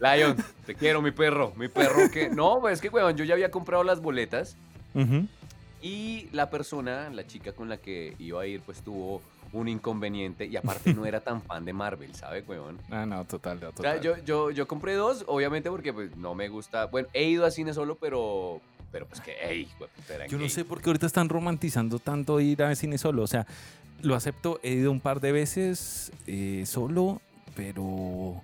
Lion, 0.00 0.36
te 0.66 0.74
quiero, 0.74 1.02
mi 1.02 1.10
perro. 1.10 1.52
Mi 1.56 1.68
perro 1.68 2.10
que. 2.10 2.28
No, 2.30 2.60
pues 2.60 2.74
es 2.74 2.80
que, 2.80 2.88
weón, 2.88 3.16
yo 3.16 3.24
ya 3.24 3.34
había 3.34 3.50
comprado 3.50 3.84
las 3.84 4.00
boletas. 4.00 4.56
Ujú. 4.94 5.26
Y 5.82 6.28
la 6.32 6.50
persona, 6.50 7.10
la 7.10 7.26
chica 7.26 7.52
con 7.52 7.68
la 7.68 7.76
que 7.78 8.14
iba 8.18 8.42
a 8.42 8.46
ir, 8.46 8.60
pues 8.62 8.80
tuvo 8.82 9.22
un 9.52 9.68
inconveniente. 9.68 10.46
Y 10.46 10.56
aparte 10.56 10.94
no 10.94 11.04
era 11.06 11.20
tan 11.20 11.42
fan 11.42 11.64
de 11.64 11.72
Marvel, 11.72 12.14
¿sabe, 12.14 12.42
weón? 12.46 12.78
Ah, 12.90 13.04
no, 13.06 13.24
total, 13.24 13.60
no, 13.60 13.68
O 13.68 13.82
sea, 13.82 13.94
total. 13.96 14.00
yo, 14.00 14.24
yo, 14.24 14.50
yo 14.50 14.66
compré 14.68 14.94
dos, 14.94 15.24
obviamente 15.26 15.70
porque 15.70 15.92
pues 15.92 16.16
no 16.16 16.34
me 16.34 16.48
gusta. 16.48 16.86
Bueno, 16.86 17.08
he 17.12 17.24
ido 17.24 17.44
a 17.44 17.50
cine 17.50 17.74
solo, 17.74 17.96
pero. 17.96 18.60
Pero 18.92 19.06
pues 19.06 19.20
que, 19.20 19.36
ey, 19.40 19.68
hueputa, 19.78 20.14
era 20.16 20.26
Yo 20.26 20.36
no 20.36 20.40
gay. 20.44 20.50
sé 20.50 20.64
por 20.64 20.80
qué 20.82 20.88
ahorita 20.90 21.06
están 21.06 21.28
romantizando 21.28 21.98
tanto 22.00 22.40
ir 22.40 22.60
al 22.62 22.74
cine 22.76 22.98
solo. 22.98 23.22
O 23.22 23.26
sea, 23.28 23.46
lo 24.02 24.16
acepto, 24.16 24.58
he 24.64 24.72
ido 24.72 24.90
un 24.90 24.98
par 25.00 25.20
de 25.20 25.30
veces 25.30 26.10
eh, 26.26 26.64
solo, 26.66 27.20
pero 27.54 28.42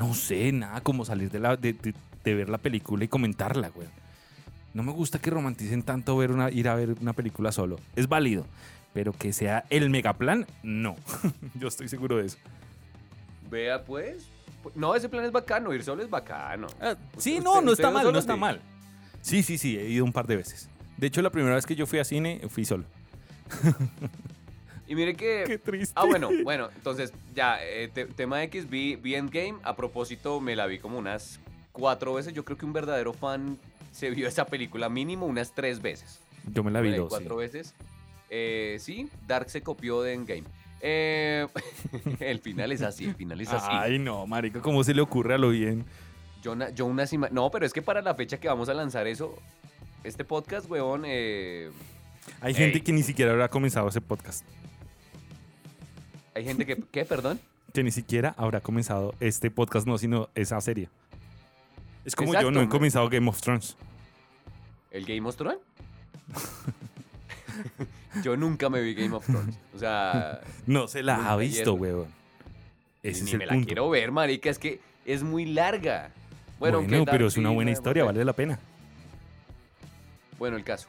no 0.00 0.14
sé, 0.14 0.50
nada 0.50 0.80
como 0.80 1.04
salir 1.04 1.30
de, 1.30 1.38
la, 1.38 1.56
de, 1.56 1.74
de- 1.74 1.94
de 2.24 2.34
ver 2.34 2.48
la 2.48 2.58
película 2.58 3.04
y 3.04 3.08
comentarla, 3.08 3.68
güey. 3.68 3.86
No 4.74 4.82
me 4.82 4.92
gusta 4.92 5.18
que 5.18 5.30
romanticen 5.30 5.82
tanto 5.82 6.16
ver 6.16 6.30
una, 6.32 6.50
ir 6.50 6.68
a 6.68 6.74
ver 6.74 6.96
una 7.00 7.12
película 7.12 7.52
solo. 7.52 7.78
Es 7.96 8.08
válido, 8.08 8.46
pero 8.94 9.12
que 9.12 9.32
sea 9.32 9.64
el 9.70 9.90
megaplan, 9.90 10.46
no. 10.62 10.96
Yo 11.60 11.68
estoy 11.68 11.88
seguro 11.88 12.16
de 12.16 12.26
eso. 12.26 12.38
Vea 13.50 13.84
pues. 13.84 14.26
No, 14.74 14.94
ese 14.94 15.08
plan 15.08 15.24
es 15.24 15.32
bacano, 15.32 15.72
ir 15.74 15.82
solo 15.82 16.02
es 16.02 16.10
bacano. 16.10 16.66
Ah, 16.80 16.94
sí, 17.18 17.32
Usted- 17.38 17.44
no, 17.44 17.60
no 17.62 17.72
está 17.72 17.90
mal, 17.90 18.12
no 18.12 18.18
está 18.18 18.34
sí. 18.34 18.40
mal. 18.40 18.60
Sí, 19.22 19.42
sí, 19.42 19.58
sí, 19.58 19.76
he 19.78 19.88
ido 19.88 20.04
un 20.04 20.12
par 20.12 20.26
de 20.26 20.36
veces. 20.36 20.68
De 20.96 21.06
hecho, 21.06 21.20
la 21.22 21.30
primera 21.30 21.54
vez 21.56 21.66
que 21.66 21.74
yo 21.76 21.86
fui 21.86 21.98
a 21.98 22.04
cine, 22.04 22.40
fui 22.48 22.64
solo. 22.64 22.84
Y 24.90 24.96
mire 24.96 25.14
que... 25.14 25.56
triste. 25.64 25.94
Ah, 25.96 26.04
bueno, 26.04 26.30
bueno, 26.42 26.68
entonces 26.74 27.12
ya, 27.32 27.64
eh, 27.64 27.88
te- 27.94 28.06
tema 28.06 28.42
X, 28.42 28.68
vi, 28.68 28.96
vi 28.96 29.14
Endgame. 29.14 29.54
A 29.62 29.76
propósito, 29.76 30.40
me 30.40 30.56
la 30.56 30.66
vi 30.66 30.80
como 30.80 30.98
unas 30.98 31.38
cuatro 31.70 32.12
veces. 32.14 32.32
Yo 32.34 32.44
creo 32.44 32.58
que 32.58 32.64
un 32.66 32.72
verdadero 32.72 33.12
fan 33.12 33.56
se 33.92 34.10
vio 34.10 34.26
esa 34.26 34.46
película 34.46 34.88
mínimo 34.88 35.26
unas 35.26 35.54
tres 35.54 35.80
veces. 35.80 36.18
Yo 36.52 36.64
me 36.64 36.72
la 36.72 36.80
vi 36.80 36.90
dos. 36.90 37.08
cuatro 37.08 37.36
sí. 37.36 37.40
veces. 37.40 37.74
Eh, 38.30 38.78
sí, 38.80 39.08
Dark 39.28 39.48
se 39.48 39.62
copió 39.62 40.02
de 40.02 40.14
Endgame. 40.14 40.42
Eh, 40.80 41.46
el 42.18 42.40
final 42.40 42.72
es 42.72 42.82
así, 42.82 43.04
el 43.04 43.14
final 43.14 43.40
es 43.40 43.52
así. 43.52 43.68
Ay, 43.70 44.00
no, 44.00 44.26
marica, 44.26 44.60
¿cómo 44.60 44.82
se 44.82 44.92
le 44.92 45.02
ocurre 45.02 45.34
a 45.34 45.38
lo 45.38 45.50
bien? 45.50 45.84
Yo, 46.42 46.56
na- 46.56 46.70
yo 46.70 46.86
unas 46.86 47.12
No, 47.30 47.48
pero 47.52 47.64
es 47.64 47.72
que 47.72 47.80
para 47.80 48.02
la 48.02 48.16
fecha 48.16 48.40
que 48.40 48.48
vamos 48.48 48.68
a 48.68 48.74
lanzar 48.74 49.06
eso, 49.06 49.38
este 50.02 50.24
podcast, 50.24 50.68
weón, 50.68 51.04
eh, 51.06 51.70
Hay 52.40 52.54
Ey. 52.54 52.58
gente 52.58 52.82
que 52.82 52.92
ni 52.92 53.04
siquiera 53.04 53.30
habrá 53.30 53.48
comenzado 53.48 53.88
ese 53.88 54.00
podcast. 54.00 54.44
Hay 56.34 56.44
gente 56.44 56.66
que... 56.66 56.76
¿Qué? 56.90 57.04
Perdón. 57.04 57.40
Que 57.72 57.82
ni 57.82 57.90
siquiera 57.90 58.34
habrá 58.36 58.60
comenzado 58.60 59.14
este 59.20 59.50
podcast, 59.50 59.86
no, 59.86 59.96
sino 59.98 60.28
esa 60.34 60.60
serie. 60.60 60.88
Es 62.04 62.16
como 62.16 62.34
yo 62.34 62.50
no 62.50 62.60
he 62.60 62.68
comenzado 62.68 63.08
Game 63.08 63.28
of 63.28 63.40
Thrones. 63.40 63.76
¿El 64.90 65.04
Game 65.04 65.28
of 65.28 65.36
Thrones? 65.36 65.58
yo 68.22 68.36
nunca 68.36 68.68
me 68.68 68.80
vi 68.80 68.94
Game 68.94 69.14
of 69.14 69.24
Thrones. 69.26 69.56
O 69.74 69.78
sea, 69.78 70.40
No 70.66 70.88
se 70.88 71.02
la 71.02 71.30
ha 71.30 71.36
visto, 71.36 71.74
weón. 71.74 72.06
Ese 73.02 73.22
ni 73.22 73.28
es 73.28 73.32
el 73.34 73.38
me 73.38 73.46
la 73.46 73.52
punto. 73.52 73.66
quiero 73.66 73.90
ver, 73.90 74.10
marica. 74.10 74.50
Es 74.50 74.58
que 74.58 74.80
es 75.06 75.22
muy 75.22 75.46
larga. 75.46 76.10
Bueno, 76.58 76.78
Bueno, 76.78 76.96
aunque 76.96 77.10
pero 77.12 77.26
es 77.26 77.36
una 77.36 77.50
buena 77.50 77.70
historia, 77.70 78.04
vale 78.04 78.24
la 78.24 78.32
pena. 78.34 78.58
Bueno, 80.38 80.56
el 80.56 80.64
caso. 80.64 80.88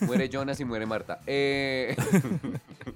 Muere 0.00 0.28
Jonas 0.28 0.60
y 0.60 0.64
muere 0.64 0.86
Marta. 0.86 1.20
Eh, 1.26 1.96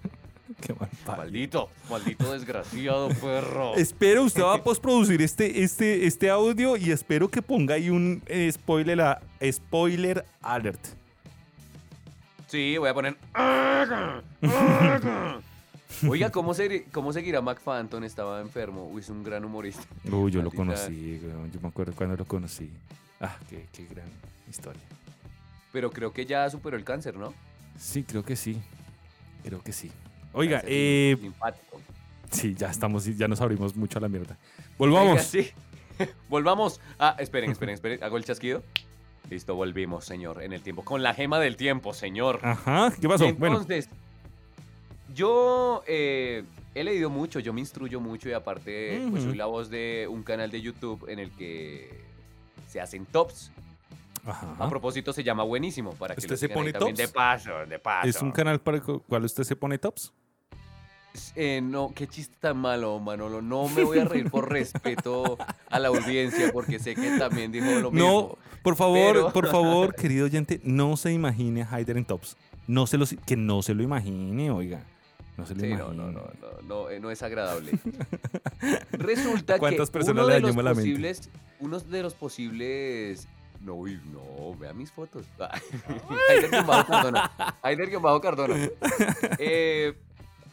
Qué 0.67 0.75
mal 0.75 0.89
parido. 1.05 1.17
maldito, 1.25 1.69
maldito 1.91 2.33
desgraciado 2.33 3.09
perro. 3.21 3.75
Espero, 3.77 4.25
usted 4.25 4.43
va 4.43 4.55
a 4.55 4.59
postproducir 4.65 5.21
este, 5.23 5.63
este, 5.63 6.07
este 6.07 6.31
audio 6.31 6.77
y 6.77 6.91
espero 6.91 7.29
que 7.31 7.43
ponga 7.43 7.75
ahí 7.75 7.91
un 7.91 8.23
eh, 8.27 8.51
spoiler, 8.53 9.01
a- 9.01 9.21
spoiler 9.53 10.25
alert. 10.41 10.81
Sí, 12.49 12.77
voy 12.79 12.89
a 12.89 12.95
poner. 12.95 13.17
Oiga, 16.09 16.31
¿cómo, 16.31 16.55
se- 16.55 16.85
¿cómo 16.93 17.13
seguirá 17.13 17.41
McFanton? 17.41 18.05
Estaba 18.05 18.41
enfermo. 18.41 18.89
Uy, 18.89 19.01
es 19.01 19.09
un 19.09 19.23
gran 19.23 19.45
humorista. 19.45 19.83
Uy, 20.11 20.31
yo 20.33 20.43
lo 20.43 20.51
conocí. 20.51 21.21
Yo 21.53 21.61
me 21.61 21.69
acuerdo 21.69 21.93
cuando 21.95 22.17
lo 22.17 22.25
conocí. 22.25 22.71
Ah, 23.21 23.37
qué, 23.49 23.67
qué 23.73 23.87
gran 23.87 24.09
historia. 24.51 24.83
Pero 25.73 25.91
creo 25.91 26.13
que 26.13 26.27
ya 26.27 26.49
superó 26.51 26.77
el 26.77 26.85
cáncer, 26.85 27.17
¿no? 27.17 27.33
Sí, 27.79 28.03
creo 28.05 28.25
que 28.25 28.37
sí. 28.37 28.61
Creo 29.45 29.63
que 29.63 29.73
sí. 29.73 29.91
Oiga, 30.35 30.63
eh, 30.67 31.17
sí, 32.31 32.55
ya 32.55 32.69
estamos, 32.69 33.05
ya 33.05 33.29
nos 33.29 33.41
abrimos 33.41 33.77
mucho 33.77 33.99
a 33.99 34.03
la 34.03 34.09
mierda. 34.09 34.37
Oiga, 34.79 35.01
Volvamos. 35.01 35.23
sí. 35.23 35.51
Volvamos. 36.29 36.81
Ah, 36.99 37.17
esperen, 37.19 37.51
esperen, 37.53 37.75
esperen. 37.75 38.03
Hago 38.03 38.17
el 38.17 38.25
chasquido. 38.25 38.63
Listo, 39.31 39.55
volvimos, 39.55 40.05
señor, 40.05 40.43
en 40.43 40.53
el 40.53 40.61
tiempo. 40.61 40.85
Con 40.85 41.03
la 41.03 41.15
gema 41.15 41.39
del 41.39 41.57
tiempo, 41.57 41.95
señor. 41.95 42.41
Ajá, 42.43 42.93
¿qué 43.01 43.09
pasó? 43.09 43.27
Y 43.27 43.33
bueno, 43.33 43.57
Entonces, 43.61 43.89
yo 45.15 45.83
eh, 45.87 46.45
he 46.75 46.85
leído 46.85 47.09
mucho, 47.09 47.41
yo 47.41 47.53
me 47.53 47.61
instruyo 47.61 48.01
mucho 48.01 48.29
y 48.29 48.33
aparte 48.33 49.07
pues, 49.11 49.23
soy 49.23 49.37
la 49.37 49.47
voz 49.47 49.71
de 49.71 50.07
un 50.11 50.23
canal 50.23 50.51
de 50.51 50.61
YouTube 50.61 51.09
en 51.09 51.21
el 51.21 51.31
que 51.31 52.03
se 52.69 52.81
hacen 52.81 53.07
tops. 53.07 53.51
ajá. 54.27 54.57
A 54.59 54.69
propósito, 54.69 55.13
se 55.13 55.23
llama 55.23 55.43
Buenísimo 55.43 55.93
para 55.95 56.15
que 56.15 56.21
¿Usted 56.21 56.37
se 56.37 56.49
pone 56.49 56.73
tops? 56.73 56.97
De 56.97 57.09
paso, 57.09 57.65
de 57.67 57.79
paso. 57.79 58.09
¿Es 58.09 58.21
un 58.21 58.33
canal 58.33 58.61
para 58.61 58.79
el 58.79 58.83
cual 58.83 59.25
usted 59.25 59.45
se 59.45 59.57
pone 59.57 59.79
tops? 59.79 60.13
Eh, 61.37 61.61
no, 61.63 61.93
qué 61.95 62.07
chiste 62.09 62.35
tan 62.41 62.57
malo, 62.59 62.99
Manolo. 62.99 63.41
No 63.43 63.69
me 63.69 63.85
voy 63.85 63.99
a 63.99 64.05
reír 64.05 64.31
por 64.31 64.49
respeto 64.51 65.39
a 65.71 65.79
la 65.79 65.89
audiencia 65.89 66.51
porque 66.53 66.79
sé 66.79 66.95
que 66.95 67.19
también 67.19 67.53
dijo 67.53 67.67
lo 67.67 67.83
No, 67.83 67.91
mismo. 67.91 68.39
por 68.63 68.77
favor, 68.77 69.13
Pero- 69.15 69.33
por 69.33 69.49
favor, 69.49 69.95
querido 69.97 70.27
oyente, 70.27 70.61
no 70.65 70.97
se 70.97 71.13
imagine 71.13 71.63
a 71.63 71.67
Hyder 71.67 71.97
en 71.97 72.05
tops. 72.05 72.37
No 72.67 72.87
se 72.87 72.97
lo, 72.99 73.05
que 73.27 73.37
no 73.37 73.63
se 73.63 73.75
lo 73.75 73.83
imagine, 73.83 74.51
oiga. 74.51 74.83
No 75.37 75.47
se 75.47 75.55
lo 75.55 75.61
Sí, 75.61 75.69
no, 75.69 75.93
imagine. 75.93 75.97
no, 75.97 76.13
no, 76.13 76.21
no, 76.41 76.63
no, 76.63 76.91
eh, 76.91 77.01
no 77.01 77.11
es 77.11 77.23
agradable. 77.23 77.73
Resulta 78.93 79.55
que 79.55 79.61
¿Cuántas 79.61 79.91
personas 79.91 80.25
uno 80.25 80.29
le 80.29 80.35
de 80.41 80.41
los 80.53 80.57
posibles, 80.75 81.31
uno 81.61 81.81
de 81.81 82.03
los 82.03 82.15
posibles, 82.15 83.29
no, 83.61 83.75
no, 83.85 84.55
vea 84.59 84.73
mis 84.73 84.91
fotos. 84.93 85.27
Aider 86.31 86.51
Cardona. 86.51 87.31
Aider 87.63 87.91
Cardona. 88.23 88.69
Eh, 89.39 89.95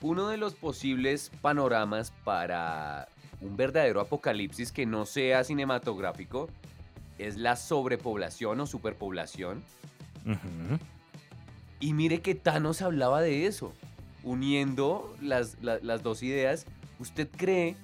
uno 0.01 0.27
de 0.29 0.37
los 0.37 0.55
posibles 0.55 1.31
panoramas 1.41 2.11
para 2.23 3.07
un 3.39 3.55
verdadero 3.57 4.01
apocalipsis 4.01 4.71
que 4.71 4.85
no 4.85 5.05
sea 5.05 5.43
cinematográfico 5.43 6.49
es 7.17 7.37
la 7.37 7.55
sobrepoblación 7.55 8.59
o 8.59 8.65
superpoblación. 8.67 9.63
Y 11.79 11.93
mire 11.93 12.21
que 12.21 12.35
Thanos 12.35 12.81
hablaba 12.81 13.21
de 13.21 13.47
eso, 13.47 13.73
uniendo 14.23 15.15
las, 15.21 15.57
la- 15.61 15.79
las 15.81 16.03
dos 16.03 16.21
ideas. 16.23 16.65
¿Usted 16.99 17.27
cree 17.35 17.75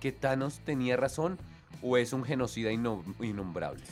que 0.00 0.10
Thanos 0.12 0.60
tenía 0.64 0.96
razón 0.96 1.38
o 1.82 1.96
es 1.96 2.12
un 2.12 2.24
genocida 2.24 2.72
inno- 2.72 3.02
innombrable? 3.20 3.82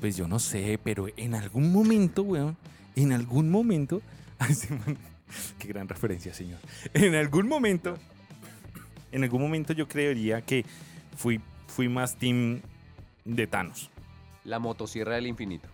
Pues 0.00 0.16
yo 0.16 0.26
no 0.28 0.38
sé, 0.38 0.78
pero 0.82 1.06
en 1.16 1.34
algún 1.34 1.72
momento, 1.72 2.22
weón, 2.22 2.56
en 2.96 3.12
algún 3.12 3.50
momento. 3.50 4.00
Qué 5.58 5.68
gran 5.68 5.88
referencia, 5.88 6.34
señor. 6.34 6.58
En 6.94 7.14
algún 7.14 7.48
momento, 7.48 7.96
en 9.12 9.22
algún 9.24 9.40
momento 9.42 9.72
yo 9.72 9.88
creería 9.88 10.42
que 10.42 10.64
fui, 11.16 11.40
fui 11.68 11.88
más 11.88 12.16
team 12.16 12.60
de 13.24 13.46
Thanos. 13.46 13.90
La 14.44 14.58
motosierra 14.58 15.14
del 15.14 15.26
infinito. 15.28 15.68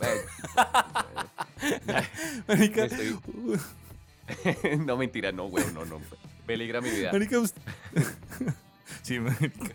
Marica, 2.48 2.86
Estoy- 2.86 3.18
no, 4.86 4.96
mentira, 4.96 5.30
no, 5.32 5.46
güey, 5.48 5.64
no, 5.72 5.84
no. 5.84 6.00
Peligra 6.46 6.80
mi 6.80 6.90
vida. 6.90 7.12
marica, 7.12 7.38
usted- 7.38 7.62
sí, 9.02 9.18
marica. 9.20 9.70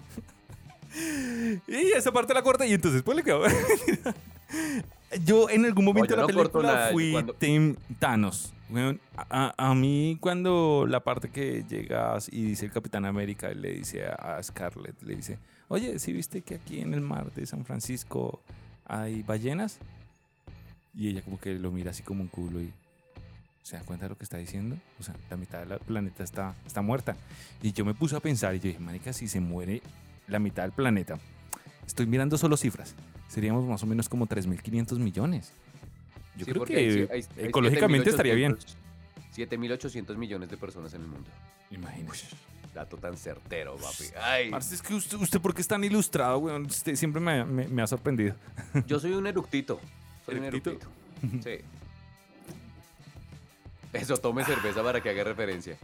Y 1.68 1.92
esa 1.96 2.12
parte 2.12 2.34
la 2.34 2.42
corta 2.42 2.66
y 2.66 2.74
entonces 2.74 3.04
pues 3.04 3.16
le 3.18 3.24
quedó. 3.24 3.44
Yo 5.24 5.50
en 5.50 5.66
algún 5.66 5.86
momento 5.86 6.16
de 6.16 6.22
la 6.22 6.28
no 6.28 6.34
corto 6.34 6.60
película 6.60 6.90
fui 6.92 7.12
cuando- 7.12 7.34
Team 7.34 7.76
Thanos. 8.00 8.54
Weón, 8.70 9.00
a, 9.16 9.54
a- 9.58 9.74
mí 9.74 10.18
cuando 10.20 10.86
la 10.90 11.00
parte 11.00 11.30
que 11.30 11.64
llega 11.70 12.18
y 12.30 12.42
dice 12.44 12.66
el 12.66 12.72
Capitán 12.74 13.06
América 13.06 13.50
le 13.54 13.72
dice 13.72 14.06
a, 14.08 14.44
Scarlett, 14.44 15.02
le 15.04 15.16
dice, 15.16 15.40
oye, 15.70 15.98
¿sí 16.00 16.12
viste 16.12 16.42
que 16.42 16.56
aquí 16.56 16.82
en 16.82 16.94
el 16.94 17.00
mar 17.00 17.32
de 17.34 17.46
San 17.46 17.64
Francisco 17.64 18.42
hay 18.86 19.24
ballenas? 19.24 19.80
Y 20.94 21.08
ella 21.08 21.22
como 21.22 21.40
que 21.40 21.54
lo 21.54 21.72
mira 21.72 21.92
así 21.92 22.04
como 22.04 22.22
un 22.24 22.28
culo 22.28 22.60
y 22.62 22.74
se 23.64 23.78
da 23.78 23.84
cuenta 23.84 24.06
de 24.06 24.10
lo 24.10 24.18
que 24.18 24.26
está 24.26 24.36
diciendo. 24.38 24.76
O 25.00 25.04
sea, 25.04 25.16
la 25.30 25.38
mitad 25.38 25.66
del 25.66 25.80
planeta 25.80 26.24
está, 26.26 26.54
está 26.66 26.82
muerta. 26.82 27.16
Y 27.62 27.72
yo 27.72 27.86
me 27.86 27.94
puse 27.94 28.18
a 28.18 28.20
pensar 28.20 28.54
y 28.56 28.60
yo 28.60 28.64
dije, 28.68 28.80
marica, 28.80 29.14
si 29.14 29.30
se 29.30 29.40
muere 29.40 29.82
la 30.28 30.40
mitad 30.40 30.64
del 30.64 30.72
planeta, 30.74 31.18
estoy 31.86 32.06
mirando 32.06 32.38
solo 32.38 32.58
cifras, 32.58 32.96
seríamos 33.28 33.66
más 33.66 33.82
o 33.84 33.86
menos 33.86 34.10
como 34.10 34.26
3.500 34.28 34.98
millones. 35.00 35.52
Yo 36.36 36.46
Sí, 36.46 36.52
creo 36.52 36.66
que 36.66 36.76
hay- 36.78 36.88
hay- 37.12 37.26
hay 37.38 37.46
ecológicamente 37.46 38.10
estaría 38.10 38.34
bien. 38.36 38.58
7.800 39.36 40.18
millones 40.18 40.50
de 40.50 40.58
personas 40.58 40.94
en 40.94 41.02
el 41.02 41.08
mundo. 41.08 41.30
Imagínese. 41.72 42.28
Dato 42.74 42.98
tan 42.98 43.18
certero, 43.18 43.76
papi. 43.78 44.04
Ay, 44.22 44.52
Parce, 44.52 44.76
es 44.76 44.82
que 44.84 44.94
usted, 44.94 45.18
usted 45.18 45.42
¿por 45.42 45.54
qué 45.54 45.62
es 45.62 45.68
tan 45.68 45.84
ilustrado, 45.84 46.38
weón? 46.38 46.66
Usted 46.66 46.96
siempre 46.96 47.20
me, 47.20 47.44
me- 47.44 47.68
me 47.68 47.82
ha 47.82 47.88
sorprendido. 47.88 48.36
yo 48.86 49.00
soy 49.00 49.14
un 49.14 49.26
eructito. 49.26 49.80
Soy 50.26 50.36
un 50.36 50.46
¿Eructito? 50.46 50.70
eructito. 51.22 51.44
Sí. 51.44 51.64
Eso, 53.94 54.18
tome 54.18 54.44
cerveza 54.44 54.84
para 54.84 55.02
que 55.02 55.10
haga 55.10 55.24
referencia. 55.24 55.78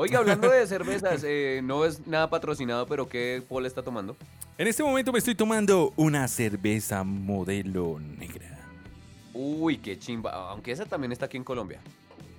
Oiga, 0.00 0.20
hablando 0.20 0.48
de 0.48 0.64
cervezas, 0.64 1.24
eh, 1.24 1.60
no 1.64 1.84
es 1.84 2.06
nada 2.06 2.30
patrocinado, 2.30 2.86
pero 2.86 3.08
¿qué 3.08 3.42
Paul 3.48 3.66
está 3.66 3.82
tomando? 3.82 4.16
En 4.56 4.68
este 4.68 4.84
momento 4.84 5.10
me 5.12 5.18
estoy 5.18 5.34
tomando 5.34 5.92
una 5.96 6.28
cerveza 6.28 7.02
modelo 7.02 7.98
negra. 7.98 8.60
Uy, 9.34 9.78
qué 9.78 9.98
chimba. 9.98 10.50
Aunque 10.50 10.70
esa 10.70 10.86
también 10.86 11.10
está 11.10 11.26
aquí 11.26 11.36
en 11.36 11.42
Colombia. 11.42 11.80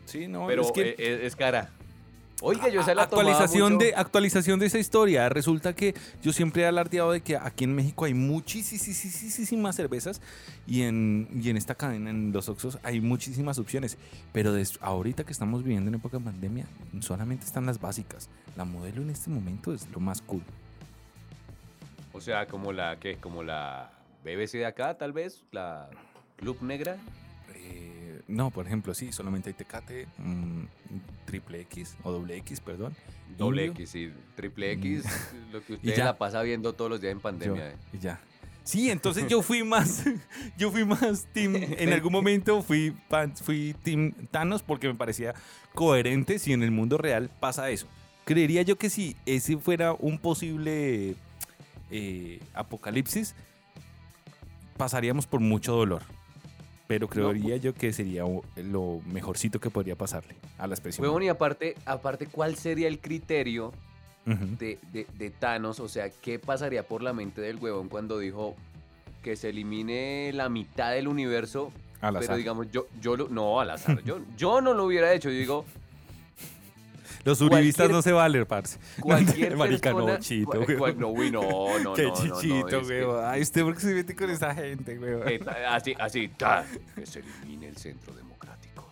Sí, 0.06 0.30
no, 0.30 0.48
pero 0.48 0.62
es 0.62 0.72
que 0.72 0.92
eh, 0.92 0.96
es, 0.98 1.20
es 1.24 1.36
cara. 1.36 1.70
Oiga, 2.42 2.70
yo 2.70 2.84
se 2.84 2.96
la 2.96 3.04
actualización 3.04 3.74
mucho. 3.74 3.86
de 3.86 3.96
actualización 3.96 4.60
de 4.60 4.68
esa 4.68 4.80
historia. 4.80 5.28
Resulta 5.30 5.74
que 5.74 5.94
yo 6.22 6.32
siempre 6.32 6.64
he 6.64 6.66
alardeado 6.66 7.12
de 7.12 7.22
que 7.22 7.36
aquí 7.36 7.66
en 7.66 7.76
México 7.76 8.06
hay 8.06 8.14
muchísimas 8.14 9.76
cervezas 9.76 10.22
y 10.66 10.84
en, 10.84 11.28
y 11.34 11.50
en 11.50 11.58
esta 11.58 11.76
cadena, 11.76 12.10
en 12.10 12.32
los 12.32 12.48
Oxos, 12.48 12.80
hay 12.84 13.02
muchísimas 13.02 13.60
opciones. 13.60 13.98
Pero 14.32 14.54
ahorita 14.80 15.26
que 15.26 15.34
estamos 15.34 15.64
viviendo 15.64 15.90
en 15.90 15.96
época 15.96 16.18
de 16.18 16.24
pandemia, 16.24 16.66
solamente 17.02 17.46
están 17.46 17.66
las 17.66 17.82
básicas. 17.82 18.30
La 18.56 18.64
modelo 18.64 19.02
en 19.02 19.10
este 19.10 19.30
momento 19.30 19.74
es 19.74 19.90
lo 19.90 20.00
más 20.00 20.22
cool. 20.22 20.44
O 22.14 22.22
sea, 22.22 22.48
como 22.48 22.72
la, 22.72 23.00
¿qué? 23.00 23.18
Como 23.18 23.44
la 23.44 23.92
BBC 24.24 24.54
de 24.54 24.66
acá, 24.66 24.98
tal 24.98 25.12
vez, 25.12 25.44
la 25.52 25.90
Club 26.38 26.62
Negra. 26.62 26.98
Eh, 27.56 27.99
no, 28.30 28.52
por 28.52 28.66
ejemplo, 28.68 28.94
sí, 28.94 29.12
solamente 29.12 29.50
hay 29.50 29.54
Tecate, 29.54 30.08
mm, 30.18 30.64
triple 31.26 31.62
X 31.62 31.96
o 32.04 32.12
doble 32.12 32.38
X, 32.38 32.62
perdón. 32.62 32.96
Doble 33.38 33.66
Indio. 33.68 33.84
X 33.84 33.96
y 33.96 34.14
triple 34.36 34.72
X, 34.74 35.04
lo 35.52 35.62
que 35.64 35.74
Y 35.74 35.76
usted 35.78 35.96
ya. 35.98 36.06
la 36.06 36.18
pasa 36.18 36.42
viendo 36.42 36.74
todos 36.74 36.90
los 36.92 37.02
días 37.02 37.12
en 37.12 37.18
Yo- 37.18 37.22
pandemia. 37.24 37.70
eh. 37.72 37.76
y 37.94 37.98
ya. 38.00 38.20
Sí, 38.64 38.92
entonces 38.92 39.26
yo 39.28 39.42
fui 39.42 39.64
más, 39.64 40.04
yo 40.58 40.70
fui 40.72 40.86
más 40.86 41.26
team, 41.34 41.56
en 41.56 41.92
algún 41.92 42.12
momento 42.14 42.62
fui, 42.62 42.96
fui 43.42 43.76
team 43.84 44.14
Thanos 44.30 44.62
porque 44.62 44.88
me 44.88 44.94
parecía 44.96 45.34
coherente 45.74 46.38
si 46.38 46.54
en 46.54 46.62
el 46.62 46.70
mundo 46.72 46.98
real 47.00 47.32
pasa 47.40 47.70
eso. 47.72 47.88
Creería 48.26 48.62
yo 48.62 48.78
que 48.78 48.92
si 48.92 49.16
ese 49.26 49.58
fuera 49.58 49.94
un 49.94 50.20
posible 50.20 51.16
eh, 51.90 52.40
apocalipsis, 52.54 53.34
pasaríamos 54.78 55.26
por 55.26 55.40
mucho 55.40 55.74
dolor. 55.74 56.04
Pero 56.90 57.08
creería 57.08 57.56
yo 57.58 57.76
que 57.76 57.94
sería 57.94 58.24
lo 58.56 59.00
mejorcito 59.06 59.60
que 59.60 59.70
podría 59.70 59.96
pasarle 59.96 60.34
a 60.58 60.66
la 60.66 60.74
expresión. 60.74 61.06
Huevón, 61.06 61.22
y 61.22 61.30
aparte, 61.30 61.76
aparte, 61.86 62.26
¿cuál 62.26 62.56
sería 62.56 62.88
el 62.88 62.98
criterio 63.00 63.72
de, 64.26 64.80
de- 64.92 65.06
de 65.18 65.30
Thanos? 65.30 65.80
O 65.80 65.88
sea, 65.88 66.10
¿qué 66.10 66.40
pasaría 66.40 66.82
por 66.82 67.04
la 67.04 67.14
mente 67.14 67.42
del 67.42 67.58
huevón 67.58 67.90
cuando 67.90 68.18
dijo 68.18 68.56
que 69.22 69.36
se 69.36 69.50
elimine 69.50 70.32
la 70.34 70.50
mitad 70.50 70.92
del 70.92 71.08
universo? 71.08 71.72
Al 72.02 72.14
Pero 72.16 72.24
azar. 72.26 72.38
digamos, 72.38 72.72
yo, 72.72 72.88
yo 73.00 73.16
lo, 73.16 73.28
no, 73.30 73.60
al 73.60 73.70
azar. 73.70 74.04
Yo, 74.04 74.18
yo 74.38 74.60
no 74.60 74.74
lo 74.74 74.86
hubiera 74.86 75.14
hecho. 75.14 75.30
Yo 75.30 75.38
digo, 75.38 75.66
Los 77.30 77.42
uribistas 77.42 77.92
no 77.92 78.02
se 78.02 78.12
valen, 78.12 78.44
parce. 78.48 78.80
cualquier 79.02 79.56
Marica, 79.58 79.92
persona... 79.94 80.14
no, 80.14 80.20
chito, 80.20 80.66
cual- 80.80 80.98
no, 80.98 81.10
uy, 81.10 81.30
no, 81.30 81.42
no, 81.84 81.94
Qué 81.94 82.04
no, 82.04 82.14
chichito, 82.14 82.80
weón. 82.82 83.24
Ay, 83.24 83.44
usted 83.44 83.64
porque 83.64 83.82
se 83.82 83.94
mete 83.94 84.16
con 84.16 84.32
esa 84.32 84.56
gente, 84.56 84.98
weón. 84.98 85.28
Eh, 85.30 85.40
así, 85.68 85.96
así, 86.00 86.28
ta, 86.30 86.66
que 86.96 87.06
se 87.06 87.20
elimine 87.20 87.68
el 87.68 87.78
centro 87.78 88.16
democrático. 88.16 88.88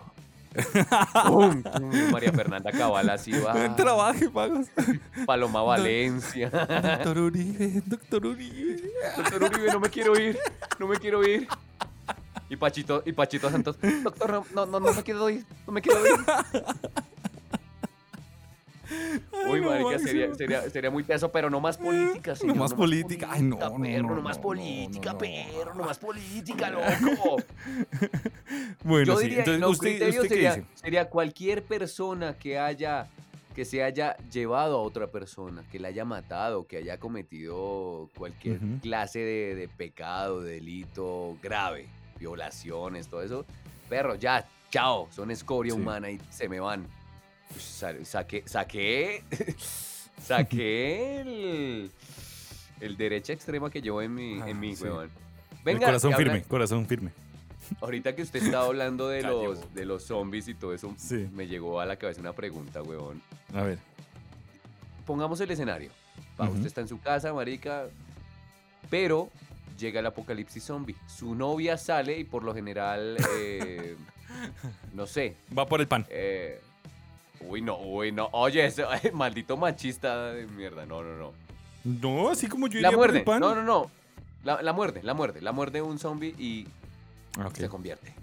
Pum, 1.28 1.64
María 2.12 2.32
Fernanda 2.32 2.72
Cabal 2.72 3.10
así 3.10 3.32
va. 3.32 3.76
Trabaje, 3.76 4.30
pagos. 4.30 4.68
Paloma 5.26 5.64
Valencia. 5.64 6.50
Doctor 6.52 7.18
Uribe, 7.18 7.82
doctor 7.86 8.26
Uribe. 8.26 8.92
Doctor 9.18 9.44
Uribe, 9.44 9.72
no 9.72 9.80
me 9.80 9.90
quiero 9.90 10.20
ir, 10.20 10.38
no 10.78 10.88
me 10.88 10.98
quiero 10.98 11.28
ir. 11.28 11.48
Y 12.50 12.56
Pachito, 12.56 13.02
y 13.04 13.14
Pachito 13.14 13.50
Santos, 13.50 13.78
doctor, 14.04 14.32
no, 14.32 14.46
no, 14.54 14.66
no, 14.66 14.80
no 14.80 14.94
me 14.94 15.04
quiero 15.04 15.28
ir, 15.30 15.44
no 15.66 15.74
me 15.74 15.82
quiero 15.82 16.00
ir. 16.06 16.14
Uy, 19.50 19.62
no, 19.62 19.70
marica, 19.70 20.00
sería, 20.00 20.34
sería, 20.36 20.70
sería 20.70 20.90
muy 20.92 21.04
teso, 21.04 21.32
pero 21.32 21.50
no 21.50 21.60
más 21.60 21.78
política, 21.78 22.36
señor. 22.36 22.56
más 22.58 22.74
política. 22.74 23.28
Ay, 23.32 23.42
no, 23.44 23.58
no, 23.58 23.78
perro, 23.82 24.08
no, 24.10 24.16
no 24.16 24.22
más 24.22 24.38
no, 24.38 24.44
política, 24.44 25.06
no, 25.10 25.14
no. 25.14 25.18
perro, 25.20 25.74
no 25.76 25.84
más 25.86 26.00
política, 26.00 26.70
loco. 26.70 27.38
Bueno, 28.84 29.06
Yo 29.14 29.18
sí. 29.18 29.24
diría, 29.26 29.40
Entonces, 29.40 29.60
no, 29.62 29.70
¿usted, 29.70 29.92
usted 30.10 30.22
qué 30.22 30.28
sería, 30.30 30.56
dice? 30.56 30.68
sería 30.76 31.10
cualquier 31.10 31.64
persona 31.64 32.38
que 32.38 32.58
haya 32.60 33.08
que 33.54 33.66
se 33.66 33.82
haya 33.82 34.16
llevado 34.32 34.78
a 34.78 34.82
otra 34.84 35.08
persona, 35.08 35.64
que 35.72 35.80
la 35.80 35.88
haya 35.88 36.06
matado, 36.06 36.68
que 36.68 36.78
haya 36.78 37.00
cometido 37.00 38.08
cualquier 38.16 38.60
clase 38.84 39.18
de, 39.18 39.56
de 39.56 39.68
pecado, 39.68 40.42
delito 40.42 41.36
grave, 41.42 41.88
violaciones, 42.20 43.08
todo 43.08 43.24
eso. 43.24 43.46
Perro, 43.90 44.14
ya, 44.14 44.46
chao, 44.70 45.08
son 45.12 45.32
escoria 45.32 45.74
Sí. 45.74 45.80
humana 45.80 46.12
y 46.12 46.20
se 46.30 46.48
me 46.48 46.60
van. 46.60 46.86
Sa- 47.58 48.04
saqué, 48.06 48.44
saqué, 48.46 49.24
saqué 50.22 51.22
el, 51.22 51.92
el 52.82 52.98
derecha 52.98 53.34
extrema 53.34 53.70
que 53.70 53.82
llevo 53.82 54.02
en 54.02 54.14
mi, 54.14 54.40
Ah, 54.42 54.50
en 54.50 54.60
mí, 54.60 54.76
sí. 54.76 54.86
El 55.66 55.80
corazón 55.80 56.14
firme, 56.16 56.44
corazón 56.44 56.86
firme. 56.88 57.12
Ahorita 57.82 58.16
que 58.16 58.22
usted 58.22 58.44
estaba 58.44 58.66
hablando 58.66 59.08
de 59.10 59.22
los, 59.24 59.74
de 59.74 59.86
los 59.86 60.04
zombies 60.04 60.48
y 60.48 60.54
todo 60.54 60.74
eso, 60.74 60.94
Sí. 60.98 61.28
me 61.34 61.48
llegó 61.48 61.80
a 61.82 61.86
la 61.86 61.96
cabeza 61.98 62.22
una 62.22 62.34
pregunta, 62.34 62.82
huevón. 62.82 63.22
A 63.54 63.64
ver. 63.64 63.80
Pongamos 65.06 65.40
el 65.42 65.52
escenario. 65.52 65.90
Pa. 66.36 66.48
Usted 66.50 66.66
está 66.68 66.82
en 66.82 66.88
su 66.88 67.00
casa, 67.00 67.34
marica, 67.34 67.88
pero 68.90 69.30
llega 69.78 70.00
el 70.00 70.06
apocalipsis 70.06 70.64
zombie. 70.64 70.96
Su 71.08 71.34
novia 71.36 71.78
sale 71.78 72.18
y 72.20 72.24
por 72.24 72.44
lo 72.44 72.54
general, 72.54 73.18
eh, 73.38 73.96
no 74.94 75.06
sé. 75.08 75.36
Va 75.58 75.66
por 75.66 75.82
el 75.82 75.88
pan. 75.88 76.06
eh, 76.10 76.62
uy, 77.42 77.62
no, 77.62 77.78
uy, 77.78 78.12
no. 78.12 78.30
Oye, 78.32 78.66
ese, 78.66 78.84
ay, 78.90 79.12
maldito 79.14 79.58
machista 79.58 80.32
de 80.34 80.48
mierda. 80.48 80.86
No, 80.86 81.04
no, 81.04 81.16
no. 81.18 81.34
No, 81.84 82.30
así 82.30 82.48
como 82.48 82.68
yo 82.68 82.80
La 82.82 82.90
iría 82.90 82.92
por 82.92 82.98
muerde. 82.98 83.20
el 83.20 83.24
pan. 83.26 83.40
No, 83.40 83.56
no, 83.56 83.64
no. 83.64 83.92
La, 84.44 84.62
la 84.62 84.74
muerde, 84.74 85.02
la 85.04 85.14
muerde. 85.14 85.42
La 85.42 85.52
muerde 85.52 85.82
un 85.82 86.00
zombie 86.00 86.36
y 86.38 86.68
Ah, 87.40 87.48
ok. 87.48 87.56
se 87.56 87.70
convierte. 87.70 88.14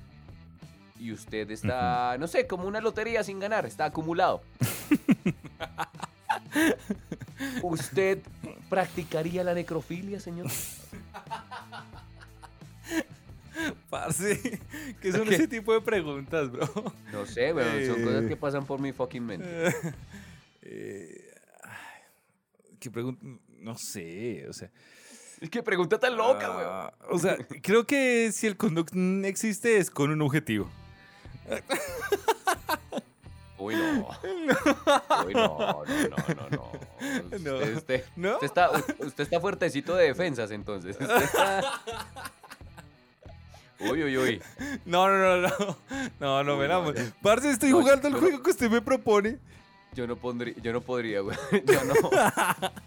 Y 0.99 1.13
usted 1.13 1.51
está, 1.51 2.17
no 2.19 2.27
sé, 2.27 2.47
como 2.47 2.67
una 2.67 2.81
lotería 2.81 3.23
sin 3.25 3.39
ganar, 3.41 3.67
está 3.67 3.85
acumulado. 3.87 4.43
¿Usted 7.63 8.21
practicaría 8.71 9.45
la 9.45 9.55
necrofilia, 9.55 10.21
señor? 10.21 10.47
Parce, 13.91 14.61
¿qué 15.01 15.13
son 15.13 15.29
¿Qué? 15.29 15.35
ese 15.37 15.49
tipo 15.49 15.73
de 15.73 15.81
preguntas, 15.81 16.51
bro? 16.51 16.69
No 17.13 17.27
sé, 17.27 17.53
weón, 17.53 17.87
son 17.87 18.01
Eh. 18.01 18.05
cosas 18.05 18.27
que 18.27 18.37
pasan 18.37 18.67
por 18.67 18.81
mi 18.81 18.93
fucking 18.93 19.25
mente. 19.25 19.75
Eh, 20.67 21.31
¿Qué 22.81 22.91
pregunta? 22.91 23.23
No 23.59 23.77
sé, 23.77 24.47
o 24.49 24.53
sea. 24.55 24.71
Es 25.41 25.51
que 25.51 25.63
pregunta 25.63 25.99
tan 25.99 26.17
loca, 26.17 26.51
weón. 26.57 26.63
ah, 26.71 26.95
O 27.11 27.19
sea, 27.19 27.37
creo 27.63 27.87
que 27.87 28.33
si 28.33 28.47
el 28.47 28.57
condón 28.57 29.25
existe 29.27 29.77
es 29.77 29.91
con 29.91 30.11
un 30.11 30.23
objetivo. 30.23 30.71
Uy, 33.59 33.75
no. 33.77 34.09
Uy, 35.27 35.35
no, 35.35 35.85
no, 35.85 35.85
no, 35.85 36.17
no, 36.35 36.49
no. 36.51 36.73
No. 37.39 37.57
Usted, 37.57 37.77
usted- 37.77 38.05
¿No? 38.17 38.33
usted 38.35 38.47
está, 38.47 38.71
usted 38.71 39.25
está 39.25 39.41
fuertecito 39.41 39.95
de 39.95 40.07
defensas, 40.07 40.51
entonces. 40.51 40.97
Usted 41.01 41.23
está- 41.23 41.83
Uy, 43.91 44.05
uy, 44.05 44.19
uy. 44.19 44.43
No, 44.85 45.09
no, 45.09 45.19
no, 45.19 45.49
no. 45.49 45.77
No, 46.21 46.45
no, 46.45 46.57
la. 46.57 46.69
no. 46.69 46.93
Parce, 47.23 47.51
estoy 47.51 47.71
No, 47.71 47.81
jugando 47.81 48.09
el 48.09 48.15
no- 48.15 48.21
juego 48.21 48.43
que 48.43 48.51
usted 48.51 48.71
me 48.71 48.81
propone. 48.83 49.39
Yo 49.95 50.07
no 50.09 50.17
pondría, 50.17 50.55
yo 50.61 50.73
no 50.73 50.81
podría, 50.81 51.21
güey. 51.21 51.37
Yo 51.67 51.85
no. 51.85 51.95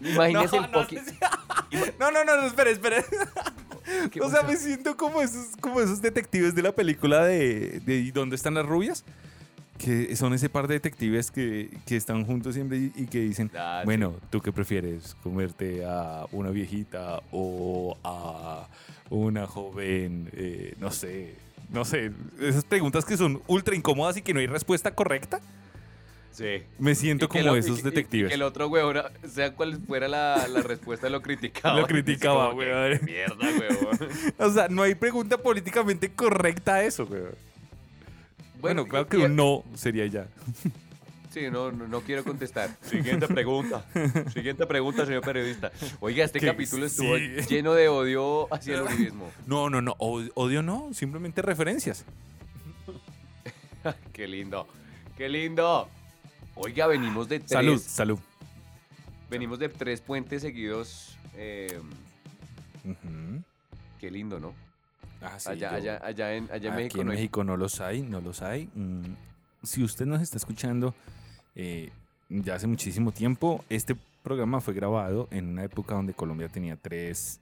Imagínese 0.00 0.56
no, 0.58 0.64
el 0.66 0.70
no, 0.72 0.78
poqui- 0.82 1.94
no, 1.98 2.10
no, 2.10 2.24
no, 2.24 2.36
no, 2.36 2.46
espere, 2.46 2.72
espere. 2.72 3.02
¿Qué 4.10 4.20
O 4.20 4.28
sea, 4.30 4.42
me 4.42 4.56
siento 4.56 4.94
como 4.98 5.22
esos, 5.22 5.56
como 5.60 5.80
esos 5.80 6.02
detectives 6.02 6.54
de 6.54 6.60
la 6.62 6.72
película 6.72 7.24
de, 7.24 7.80
de 7.80 7.94
¿Y 7.96 8.10
¿Dónde 8.10 8.36
están 8.36 8.52
las 8.54 8.66
rubias? 8.66 9.04
Que 9.78 10.14
son 10.16 10.34
ese 10.34 10.48
par 10.48 10.66
de 10.66 10.74
detectives 10.74 11.30
que, 11.30 11.70
que 11.86 11.96
están 11.96 12.24
juntos 12.24 12.54
siempre 12.54 12.78
y, 12.78 12.92
y 12.96 13.06
que 13.06 13.20
dicen, 13.20 13.50
Ah, 13.56 13.78
sí. 13.82 13.84
bueno, 13.86 14.14
¿tú 14.30 14.40
qué 14.40 14.50
prefieres? 14.52 15.14
¿Comerte 15.22 15.84
a 15.86 16.26
una 16.32 16.50
viejita 16.50 17.20
o 17.30 17.96
a 18.02 18.66
una 19.10 19.46
joven? 19.46 20.28
eh, 20.32 20.74
no 20.80 20.90
sé, 20.90 21.34
no 21.70 21.84
sé. 21.84 22.10
Esas 22.40 22.64
preguntas 22.64 23.04
que 23.04 23.16
son 23.16 23.40
ultra 23.46 23.76
incómodas 23.76 24.16
y 24.16 24.22
que 24.22 24.34
no 24.34 24.40
hay 24.40 24.46
respuesta 24.48 24.90
correcta. 24.94 25.40
Sí. 26.32 26.62
Me 26.78 26.94
siento 26.94 27.24
Y 27.24 27.28
como 27.28 27.44
lo- 27.44 27.56
esos 27.56 27.80
y 27.80 27.82
detectives. 27.82 28.28
que 28.28 28.34
el 28.34 28.42
otro 28.42 28.68
güey, 28.68 28.82
ahora, 28.82 29.10
sea 29.28 29.54
cual 29.54 29.76
fuera 29.86 30.06
la, 30.08 30.46
la 30.48 30.62
respuesta, 30.62 31.08
lo 31.08 31.20
criticaba. 31.22 31.80
Lo 31.80 31.86
criticaba, 31.88 32.52
güey. 32.52 32.68
Mierda, 33.02 33.36
güey. 33.56 33.68
O 34.38 34.50
sea, 34.52 34.68
no 34.68 34.82
hay 34.82 34.94
pregunta 34.94 35.38
políticamente 35.38 36.10
correcta 36.12 36.76
a 36.76 36.84
eso, 36.84 37.06
güey. 37.06 37.22
Bueno, 38.60 38.86
claro 38.86 39.06
que 39.06 39.16
un 39.18 39.36
no 39.36 39.64
sería 39.74 40.06
ya. 40.06 40.26
Sí, 41.30 41.42
no, 41.52 41.70
no, 41.70 41.86
no 41.86 42.00
quiero 42.00 42.24
contestar. 42.24 42.70
Siguiente 42.82 43.28
pregunta. 43.28 43.84
Siguiente 44.32 44.66
pregunta, 44.66 45.04
señor 45.06 45.22
periodista. 45.22 45.70
Oiga, 46.00 46.24
este 46.24 46.40
capítulo 46.46 46.86
estuvo 46.86 47.16
sí. 47.16 47.36
lleno 47.48 47.74
de 47.74 47.88
odio 47.88 48.52
hacia 48.52 48.76
el 48.76 48.82
uribismo. 48.82 49.30
No, 49.46 49.68
no, 49.70 49.80
no. 49.82 49.94
od- 49.98 50.30
Odio 50.34 50.62
no. 50.62 50.92
Simplemente 50.94 51.42
referencias. 51.42 52.04
Qué 54.12 54.26
lindo. 54.26 54.66
Qué 55.16 55.28
lindo. 55.28 55.88
Oiga, 56.56 56.86
venimos 56.86 57.28
de 57.28 57.38
tres. 57.40 57.50
Salud, 57.50 57.78
salud. 57.80 58.18
Venimos 59.30 59.58
de 59.58 59.68
tres 59.68 60.00
puentes 60.00 60.42
seguidos. 60.42 61.16
eh, 61.36 61.78
qué 64.00 64.10
lindo, 64.10 64.40
¿no? 64.40 64.54
Ah, 65.20 65.38
sí, 65.38 65.48
allá, 65.50 65.70
yo- 65.70 65.76
allá, 65.76 66.00
allá 66.06 66.34
en, 66.34 66.44
allá 66.50 66.68
en 66.68 66.72
Aquí 66.74 66.82
México 66.82 67.00
en 67.00 67.06
no 67.06 67.12
hay- 67.12 67.18
México 67.18 67.44
no 67.44 67.56
los 67.56 67.80
hay, 67.80 68.02
no 68.02 68.20
los 68.20 68.42
hay. 68.42 68.68
Mm, 68.74 69.02
si 69.64 69.82
usted 69.82 70.06
nos 70.06 70.22
está 70.22 70.36
escuchando, 70.36 70.94
eh, 71.54 71.90
ya 72.28 72.54
hace 72.54 72.66
muchísimo 72.66 73.10
tiempo. 73.12 73.64
Este 73.68 73.96
programa 74.22 74.60
fue 74.60 74.74
grabado 74.74 75.26
en 75.30 75.48
una 75.48 75.64
época 75.64 75.94
donde 75.94 76.14
Colombia 76.14 76.48
tenía 76.48 76.76
tres 76.76 77.40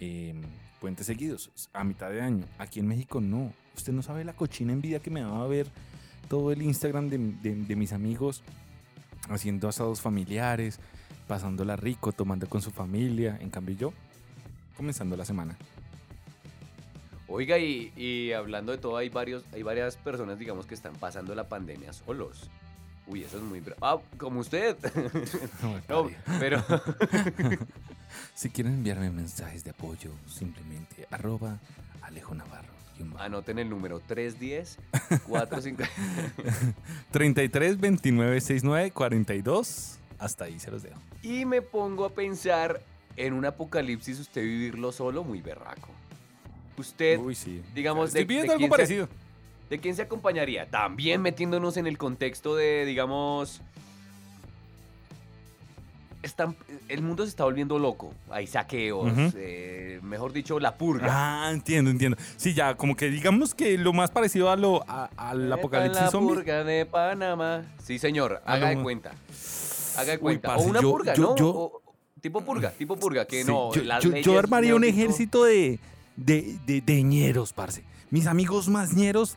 eh, 0.00 0.34
puentes 0.80 1.06
seguidos, 1.06 1.50
a 1.72 1.84
mitad 1.84 2.10
de 2.10 2.20
año. 2.22 2.44
Aquí 2.58 2.80
en 2.80 2.88
México 2.88 3.20
no. 3.20 3.52
Usted 3.76 3.92
no 3.92 4.02
sabe 4.02 4.24
la 4.24 4.32
cochina 4.32 4.72
envidia 4.72 4.98
que 4.98 5.10
me 5.10 5.20
daba 5.20 5.46
ver 5.46 5.68
todo 6.28 6.50
el 6.50 6.60
Instagram 6.62 7.08
de, 7.08 7.18
de- 7.18 7.54
de 7.54 7.76
mis 7.76 7.92
amigos 7.92 8.42
haciendo 9.28 9.68
asados 9.68 10.00
familiares, 10.00 10.80
pasándola 11.28 11.76
rico, 11.76 12.10
tomando 12.12 12.48
con 12.48 12.60
su 12.62 12.70
familia. 12.72 13.38
En 13.40 13.50
cambio 13.50 13.76
yo, 13.76 13.92
comenzando 14.76 15.16
la 15.16 15.24
semana. 15.24 15.56
Oiga, 17.34 17.58
y, 17.58 17.92
y 17.96 18.32
hablando 18.32 18.72
de 18.72 18.78
todo, 18.78 18.98
hay, 18.98 19.08
varios, 19.08 19.42
hay 19.54 19.62
varias 19.62 19.96
personas, 19.96 20.38
digamos, 20.38 20.66
que 20.66 20.74
están 20.74 20.92
pasando 20.96 21.34
la 21.34 21.48
pandemia 21.48 21.94
solos. 21.94 22.50
Uy, 23.06 23.22
eso 23.22 23.38
es 23.38 23.42
muy... 23.42 23.62
Ah, 23.80 23.96
como 24.18 24.40
usted. 24.40 24.76
no, 25.88 26.10
pero... 26.38 26.62
Si 28.34 28.50
quieren 28.50 28.74
enviarme 28.74 29.10
mensajes 29.10 29.64
de 29.64 29.70
apoyo, 29.70 30.10
simplemente 30.26 31.06
arroba 31.10 31.58
Alejo 32.02 32.34
Navarro. 32.34 32.68
Anoten 33.18 33.58
el 33.58 33.70
número 33.70 34.00
310 34.00 34.78
45 35.26 35.82
33 37.10 37.80
29 37.80 38.40
69 38.40 38.90
42. 38.90 39.98
Hasta 40.18 40.44
ahí 40.44 40.60
se 40.60 40.70
los 40.70 40.82
dejo. 40.82 41.00
Y 41.22 41.46
me 41.46 41.62
pongo 41.62 42.04
a 42.04 42.10
pensar 42.10 42.82
en 43.16 43.32
un 43.32 43.46
apocalipsis, 43.46 44.20
usted 44.20 44.42
vivirlo 44.42 44.92
solo, 44.92 45.24
muy 45.24 45.40
berraco. 45.40 45.88
Usted, 46.82 47.18
Uy, 47.18 47.34
sí. 47.34 47.62
digamos, 47.74 48.08
Estoy 48.08 48.22
de- 48.22 48.26
viendo 48.26 48.46
de 48.48 48.52
algo 48.54 48.58
quién 48.58 48.68
se- 48.70 48.76
parecido. 48.76 49.08
¿de 49.70 49.78
quién 49.78 49.94
se 49.96 50.02
acompañaría? 50.02 50.66
También 50.68 51.22
metiéndonos 51.22 51.76
en 51.78 51.86
el 51.86 51.96
contexto 51.96 52.54
de, 52.56 52.84
digamos... 52.84 53.60
Están, 56.22 56.54
el 56.88 57.02
mundo 57.02 57.24
se 57.24 57.30
está 57.30 57.42
volviendo 57.42 57.80
loco. 57.80 58.14
Hay 58.30 58.46
saqueos, 58.46 59.10
eh, 59.34 59.98
mejor 60.04 60.32
dicho, 60.32 60.60
la 60.60 60.76
purga. 60.76 61.08
Ah, 61.10 61.50
entiendo, 61.50 61.90
entiendo. 61.90 62.16
Sí, 62.36 62.54
ya, 62.54 62.76
como 62.76 62.94
que 62.94 63.10
digamos 63.10 63.54
que 63.56 63.76
lo 63.76 63.92
más 63.92 64.12
parecido 64.12 64.48
a 64.48 64.54
lo, 64.54 64.84
a- 64.88 65.10
al 65.16 65.46
Epa, 65.46 65.54
apocalipsis 65.56 66.00
la 66.02 66.10
zombie. 66.12 66.34
purga 66.36 66.62
de 66.62 66.86
Panamá. 66.86 67.64
Sí, 67.82 67.98
señor, 67.98 68.40
haga 68.46 68.68
de 68.68 68.80
cuenta. 68.80 69.10
Haga 69.96 70.04
de 70.12 70.16
Uy, 70.18 70.18
cuenta. 70.20 70.48
parce, 70.50 70.64
o 70.64 70.70
una 70.70 70.80
yo- 70.80 70.90
purga, 70.92 71.14
yo- 71.14 71.22
¿no? 71.22 71.36
yo- 71.36 71.48
O- 71.48 71.82
tipo 72.20 72.40
purga, 72.42 72.70
tipo 72.70 72.96
purga, 72.96 73.24
que 73.24 73.42
Sí, 73.42 73.48
no. 73.50 73.72
yo, 73.74 73.82
las 73.82 74.04
armaría 74.38 74.76
un 74.76 74.84
ejército 74.84 75.42
de, 75.42 75.80
de, 76.16 76.56
de, 76.66 76.80
de 76.80 77.02
ñeros, 77.02 77.52
parce. 77.52 77.82
Mis 78.10 78.26
amigos 78.26 78.68
más 78.68 78.92
ñeros, 78.94 79.36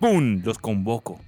¡pum! 0.00 0.40
Los 0.44 0.58
convoco. 0.58 1.20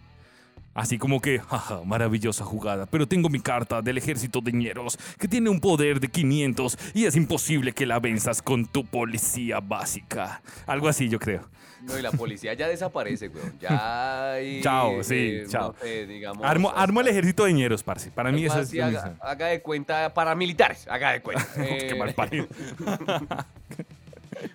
Así 0.75 0.99
como 0.99 1.23
que, 1.23 1.39
jaja, 1.39 1.81
maravillosa 1.85 2.45
jugada, 2.45 2.85
pero 2.85 3.09
tengo 3.09 3.31
mi 3.31 3.41
carta 3.41 3.81
del 3.81 3.97
ejército 3.97 4.43
de 4.43 4.53
ñeros 4.53 4.99
que 5.19 5.27
tiene 5.27 5.49
un 5.49 5.59
poder 5.59 6.01
de 6.01 6.09
500 6.09 6.77
y 6.93 7.07
es 7.07 7.17
imposible 7.17 7.73
que 7.73 7.87
la 7.87 7.99
venzas 7.99 8.43
con 8.43 8.67
tu 8.67 8.85
policía 8.85 9.61
básica. 9.61 10.43
Algo 10.67 10.89
así, 10.89 11.09
yo 11.09 11.19
creo. 11.19 11.49
No, 11.83 11.99
y 11.99 12.03
la 12.03 12.11
policía 12.11 12.53
ya 12.53 12.69
desaparece, 12.69 13.29
weón. 13.29 13.55
Ya 13.59 14.33
hay, 14.33 14.61
Chao, 14.63 15.03
sí, 15.03 15.15
eh, 15.15 15.47
chao. 15.49 15.73
no 15.73 15.79
sé, 15.81 16.07
digamos. 16.07 16.45
Armo, 16.45 16.71
armo 16.75 17.01
el 17.01 17.09
ejército 17.09 17.45
de 17.47 17.55
ñeros, 17.55 17.83
parce. 17.83 18.11
Para 18.11 18.31
mí 18.31 18.45
es 18.45 18.53
eso 18.53 18.61
es 18.61 18.75
lo 18.75 18.85
haga, 18.85 19.17
haga 19.23 19.47
de 19.47 19.63
cuenta 19.63 20.13
paramilitares, 20.13 20.87
haga 20.89 21.13
de 21.13 21.23
cuenta. 21.23 21.47
Qué 21.55 21.89
Eh, 21.91 21.95
mal 21.95 22.13
parido. 22.13 22.49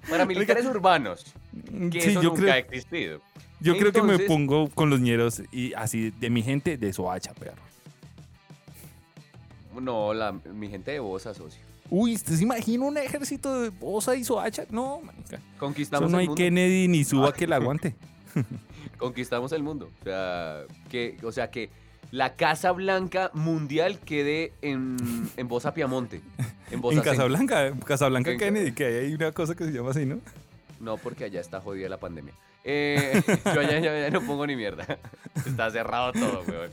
paramilitares 0.09 0.65
urbanos, 0.75 1.25
que 1.91 2.01
Sí, 2.01 2.09
eso 2.09 2.21
yo 2.21 2.29
nunca 2.29 2.41
creo, 2.41 2.53
ha 2.53 2.57
existido. 2.57 3.21
yo 3.59 3.77
creo 3.77 3.91
que 3.91 4.01
me 4.03 4.19
pongo 4.19 4.69
con 4.69 4.89
los 4.89 4.99
ñeros 4.99 5.41
y 5.51 5.73
así 5.73 6.11
de 6.11 6.29
mi 6.29 6.41
gente 6.43 6.77
de 6.77 6.93
Soacha, 6.93 7.33
perro. 7.33 7.61
No, 9.79 10.13
la, 10.13 10.31
mi 10.33 10.67
gente 10.69 10.91
de 10.91 10.99
Bosa, 10.99 11.33
socio. 11.33 11.61
Uy, 11.89 12.13
¿usted 12.15 12.35
se 12.35 12.43
imagina 12.43 12.85
un 12.85 12.97
ejército 12.97 13.61
de 13.61 13.69
Bosa 13.69 14.15
y 14.15 14.23
Soacha? 14.23 14.65
No, 14.69 15.01
manica. 15.01 15.37
Eso 15.37 15.45
Conquistamos 15.57 16.11
no 16.11 16.17
el 16.17 16.21
hay 16.21 16.27
mundo. 16.27 16.37
Kennedy 16.37 16.87
ni 16.87 17.03
suba 17.03 17.33
que 17.33 17.47
la 17.47 17.57
aguante. 17.57 17.95
Conquistamos 18.97 19.51
el 19.51 19.63
mundo. 19.63 19.89
O 20.01 20.03
sea, 20.03 20.63
que, 20.89 21.17
o 21.23 21.31
sea, 21.31 21.49
que 21.49 21.69
la 22.11 22.35
Casa 22.35 22.71
Blanca 22.71 23.31
mundial 23.33 23.99
quede 23.99 24.53
en, 24.61 24.97
en 25.37 25.47
Bosa 25.47 25.73
Piamonte. 25.73 26.21
En, 26.69 26.81
Bosa 26.81 26.97
en. 26.97 27.03
Casablanca, 27.03 27.71
Casablanca 27.85 28.31
En- 28.31 28.37
Kennedy, 28.37 28.71
que 28.73 28.85
hay 28.85 29.13
una 29.13 29.31
cosa 29.31 29.55
que 29.55 29.63
se 29.65 29.71
llama 29.71 29.91
así, 29.91 30.05
¿no? 30.05 30.19
No, 30.79 30.97
porque 30.97 31.25
allá 31.25 31.39
está 31.39 31.61
jodida 31.61 31.87
la 31.89 31.97
pandemia. 31.97 32.33
Eh, 32.63 33.21
yo 33.45 33.59
allá, 33.61 34.09
no 34.09 34.21
pongo 34.21 34.45
ni 34.45 34.55
mierda. 34.55 34.85
Está 35.45 35.71
cerrado 35.71 36.11
todo, 36.11 36.43
weón. 36.47 36.69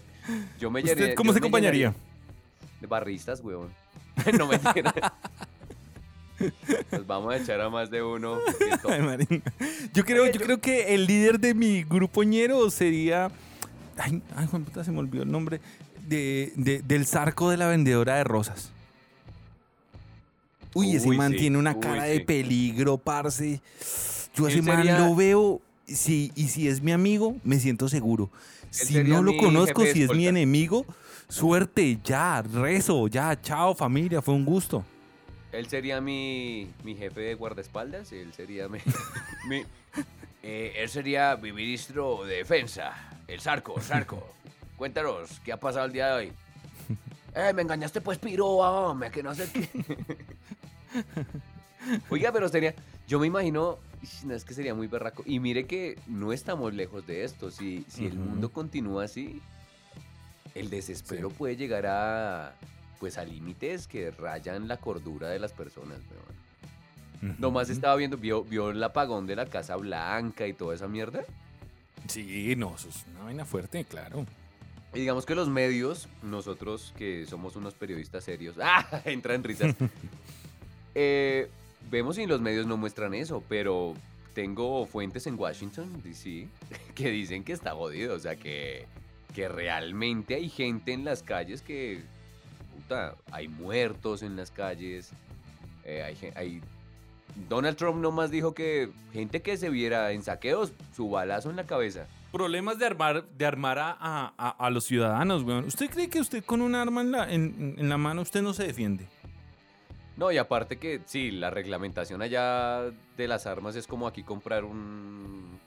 Yo 0.59 0.70
me 0.70 0.82
llené- 0.82 0.93
¿Usted 0.93 1.14
cómo 1.14 1.28
yo 1.28 1.34
se 1.34 1.39
acompañaría? 1.39 1.95
De 2.80 2.86
barristas, 2.86 3.41
weón. 3.43 3.70
no 4.39 4.47
me 4.49 4.59
Nos 6.93 7.07
vamos 7.07 7.32
a 7.34 7.36
echar 7.39 7.61
a 7.61 7.70
más 7.70 7.91
de 7.91 8.03
uno. 8.03 8.39
Ay, 8.89 9.01
marín. 9.03 9.43
Yo 9.95 10.05
creo, 10.05 10.24
Oye, 10.24 10.32
yo 10.32 10.41
yo- 10.41 10.45
creo 10.47 10.61
que 10.61 10.95
el 10.95 11.07
líder 11.07 11.41
de 11.41 11.55
mi 11.55 11.84
grupo 11.84 12.22
ñero 12.22 12.68
sería. 12.70 13.30
Ay, 13.99 14.23
ay, 14.37 14.47
Juan 14.47 14.65
puta, 14.65 14.85
se 14.85 14.91
me 14.93 14.99
olvidó 15.01 15.23
el 15.25 15.31
nombre. 15.31 15.61
De, 16.09 16.53
de- 16.57 16.81
del 16.83 17.07
zarco 17.07 17.51
de 17.51 17.57
la 17.57 17.69
vendedora 17.69 18.17
de 18.17 18.25
rosas. 18.25 18.71
Uy, 20.75 20.95
ese 20.97 21.09
Uy, 21.09 21.17
man 21.17 21.33
sí, 21.33 21.39
tiene 21.39 21.59
una 21.59 21.75
uy, 21.75 21.81
cara 21.81 22.05
sí. 22.05 22.11
de 22.13 22.21
peligro, 22.21 22.99
parce. 22.99 23.61
Yo 24.35 24.47
a 24.47 24.51
ese 24.51 24.63
man 24.63 24.77
sería- 24.79 24.99
lo 24.99 25.15
veo. 25.15 25.61
Sí, 25.87 26.33
y 26.35 26.49
si 26.49 26.69
es 26.69 26.83
mi 26.83 26.93
amigo, 26.93 27.37
me 27.45 27.59
siento 27.59 27.89
seguro. 27.89 28.29
Si 28.71 29.03
no 29.05 29.23
lo 29.23 29.35
conozco, 29.39 29.85
si 29.87 30.03
es 30.03 30.13
mi 30.15 30.27
enemigo, 30.27 30.85
suerte, 31.29 31.99
ya, 32.05 32.43
rezo, 32.43 33.09
ya, 33.09 33.41
chao 33.41 33.75
familia, 33.75 34.21
fue 34.21 34.35
un 34.35 34.45
gusto. 34.45 34.85
Él 35.51 35.67
sería 35.67 36.03
mi, 36.03 36.69
mi 36.85 36.95
jefe 36.95 37.21
de 37.23 37.35
guardaespaldas. 37.35 38.13
Él 38.13 38.33
sería 38.35 38.69
mi. 38.69 38.79
mi- 39.49 39.65
eh, 40.43 40.75
él 40.77 40.89
sería 40.91 41.37
mi 41.41 41.53
ministro 41.53 42.25
de 42.27 42.37
defensa. 42.37 42.93
El 43.29 43.41
Sarco, 43.41 43.81
Sarco. 43.81 44.26
Cuéntanos, 44.76 45.41
¿qué 45.45 45.53
ha 45.53 45.61
pasado 45.61 45.87
el 45.87 45.93
día 45.93 46.09
de 46.09 46.12
hoy? 46.14 46.33
Eh, 47.35 47.53
me 47.53 47.62
engañaste 47.62 48.01
pues, 48.01 48.18
piro, 48.18 48.47
hombre, 48.47 49.11
que 49.12 49.22
no 49.22 49.33
sé 49.35 49.49
qué. 49.53 49.68
Oiga, 52.11 52.33
pero 52.33 52.49
sería. 52.49 52.74
Yo 53.07 53.20
me 53.20 53.26
imagino. 53.29 53.79
No 54.24 54.35
es 54.35 54.45
que 54.45 54.55
sería 54.55 54.74
muy 54.74 54.87
berraco. 54.89 55.22
Y 55.26 55.39
mire 55.39 55.66
que 55.66 55.99
no 56.09 56.33
estamos 56.33 56.72
lejos 56.74 57.07
de 57.07 57.22
esto. 57.24 57.51
Si, 57.53 57.85
si 57.89 58.07
el 58.07 58.18
mundo 58.18 58.51
continúa 58.51 59.05
así, 59.05 59.41
el 60.55 60.70
desespero 60.70 61.29
Sí. 61.29 61.35
puede 61.39 61.57
llegar 61.57 61.87
a. 61.87 62.55
Pues 62.99 63.18
a 63.18 63.24
límites 63.24 63.87
que 63.87 64.11
rayan 64.11 64.66
la 64.66 64.79
cordura 64.79 65.29
de 65.29 65.39
las 65.39 65.53
personas, 65.53 65.99
weón. 67.20 67.37
Nomás 67.39 67.68
Ujú. 67.68 67.74
estaba 67.74 67.95
viendo, 67.95 68.16
vio, 68.16 68.43
vio 68.43 68.70
el 68.70 68.83
apagón 68.83 69.26
de 69.26 69.37
la 69.37 69.47
Casa 69.47 69.76
Blanca 69.76 70.47
y 70.47 70.55
toda 70.55 70.74
esa 70.74 70.89
mierda. 70.89 71.20
Sí, 72.09 72.55
no, 72.57 72.75
eso 72.75 72.89
es 72.89 73.05
una 73.15 73.25
vaina 73.25 73.45
fuerte, 73.45 73.85
claro. 73.85 74.27
Y 74.95 75.01
digamos 75.01 75.27
que 75.27 75.35
los 75.35 75.49
medios, 75.49 76.09
nosotros 76.23 76.95
que 76.97 77.27
somos 77.27 77.57
unos 77.57 77.75
periodistas 77.75 78.25
serios, 78.25 78.57
¡ah! 78.63 79.03
entra 79.05 79.35
en 79.35 79.45
risas. 79.45 79.75
Eh, 81.01 81.49
vemos 81.91 82.19
y 82.19 82.27
los 82.27 82.41
medios 82.41 82.67
no 82.67 82.77
muestran 82.77 83.15
eso, 83.15 83.45
pero 83.49 83.95
tengo 84.35 84.85
fuentes 84.87 85.29
en 85.29 85.39
Washington, 85.39 86.03
D.C., 86.03 86.49
que 86.97 87.11
dicen 87.11 87.45
que 87.45 87.53
está 87.53 87.73
jodido, 87.73 88.17
o 88.17 88.19
sea, 88.19 88.35
que, 88.35 88.87
que 89.33 89.49
realmente 89.49 90.35
hay 90.35 90.49
gente 90.49 90.93
en 90.93 91.05
las 91.05 91.23
calles 91.23 91.63
que, 91.63 92.03
puta, 92.75 93.15
hay 93.31 93.47
muertos 93.47 94.25
en 94.25 94.35
las 94.35 94.51
calles, 94.51 95.11
eh, 95.85 96.03
hay, 96.03 96.33
hay... 96.35 96.63
Donald 97.49 97.76
Trump 97.76 98.01
nomás 98.01 98.31
dijo 98.31 98.55
que 98.55 98.91
gente 99.12 99.43
que 99.43 99.57
se 99.57 99.70
viera 99.70 100.12
en 100.12 100.22
saqueos, 100.22 100.72
su 100.95 101.09
balazo 101.11 101.51
en 101.51 101.57
la 101.57 101.64
cabeza. 101.64 102.07
Problemas 102.33 102.79
de 102.79 102.87
armar, 102.87 103.24
de 103.24 103.47
armar 103.47 103.79
a, 103.79 104.33
a- 104.37 104.70
los 104.70 104.85
ciudadanos, 104.85 105.45
weón. 105.45 105.64
¿Usted 105.64 105.89
cree 105.91 106.11
que 106.11 106.20
usted 106.20 106.45
con 106.45 106.61
un 106.61 106.74
arma 106.74 107.01
en 107.01 107.12
la, 107.12 107.33
en, 107.33 107.74
en 107.79 107.89
la 107.89 107.97
mano 107.97 108.22
usted 108.22 108.43
no 108.43 108.53
se 108.53 108.66
defiende? 108.66 109.07
No, 110.16 110.31
y 110.33 110.37
aparte 110.37 110.79
que 110.79 111.01
sí, 111.07 111.31
la 111.31 111.49
reglamentación 111.51 112.20
allá 112.20 112.83
de 113.16 113.29
las 113.29 113.47
armas 113.47 113.76
es 113.76 113.87
como 113.87 114.07
aquí 114.09 114.24
comprar 114.24 114.64
un... 114.64 115.59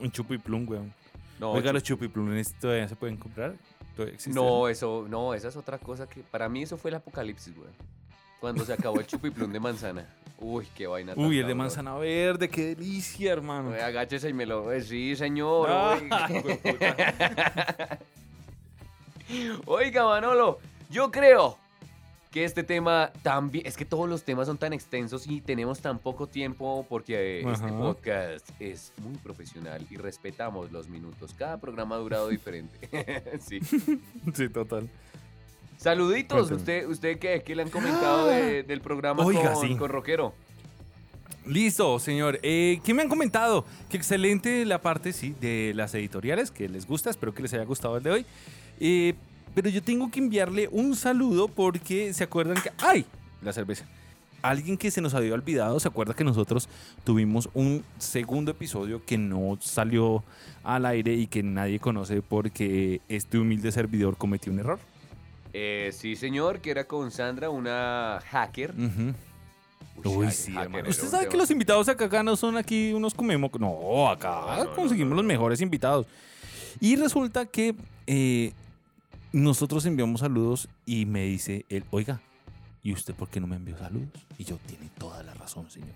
Un 0.00 0.10
chupiplum, 0.10 0.66
weón. 0.68 0.92
No, 1.38 1.52
Oiga, 1.52 1.70
chu- 1.70 1.74
los 1.74 1.82
chupiplunes 1.82 2.54
todavía 2.58 2.88
se 2.88 2.96
pueden 2.96 3.16
comprar. 3.16 3.54
No, 4.28 4.68
eso, 4.68 5.06
no, 5.08 5.34
esa 5.34 5.48
es 5.48 5.56
otra 5.56 5.78
cosa 5.78 6.08
que 6.08 6.20
para 6.22 6.48
mí 6.48 6.62
eso 6.62 6.76
fue 6.76 6.90
el 6.90 6.96
apocalipsis, 6.96 7.54
güey. 7.54 7.68
Cuando 8.40 8.64
se 8.64 8.72
acabó 8.72 9.00
el 9.00 9.06
chupiplum 9.06 9.52
de 9.52 9.60
manzana. 9.60 10.06
Uy, 10.40 10.66
qué 10.76 10.86
vaina. 10.86 11.14
Uy, 11.16 11.38
el 11.38 11.46
de 11.46 11.52
sabrosa. 11.52 11.82
manzana 11.82 11.96
verde, 11.96 12.48
qué 12.48 12.76
delicia, 12.76 13.32
hermano. 13.32 13.70
Oye, 13.70 13.82
agáchese 13.82 14.28
y 14.28 14.32
me 14.32 14.46
lo... 14.46 14.72
eh, 14.72 14.82
sí, 14.82 15.16
señor. 15.16 15.68
Ah, 15.70 15.98
oiga. 19.66 20.04
Manolo, 20.04 20.58
yo 20.90 21.10
creo 21.10 21.58
que 22.30 22.44
este 22.44 22.62
tema 22.62 23.10
también... 23.22 23.66
Es 23.66 23.76
que 23.76 23.84
todos 23.84 24.08
los 24.08 24.22
temas 24.22 24.46
son 24.46 24.58
tan 24.58 24.72
extensos 24.72 25.26
y 25.26 25.40
tenemos 25.40 25.80
tan 25.80 25.98
poco 25.98 26.28
tiempo 26.28 26.86
porque 26.88 27.40
este 27.40 27.72
podcast 27.72 28.48
es 28.60 28.92
muy 28.98 29.16
profesional 29.16 29.84
y 29.90 29.96
respetamos 29.96 30.70
los 30.70 30.88
minutos. 30.88 31.34
Cada 31.34 31.58
programa 31.58 31.96
ha 31.96 31.98
durado 31.98 32.28
diferente. 32.28 33.36
sí. 33.40 33.60
sí, 33.60 34.48
total. 34.50 34.88
Saluditos, 35.78 36.48
Cuénteme. 36.48 36.58
¿usted, 36.58 36.88
usted 36.88 37.18
qué, 37.18 37.42
qué 37.46 37.54
le 37.54 37.62
han 37.62 37.70
comentado 37.70 38.26
de- 38.28 38.62
del 38.64 38.80
programa 38.82 39.24
Oiga, 39.24 39.52
con, 39.54 39.66
sí. 39.66 39.76
con 39.76 39.88
Rockero? 39.88 40.34
Listo, 41.46 41.98
señor. 41.98 42.38
Eh, 42.42 42.80
¿Qué 42.84 42.92
me 42.92 43.00
han 43.02 43.08
comentado? 43.08 43.64
Que 43.88 43.96
excelente 43.96 44.66
la 44.66 44.80
parte, 44.82 45.12
sí, 45.14 45.34
de 45.40 45.72
las 45.74 45.94
editoriales, 45.94 46.50
que 46.50 46.68
les 46.68 46.86
gusta. 46.86 47.08
Espero 47.10 47.32
que 47.32 47.42
les 47.42 47.54
haya 47.54 47.64
gustado 47.64 47.96
el 47.96 48.02
de 48.02 48.10
hoy. 48.10 48.26
Eh, 48.80 49.14
pero 49.54 49.70
yo 49.70 49.82
tengo 49.82 50.10
que 50.10 50.18
enviarle 50.20 50.68
un 50.70 50.94
saludo 50.94 51.48
porque 51.48 52.12
se 52.12 52.24
acuerdan 52.24 52.62
que... 52.62 52.70
¡Ay! 52.78 53.06
La 53.40 53.52
cerveza. 53.52 53.86
Alguien 54.42 54.76
que 54.76 54.90
se 54.90 55.00
nos 55.00 55.14
había 55.14 55.32
olvidado, 55.32 55.80
se 55.80 55.88
acuerda 55.88 56.12
que 56.12 56.22
nosotros 56.22 56.68
tuvimos 57.02 57.48
un 57.54 57.82
segundo 57.98 58.50
episodio 58.50 59.02
que 59.04 59.16
no 59.16 59.56
salió 59.60 60.22
al 60.64 60.84
aire 60.86 61.14
y 61.14 61.26
que 61.28 61.42
nadie 61.42 61.80
conoce 61.80 62.20
porque 62.20 63.00
este 63.08 63.38
humilde 63.38 63.72
servidor 63.72 64.16
cometió 64.16 64.52
un 64.52 64.58
error. 64.60 64.78
Eh, 65.52 65.90
sí, 65.92 66.16
señor, 66.16 66.60
que 66.60 66.70
era 66.70 66.84
con 66.84 67.10
Sandra, 67.10 67.50
una 67.50 68.20
hacker. 68.30 68.70
Ujú. 68.72 69.14
Uy, 70.08 70.30
sí, 70.30 70.52
hacker 70.52 70.62
hermano. 70.64 70.78
era 70.80 70.90
Usted 70.90 71.04
un 71.04 71.10
sabe 71.10 71.24
que 71.24 71.30
tema. 71.30 71.42
los 71.42 71.50
invitados 71.50 71.88
acá, 71.88 72.04
acá 72.04 72.22
no 72.22 72.36
son 72.36 72.56
aquí 72.56 72.92
unos 72.92 73.14
comemos. 73.14 73.50
No, 73.58 74.08
acá 74.10 74.64
No, 74.64 74.74
conseguimos 74.74 75.10
no, 75.10 75.16
los 75.16 75.24
no. 75.24 75.28
mejores 75.28 75.60
invitados. 75.60 76.06
Y 76.80 76.96
resulta 76.96 77.46
que 77.46 77.74
eh, 78.06 78.52
nosotros 79.32 79.84
enviamos 79.86 80.20
saludos 80.20 80.68
y 80.86 81.06
me 81.06 81.24
dice 81.24 81.64
él, 81.68 81.84
oiga, 81.90 82.20
¿y 82.82 82.92
usted 82.92 83.14
por 83.14 83.28
qué 83.28 83.40
no 83.40 83.46
me 83.46 83.56
envió 83.56 83.76
saludos? 83.78 84.08
Y 84.38 84.44
yo, 84.44 84.58
tiene 84.66 84.88
toda 84.98 85.22
la 85.24 85.34
razón, 85.34 85.68
señor. 85.70 85.90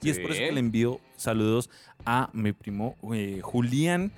Y 0.00 0.08
es 0.10 0.18
por 0.18 0.30
eso 0.30 0.38
Sí. 0.40 0.46
que 0.46 0.52
le 0.52 0.60
envío 0.60 1.00
saludos 1.16 1.68
a 2.06 2.30
mi 2.32 2.52
primo 2.52 2.96
eh, 3.12 3.40
Julián. 3.42 4.10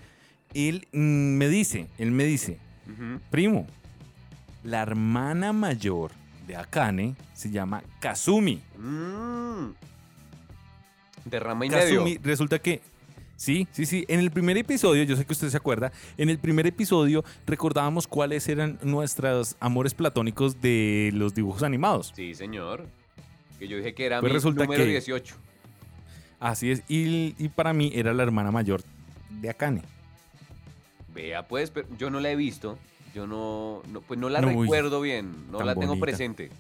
Él 0.53 0.87
mm, 0.93 0.99
me 1.37 1.49
dice, 1.49 1.89
él 1.99 2.13
me 2.13 2.25
dice, 2.25 2.59
Ujú. 2.87 3.19
primo, 3.31 3.67
la 4.65 4.83
hermana 4.83 5.53
mayor 5.53 6.11
de 6.47 6.57
Akane 6.57 7.15
se 7.35 7.51
llama 7.51 7.83
Kazumi. 8.01 8.61
Mm. 8.79 9.71
Derrama 11.25 11.67
y 11.67 11.71
Kazumi, 11.71 12.05
medio. 12.15 12.21
resulta 12.23 12.59
que. 12.59 12.81
Sí, 13.37 13.67
sí, 13.73 13.85
sí. 13.87 14.05
En 14.09 14.21
el 14.21 14.31
primer 14.31 14.57
episodio, 14.57 15.03
yo 15.03 15.17
sé 15.17 15.25
que 15.25 15.33
usted 15.33 15.49
se 15.49 15.57
acuerda, 15.57 15.91
en 16.17 16.31
el 16.31 16.39
primer 16.39 16.67
episodio 16.67 17.25
recordábamos 17.47 18.07
cuáles 18.07 18.49
eran 18.49 18.79
nuestros 18.83 19.57
amores 19.59 19.93
platónicos 19.93 20.61
de 20.61 21.11
los 21.15 21.35
dibujos 21.35 21.63
animados. 21.63 22.13
Sí, 22.15 22.35
señor. 22.35 22.87
Que 23.59 23.67
yo 23.69 23.77
dije 23.77 23.95
que 23.95 24.07
era 24.07 24.21
Pues 24.21 24.31
mi 24.33 24.35
resulta 24.37 24.65
número 24.65 24.85
que- 24.85 24.91
18. 24.91 25.35
Así 26.41 26.71
es. 26.71 26.83
Y, 26.89 27.35
y 27.39 27.49
para 27.49 27.73
mí 27.73 27.91
era 27.95 28.13
la 28.13 28.23
hermana 28.23 28.51
mayor 28.51 28.83
de 29.31 29.51
Akane. 29.51 29.83
Vea, 31.15 31.47
pues, 31.49 31.71
pero 31.71 31.89
yo 31.99 32.11
no 32.11 32.21
la 32.21 32.31
he 32.31 32.37
visto. 32.37 32.79
Yo 33.15 33.27
no, 33.27 33.83
no- 33.89 34.01
pues 34.01 34.19
no 34.19 34.29
la 34.29 34.41
No, 34.41 34.49
uy, 34.49 34.63
recuerdo 34.67 35.01
bien. 35.01 35.51
No 35.51 35.61
la 35.63 35.75
tengo 35.75 35.89
bonita. 35.89 36.07
presente. 36.07 36.51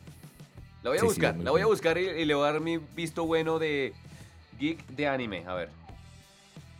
La 0.82 0.90
voy 0.90 0.98
a 0.98 1.00
Sí, 1.00 1.06
buscar. 1.06 1.36
la 1.36 1.50
voy 1.50 1.60
a 1.62 1.66
buscar 1.66 1.98
y, 1.98 2.06
y 2.08 2.24
le 2.24 2.34
voy 2.34 2.46
a 2.48 2.52
dar 2.52 2.60
mi 2.60 2.76
visto 2.78 3.24
bueno 3.26 3.58
de 3.58 3.92
geek 4.60 4.86
de 4.88 5.08
anime. 5.08 5.44
A 5.46 5.54
ver. 5.54 5.70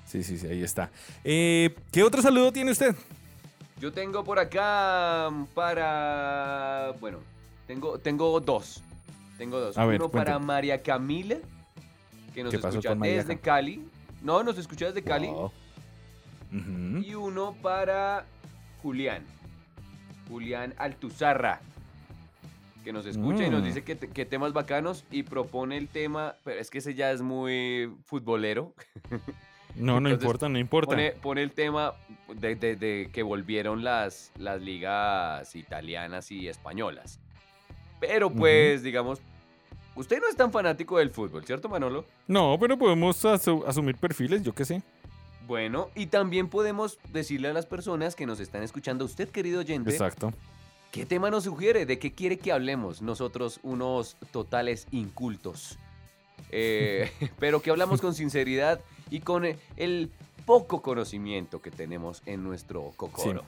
Sí, 0.06 0.22
sí, 0.22 0.38
sí, 0.38 0.46
ahí 0.46 0.62
está. 0.62 0.90
Eh, 1.24 1.74
¿Qué 1.90 2.02
otro 2.02 2.22
saludo 2.22 2.52
tiene 2.52 2.70
usted? 2.70 2.94
Yo 3.80 3.92
tengo 3.92 4.22
por 4.22 4.38
acá 4.38 5.30
para. 5.54 6.92
Bueno, 7.00 7.18
tengo, 7.66 7.98
tengo 7.98 8.38
dos. 8.40 8.82
Tengo 9.38 9.58
dos. 9.58 9.76
A 9.76 9.84
ver, 9.86 10.00
Uno 10.00 10.10
para. 10.10 10.38
María 10.38 10.80
Camila, 10.82 11.38
que 12.32 12.44
nos 12.44 12.52
¿Qué 12.52 12.58
pasó 12.58 12.78
escucha 12.78 12.94
desde? 12.94 13.38
Cali. 13.40 13.82
No, 14.22 14.42
nos 14.44 14.56
escucha 14.58 14.86
desde 14.86 15.02
Cali. 15.02 15.26
Wow. 15.26 15.50
Y 17.02 17.14
uno 17.14 17.56
para 17.60 18.26
Julián. 18.82 19.24
Julián 20.28 20.74
Altuzarra. 20.78 21.60
Que 22.84 22.92
nos 22.92 23.06
escucha 23.06 23.44
y 23.46 23.50
nos 23.50 23.62
Mm. 23.62 23.64
dice 23.64 23.82
que, 23.82 23.94
te- 23.96 24.08
que 24.10 24.26
temas 24.26 24.52
bacanos 24.52 25.04
y 25.10 25.22
propone 25.22 25.78
el 25.78 25.88
tema. 25.88 26.34
Pero 26.44 26.60
es 26.60 26.68
que 26.70 26.78
ese 26.78 26.94
ya 26.94 27.10
es 27.12 27.22
muy 27.22 27.90
futbolero. 28.04 28.74
No, 29.74 30.00
no 30.00 30.08
importa, 30.10 30.48
no 30.48 30.58
importa. 30.58 30.90
Pone, 30.90 31.12
pone 31.12 31.42
el 31.42 31.50
tema 31.52 31.94
de, 32.28 32.54
de- 32.56 32.76
de 32.76 33.10
que 33.12 33.22
volvieron 33.22 33.82
las, 33.82 34.32
las 34.38 34.60
ligas 34.60 35.56
italianas 35.56 36.30
y 36.30 36.46
españolas. 36.46 37.18
Pero 38.00 38.30
pues, 38.30 38.82
digamos, 38.82 39.20
usted 39.96 40.20
no 40.20 40.28
es 40.28 40.36
tan 40.36 40.52
fanático 40.52 40.98
del 40.98 41.08
fútbol, 41.10 41.44
¿cierto, 41.44 41.68
Manolo? 41.70 42.04
No, 42.28 42.56
pero 42.60 42.76
podemos 42.76 43.24
asu- 43.24 43.64
asumir 43.66 43.96
perfiles, 43.96 44.42
yo 44.42 44.54
qué 44.54 44.64
sé. 44.66 44.82
Bueno, 45.46 45.90
y 45.94 46.06
también 46.06 46.48
podemos 46.48 46.98
decirle 47.12 47.48
a 47.48 47.52
las 47.52 47.66
personas 47.66 48.14
que 48.14 48.26
nos 48.26 48.40
están 48.40 48.62
escuchando, 48.62 49.04
usted, 49.04 49.28
querido 49.28 49.60
oyente, 49.60 49.90
Exacto. 49.90 50.32
¿qué 50.90 51.04
tema 51.04 51.30
nos 51.30 51.44
sugiere? 51.44 51.86
¿De 51.86 51.98
qué 51.98 52.12
quiere 52.12 52.38
que 52.38 52.52
hablemos? 52.52 53.02
Nosotros, 53.02 53.60
unos 53.62 54.16
totales 54.30 54.86
incultos. 54.90 55.78
Eh, 56.50 57.10
pero 57.38 57.60
que 57.60 57.70
hablamos 57.70 58.00
con 58.00 58.14
sinceridad 58.14 58.80
y 59.10 59.20
con 59.20 59.44
eh, 59.44 59.58
el 59.76 60.10
poco 60.46 60.82
conocimiento 60.82 61.60
que 61.60 61.70
tenemos 61.70 62.22
en 62.26 62.42
nuestro 62.42 62.92
cocoro. 62.96 63.42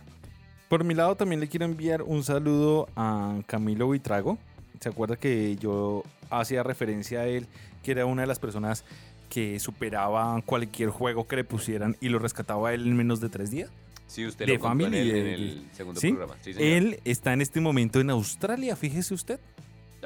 Por 0.68 0.82
mi 0.82 0.94
lado 0.94 1.14
también 1.14 1.40
le 1.40 1.48
quiero 1.48 1.64
enviar 1.64 2.02
un 2.02 2.24
saludo 2.24 2.88
a 2.96 3.38
Camilo 3.46 3.88
Vitrago. 3.90 4.38
¿Se 4.80 4.88
acuerda 4.88 5.16
que 5.16 5.56
yo 5.56 6.02
hacía 6.30 6.62
referencia 6.62 7.20
a 7.20 7.26
él, 7.26 7.46
que 7.82 7.92
era 7.92 8.06
una 8.06 8.22
de 8.22 8.26
las 8.26 8.38
personas 8.38 8.84
que 9.28 9.58
superaba 9.60 10.40
cualquier 10.46 10.90
juego 10.90 11.26
que 11.26 11.36
le 11.36 11.44
pusieran 11.44 11.96
y 12.00 12.08
lo 12.08 12.18
rescataba 12.18 12.72
él 12.74 12.86
en 12.86 12.96
menos 12.96 13.20
de 13.20 13.28
tres 13.28 13.50
días? 13.50 13.70
Sí, 14.06 14.24
usted 14.24 14.46
De 14.46 14.54
lo 14.54 14.60
contó 14.60 14.86
en 14.86 14.94
el, 14.94 15.10
en 15.10 15.26
el 15.26 15.66
segundo 15.72 16.00
¿Sí? 16.00 16.08
programa. 16.10 16.34
Sí, 16.40 16.52
señor. 16.52 16.68
Él 16.68 17.00
está 17.04 17.32
en 17.32 17.40
este 17.40 17.60
momento 17.60 18.00
en 18.00 18.10
Australia, 18.10 18.76
fíjese 18.76 19.14
usted. 19.14 19.40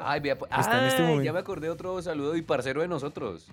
Ay, 0.03 0.21
vea, 0.21 0.39
pues- 0.39 0.51
está 0.59 0.81
en 0.81 0.89
este 0.89 1.03
momento. 1.03 1.23
ya 1.25 1.33
me 1.33 1.39
acordé 1.41 1.67
de 1.67 1.73
otro 1.73 2.01
saludo 2.01 2.35
y 2.37 2.43
parcero 2.43 2.81
de 2.81 2.89
nosotros. 2.89 3.47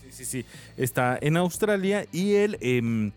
Sí, 0.00 0.08
sí, 0.10 0.24
sí. 0.24 0.44
Está 0.76 1.18
en 1.20 1.36
Australia 1.36 2.04
y 2.10 2.32
él 2.34 2.58
em, 2.60 3.12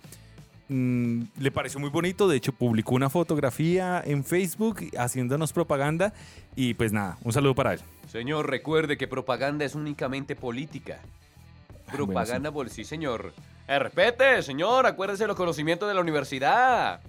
mm, 0.70 1.24
le 1.40 1.52
pareció 1.52 1.80
muy 1.80 1.90
bonito. 1.90 2.28
De 2.28 2.38
hecho, 2.38 2.52
publicó 2.54 2.94
una 2.94 3.10
fotografía 3.10 4.04
en 4.06 4.24
Facebook 4.24 4.82
haciéndonos 4.96 5.54
propaganda. 5.54 6.14
Y 6.56 6.76
pues 6.76 6.92
nada, 6.94 7.18
un 7.24 7.34
saludo 7.34 7.56
para 7.56 7.74
él. 7.74 7.80
Señor, 8.12 8.48
recuerde 8.48 8.96
que 8.98 9.08
propaganda 9.08 9.66
es 9.66 9.74
únicamente 9.74 10.36
política. 10.36 11.00
Ah, 11.94 11.98
bueno, 11.98 12.14
Propaganda, 12.14 12.52
pol- 12.52 12.70
sí, 12.70 12.84
señor. 12.84 13.34
Eh, 13.68 13.80
respete, 13.80 14.42
señor, 14.42 14.86
acuérdese 14.86 15.24
de 15.24 15.28
los 15.28 15.38
conocimientos 15.38 15.88
de 15.88 15.94
la 15.96 16.02
universidad. 16.02 17.00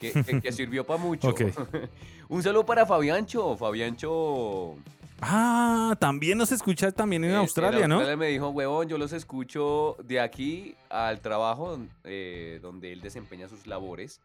Que, 0.00 0.12
que- 0.12 0.40
que 0.40 0.52
sirvió 0.52 0.84
para 0.84 0.98
mucho. 1.00 1.34
Un 2.28 2.42
saludo 2.42 2.64
para 2.66 2.84
Fabiancho. 2.86 3.56
Fabiancho. 3.56 4.74
Ah, 5.20 5.94
también 6.00 6.36
nos 6.36 6.50
escucha 6.52 6.90
también 6.90 7.24
en 7.24 7.30
eh, 7.30 7.36
Australia, 7.36 7.86
¿no? 7.86 7.94
Australia 7.96 8.16
me 8.16 8.26
dijo, 8.28 8.48
huevón, 8.50 8.88
yo 8.88 8.98
los 8.98 9.12
escucho 9.12 9.96
de 10.02 10.20
aquí 10.20 10.74
al 10.90 11.20
trabajo 11.20 11.78
eh, 12.02 12.58
donde 12.60 12.92
él 12.92 13.00
desempeña 13.00 13.48
sus 13.48 13.66
labores. 13.66 14.20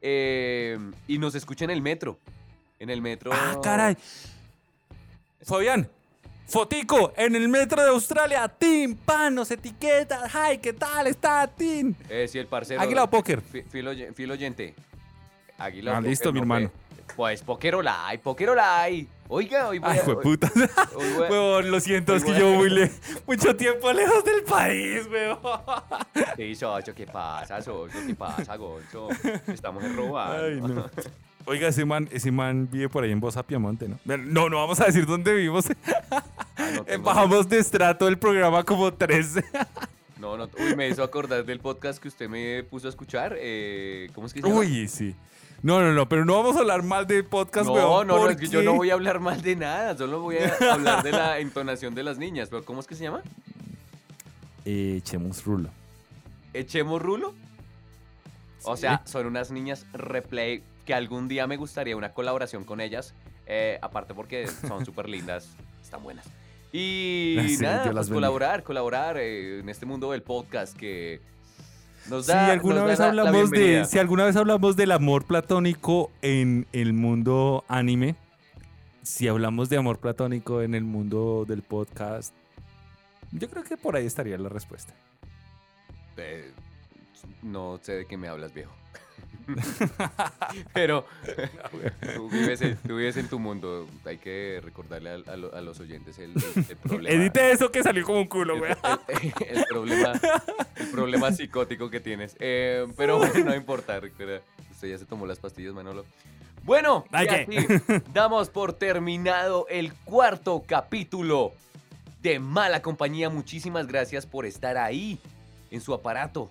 Eh, 0.00 0.78
y 1.08 1.18
nos 1.18 1.34
escucha 1.34 1.64
en 1.64 1.70
el 1.70 1.82
metro. 1.82 2.18
En 2.78 2.88
el 2.88 3.02
metro. 3.02 3.32
Ah, 3.34 3.58
caray. 3.62 3.96
Fabián, 5.42 5.88
fotico 6.48 7.12
en 7.16 7.36
el 7.36 7.48
metro 7.48 7.82
de 7.82 7.88
Australia. 7.90 8.48
Tim, 8.48 8.96
pan, 8.96 9.34
nos 9.34 9.50
etiqueta. 9.50 10.24
Hi, 10.28 10.58
¿qué 10.58 10.72
tal 10.72 11.06
está, 11.06 11.46
Tim? 11.46 11.94
Eh, 12.08 12.26
sí, 12.28 12.38
el 12.38 12.46
parcero. 12.46 12.80
Águila 12.80 13.04
o 13.04 13.10
póker. 13.10 13.40
Fi- 13.40 13.62
Filo, 13.62 13.90
oye- 13.90 14.12
filo 14.14 14.34
oyente. 14.34 14.74
Águila 15.58 15.96
Ah, 15.96 16.00
listo, 16.00 16.32
mi 16.32 16.38
no, 16.40 16.44
hermano. 16.44 16.70
Pues 17.16 17.42
Pokerolai, 17.42 18.18
Pokerolai. 18.18 19.06
Oiga, 19.30 19.68
hoy 19.68 19.78
voy 19.78 19.90
Ay, 19.90 19.98
a- 19.98 20.04
hoy- 20.08 20.16
puta. 20.22 20.50
hoy 20.94 21.12
voy 21.16 21.26
a- 21.26 21.30
Weón, 21.30 21.70
lo 21.70 21.80
siento, 21.80 22.14
es 22.14 22.24
que 22.24 22.38
yo 22.38 22.52
muy 22.54 22.70
le- 22.70 22.90
mucho 23.26 23.54
tiempo 23.56 23.92
lejos 23.92 24.24
del 24.24 24.42
país, 24.44 25.06
weón. 25.10 25.38
Sí, 26.36 26.54
Socho, 26.54 26.94
¿qué 26.94 27.06
pasa, 27.06 27.60
Socho? 27.60 27.98
¿Qué 28.06 28.14
pasa, 28.14 28.56
Gonzo? 28.56 29.08
Estamos 29.48 29.82
en 29.84 29.96
robando. 29.96 30.44
Ay, 30.44 30.60
no. 30.60 30.88
Oiga, 31.48 31.68
ese 31.68 31.84
man, 31.84 32.08
ese 32.12 32.30
man 32.30 32.68
vive 32.70 32.88
por 32.88 33.04
ahí 33.04 33.10
en 33.10 33.20
Bosa 33.20 33.42
Piamonte, 33.42 33.88
¿no? 33.88 33.98
No, 34.04 34.48
no 34.50 34.56
vamos 34.56 34.80
a 34.80 34.84
decir 34.86 35.06
dónde 35.06 35.34
vivimos. 35.34 35.66
Ah, 36.60 36.72
no 36.74 37.02
Bajamos 37.02 37.48
de 37.48 37.58
estrato 37.58 38.08
el 38.08 38.18
programa 38.18 38.64
como 38.64 38.92
tres. 38.92 39.34
No, 40.18 40.36
no, 40.36 40.48
uy, 40.58 40.74
me 40.74 40.88
hizo 40.88 41.04
acordar 41.04 41.44
del 41.44 41.60
podcast 41.60 42.02
que 42.02 42.08
usted 42.08 42.28
me 42.28 42.64
puso 42.64 42.88
a 42.88 42.90
escuchar. 42.90 43.36
eh, 43.38 44.10
¿Cómo 44.16 44.26
es 44.26 44.34
que 44.34 44.42
se 44.42 44.48
llama? 44.48 44.58
Uy, 44.60 44.88
sí. 44.88 45.14
No, 45.62 45.80
no, 45.80 45.92
no, 45.92 46.08
pero 46.08 46.24
no 46.24 46.34
vamos 46.34 46.56
a 46.56 46.58
hablar 46.58 46.82
mal 46.82 47.06
de 47.06 47.22
podcast, 47.22 47.66
No, 47.66 47.72
weón. 47.74 48.08
no, 48.08 48.18
no, 48.18 48.28
es 48.28 48.36
que 48.36 48.48
yo 48.48 48.62
no 48.64 48.74
voy 48.74 48.90
a 48.90 48.94
hablar 48.94 49.20
mal 49.20 49.40
de 49.40 49.54
nada, 49.54 49.96
solo 49.96 50.20
voy 50.20 50.38
a 50.38 50.56
hablar 50.74 51.04
de 51.04 51.12
la 51.12 51.38
entonación 51.38 51.94
de 51.94 52.02
las 52.02 52.18
niñas. 52.18 52.48
Pero 52.50 52.64
¿cómo 52.64 52.80
es 52.80 52.88
que 52.88 52.96
se 52.96 53.04
llama? 53.04 53.22
Eh, 54.64 54.96
echemos 54.98 55.44
rulo. 55.44 55.70
¿Echemos 56.52 57.00
rulo? 57.00 57.32
O 58.64 58.76
sea, 58.76 59.02
son 59.04 59.26
unas 59.26 59.52
niñas 59.52 59.86
replay 59.92 60.64
que 60.88 60.94
algún 60.94 61.28
día 61.28 61.46
me 61.46 61.58
gustaría 61.58 61.94
una 61.96 62.14
colaboración 62.14 62.64
con 62.64 62.80
ellas. 62.80 63.14
eh, 63.46 63.78
aparte 63.82 64.14
porque 64.14 64.46
son 64.48 64.84
súper 64.86 65.06
lindas, 65.08 65.54
están 65.82 66.02
buenas. 66.02 66.26
Y 66.72 67.36
Sí, 67.46 67.58
nada, 67.62 67.84
las 67.92 68.08
pues 68.08 68.14
colaborar, 68.16 68.62
colaborar 68.62 69.18
eh, 69.18 69.60
en 69.60 69.68
este 69.68 69.84
mundo 69.86 70.12
del 70.12 70.22
podcast 70.22 70.74
que 70.76 71.20
Nos 72.08 72.24
Si 72.26 72.32
da, 72.32 72.52
alguna 72.52 72.76
nos 72.76 72.84
da 72.84 72.88
vez 72.88 72.98
la- 72.98 73.12
la 73.12 73.22
hablamos 73.28 73.50
de, 73.50 73.84
si 73.84 73.98
alguna 73.98 74.24
vez 74.24 74.36
hablamos 74.36 74.76
del 74.76 74.92
amor 74.92 75.24
platónico 75.26 76.10
en 76.22 76.66
el 76.72 76.92
mundo 76.94 77.64
anime, 77.68 78.16
si 79.02 79.28
hablamos 79.28 79.68
de 79.68 79.76
amor 79.76 79.98
platónico 79.98 80.62
en 80.62 80.74
el 80.74 80.84
mundo 80.84 81.44
del 81.46 81.62
podcast, 81.62 82.34
yo 83.32 83.48
creo 83.50 83.62
que 83.64 83.76
por 83.76 83.94
ahí 83.96 84.06
estaría 84.06 84.36
la 84.38 84.48
respuesta. 84.48 84.94
Eh, 86.16 86.50
no 87.42 87.78
sé 87.82 87.92
de 87.92 88.06
qué 88.06 88.16
me 88.16 88.28
hablas, 88.28 88.52
viejo. 88.54 88.72
Pero 90.74 91.06
tú 92.14 92.28
vives, 92.30 92.60
en, 92.62 92.76
tú 92.76 92.96
vives 92.96 93.16
en 93.16 93.28
tu 93.28 93.38
mundo. 93.38 93.86
Hay 94.04 94.18
que 94.18 94.60
recordarle 94.62 95.10
a, 95.10 95.32
a 95.32 95.36
lo- 95.36 95.54
a 95.54 95.60
los 95.60 95.80
oyentes 95.80 96.18
el, 96.18 96.32
el- 96.32 96.64
el 96.68 96.76
problema. 96.82 97.08
Edite 97.22 97.50
eso 97.52 97.70
que 97.70 97.82
salió 97.82 98.04
como 98.04 98.18
un 98.20 98.26
culo, 98.28 98.58
güey. 98.58 98.72
el- 99.08 99.58
el 99.58 99.64
problema, 99.66 100.12
el 100.76 100.86
problema 100.88 101.32
psicótico 101.32 101.90
que 101.90 102.00
tienes. 102.00 102.36
Eh, 102.38 102.86
pero 102.96 103.18
bueno, 103.18 103.44
no 103.44 103.54
importa. 103.54 103.98
Recuerda, 104.00 104.40
usted 104.70 104.88
ya 104.88 104.98
se 104.98 105.06
tomó 105.06 105.26
las 105.26 105.38
pastillas, 105.38 105.72
Manolo. 105.74 106.04
Bueno, 106.64 107.04
y 107.48 107.56
damos 108.12 108.50
por 108.50 108.74
terminado 108.74 109.66
el 109.70 109.92
cuarto 109.94 110.62
capítulo 110.66 111.52
de 112.20 112.38
Mala 112.40 112.82
Compañía. 112.82 113.30
Muchísimas 113.30 113.86
gracias 113.86 114.26
por 114.26 114.44
estar 114.44 114.76
ahí 114.76 115.18
en 115.70 115.80
su 115.80 115.94
aparato, 115.94 116.50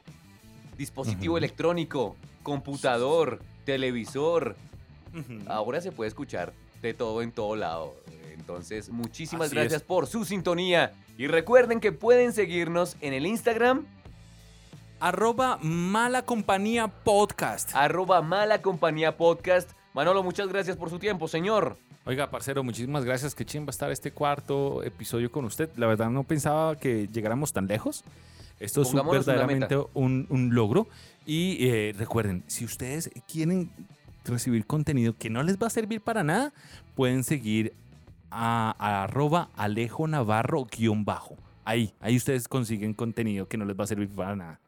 dispositivo 0.78 1.38
electrónico, 1.38 2.16
computador, 2.44 3.40
televisor. 3.66 4.56
Ahora 5.48 5.82
se 5.82 5.92
puede 5.92 6.08
escuchar 6.10 6.54
de 6.82 6.94
todo 6.94 7.22
en 7.22 7.32
todo 7.32 7.56
lado. 7.56 7.96
Entonces, 8.34 8.90
muchísimas 8.90 9.48
Así 9.48 9.56
gracias 9.56 9.82
es. 9.82 9.88
por 9.88 10.08
su 10.08 10.24
sintonía. 10.26 10.94
Y 11.18 11.28
recuerden 11.28 11.80
que 11.80 11.92
pueden 11.92 12.32
seguirnos 12.34 12.96
en 13.02 13.14
el 13.14 13.26
Instagram, 13.26 13.86
Arroba 15.00 15.60
mala 15.62 16.24
compañía 16.24 16.88
podcast. 16.88 17.70
arroba 17.76 18.22
mala 18.22 18.62
compañía 18.64 19.16
podcast. 19.16 19.70
Manolo, 19.94 20.24
muchas 20.24 20.48
gracias 20.48 20.76
por 20.76 20.90
su 20.90 20.98
tiempo, 20.98 21.28
señor. 21.28 21.78
Oiga, 22.06 22.32
parcero, 22.32 22.64
muchísimas 22.64 23.04
gracias. 23.06 23.36
Qué 23.36 23.46
chimba 23.46 23.70
estar 23.70 23.92
este 23.92 24.12
cuarto 24.12 24.82
episodio 24.82 25.32
con 25.32 25.46
usted. 25.46 25.70
La 25.76 25.86
verdad 25.88 26.10
no 26.10 26.24
pensaba 26.24 26.78
que 26.78 27.08
llegáramos 27.12 27.54
tan 27.54 27.68
lejos. 27.68 28.04
Esto 28.60 28.82
es 28.82 28.88
un- 28.90 28.96
verdaderamente 29.28 29.76
un, 29.94 30.26
un 30.30 30.56
logro. 30.56 30.88
Y 31.26 31.58
eh, 31.68 31.94
recuerden, 31.98 32.44
si 32.48 32.66
ustedes 32.66 33.10
quieren 33.32 33.70
recibir 34.26 34.66
contenido 34.66 35.16
que 35.18 35.30
no 35.30 35.44
les 35.44 35.58
va 35.58 35.68
a 35.68 35.70
servir 35.70 36.02
para 36.02 36.24
nada, 36.24 36.54
pueden 36.96 37.24
seguir 37.24 37.74
a, 38.32 38.76
a 38.80 39.04
arroba 39.04 39.50
Alejo 39.56 40.08
Navarro 40.08 40.66
guion 40.66 41.06
bajo. 41.06 41.38
Ahí, 41.66 41.94
ahí 42.00 42.16
ustedes 42.16 42.48
consiguen 42.48 42.94
contenido 42.94 43.48
que 43.48 43.58
no 43.58 43.66
les 43.66 43.78
va 43.78 43.84
a 43.84 43.88
servir 43.88 44.10
para 44.10 44.36
nada. 44.36 44.60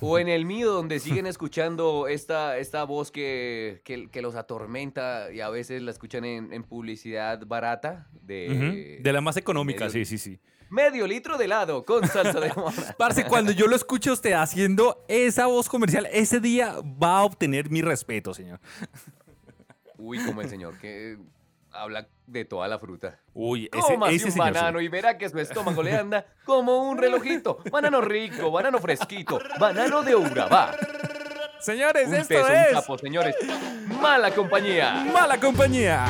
O 0.00 0.18
en 0.18 0.28
el 0.28 0.46
mío, 0.46 0.72
donde 0.72 1.00
siguen 1.00 1.26
escuchando 1.26 2.08
esta, 2.08 2.56
esta 2.56 2.84
voz 2.84 3.10
que, 3.10 3.82
que, 3.84 4.08
que 4.08 4.22
los 4.22 4.34
atormenta 4.36 5.30
y 5.32 5.40
a 5.40 5.50
veces 5.50 5.82
la 5.82 5.90
escuchan 5.90 6.24
en, 6.24 6.52
en 6.52 6.62
publicidad 6.62 7.44
barata 7.46 8.08
de. 8.22 9.00
De 9.02 9.12
la 9.12 9.20
más 9.20 9.36
económica, 9.36 9.86
medio- 9.86 9.92
sí, 9.92 10.04
sí, 10.06 10.18
sí. 10.18 10.38
Medio 10.72 11.06
litro 11.06 11.36
de 11.36 11.44
helado 11.44 11.84
con 11.84 12.06
salsa 12.08 12.40
de 12.40 12.52
mora. 12.56 12.94
Parce, 12.96 13.24
cuando 13.26 13.52
yo 13.52 13.66
lo 13.66 13.76
escuche 13.76 14.10
a 14.10 14.14
usted 14.14 14.32
haciendo 14.32 15.04
esa 15.06 15.46
voz 15.46 15.68
comercial, 15.68 16.08
ese 16.10 16.40
día 16.40 16.76
va 16.82 17.18
a 17.18 17.24
obtener 17.24 17.70
mi 17.70 17.82
respeto, 17.82 18.32
señor. 18.34 18.58
Uy, 19.98 20.18
como 20.24 20.40
el 20.40 20.48
señor 20.48 20.78
que 20.78 21.18
habla 21.70 22.08
de 22.26 22.44
toda 22.44 22.66
la 22.68 22.78
fruta. 22.78 23.20
Uy, 23.34 23.68
ese, 23.72 23.94
ese 24.14 24.24
un 24.26 24.32
señor. 24.32 24.52
banano 24.52 24.80
y 24.80 24.88
verá 24.88 25.16
que 25.18 25.28
su 25.28 25.38
estómago 25.38 25.82
le 25.82 25.94
anda 25.94 26.26
como 26.44 26.88
un 26.88 26.98
relojito. 26.98 27.58
Banano 27.70 28.00
rico, 28.00 28.50
banano 28.50 28.78
fresquito, 28.78 29.38
banano 29.60 30.02
de 30.02 30.16
Urabá. 30.16 30.74
Señores, 31.60 32.08
Un 32.08 32.14
esto 32.14 32.28
peso, 32.34 32.46
un 32.46 32.52
es 32.52 32.72
capo, 32.72 32.98
señores. 32.98 33.36
Mala 34.00 34.34
compañía. 34.34 35.06
Mala 35.12 35.38
Compañía. 35.38 36.06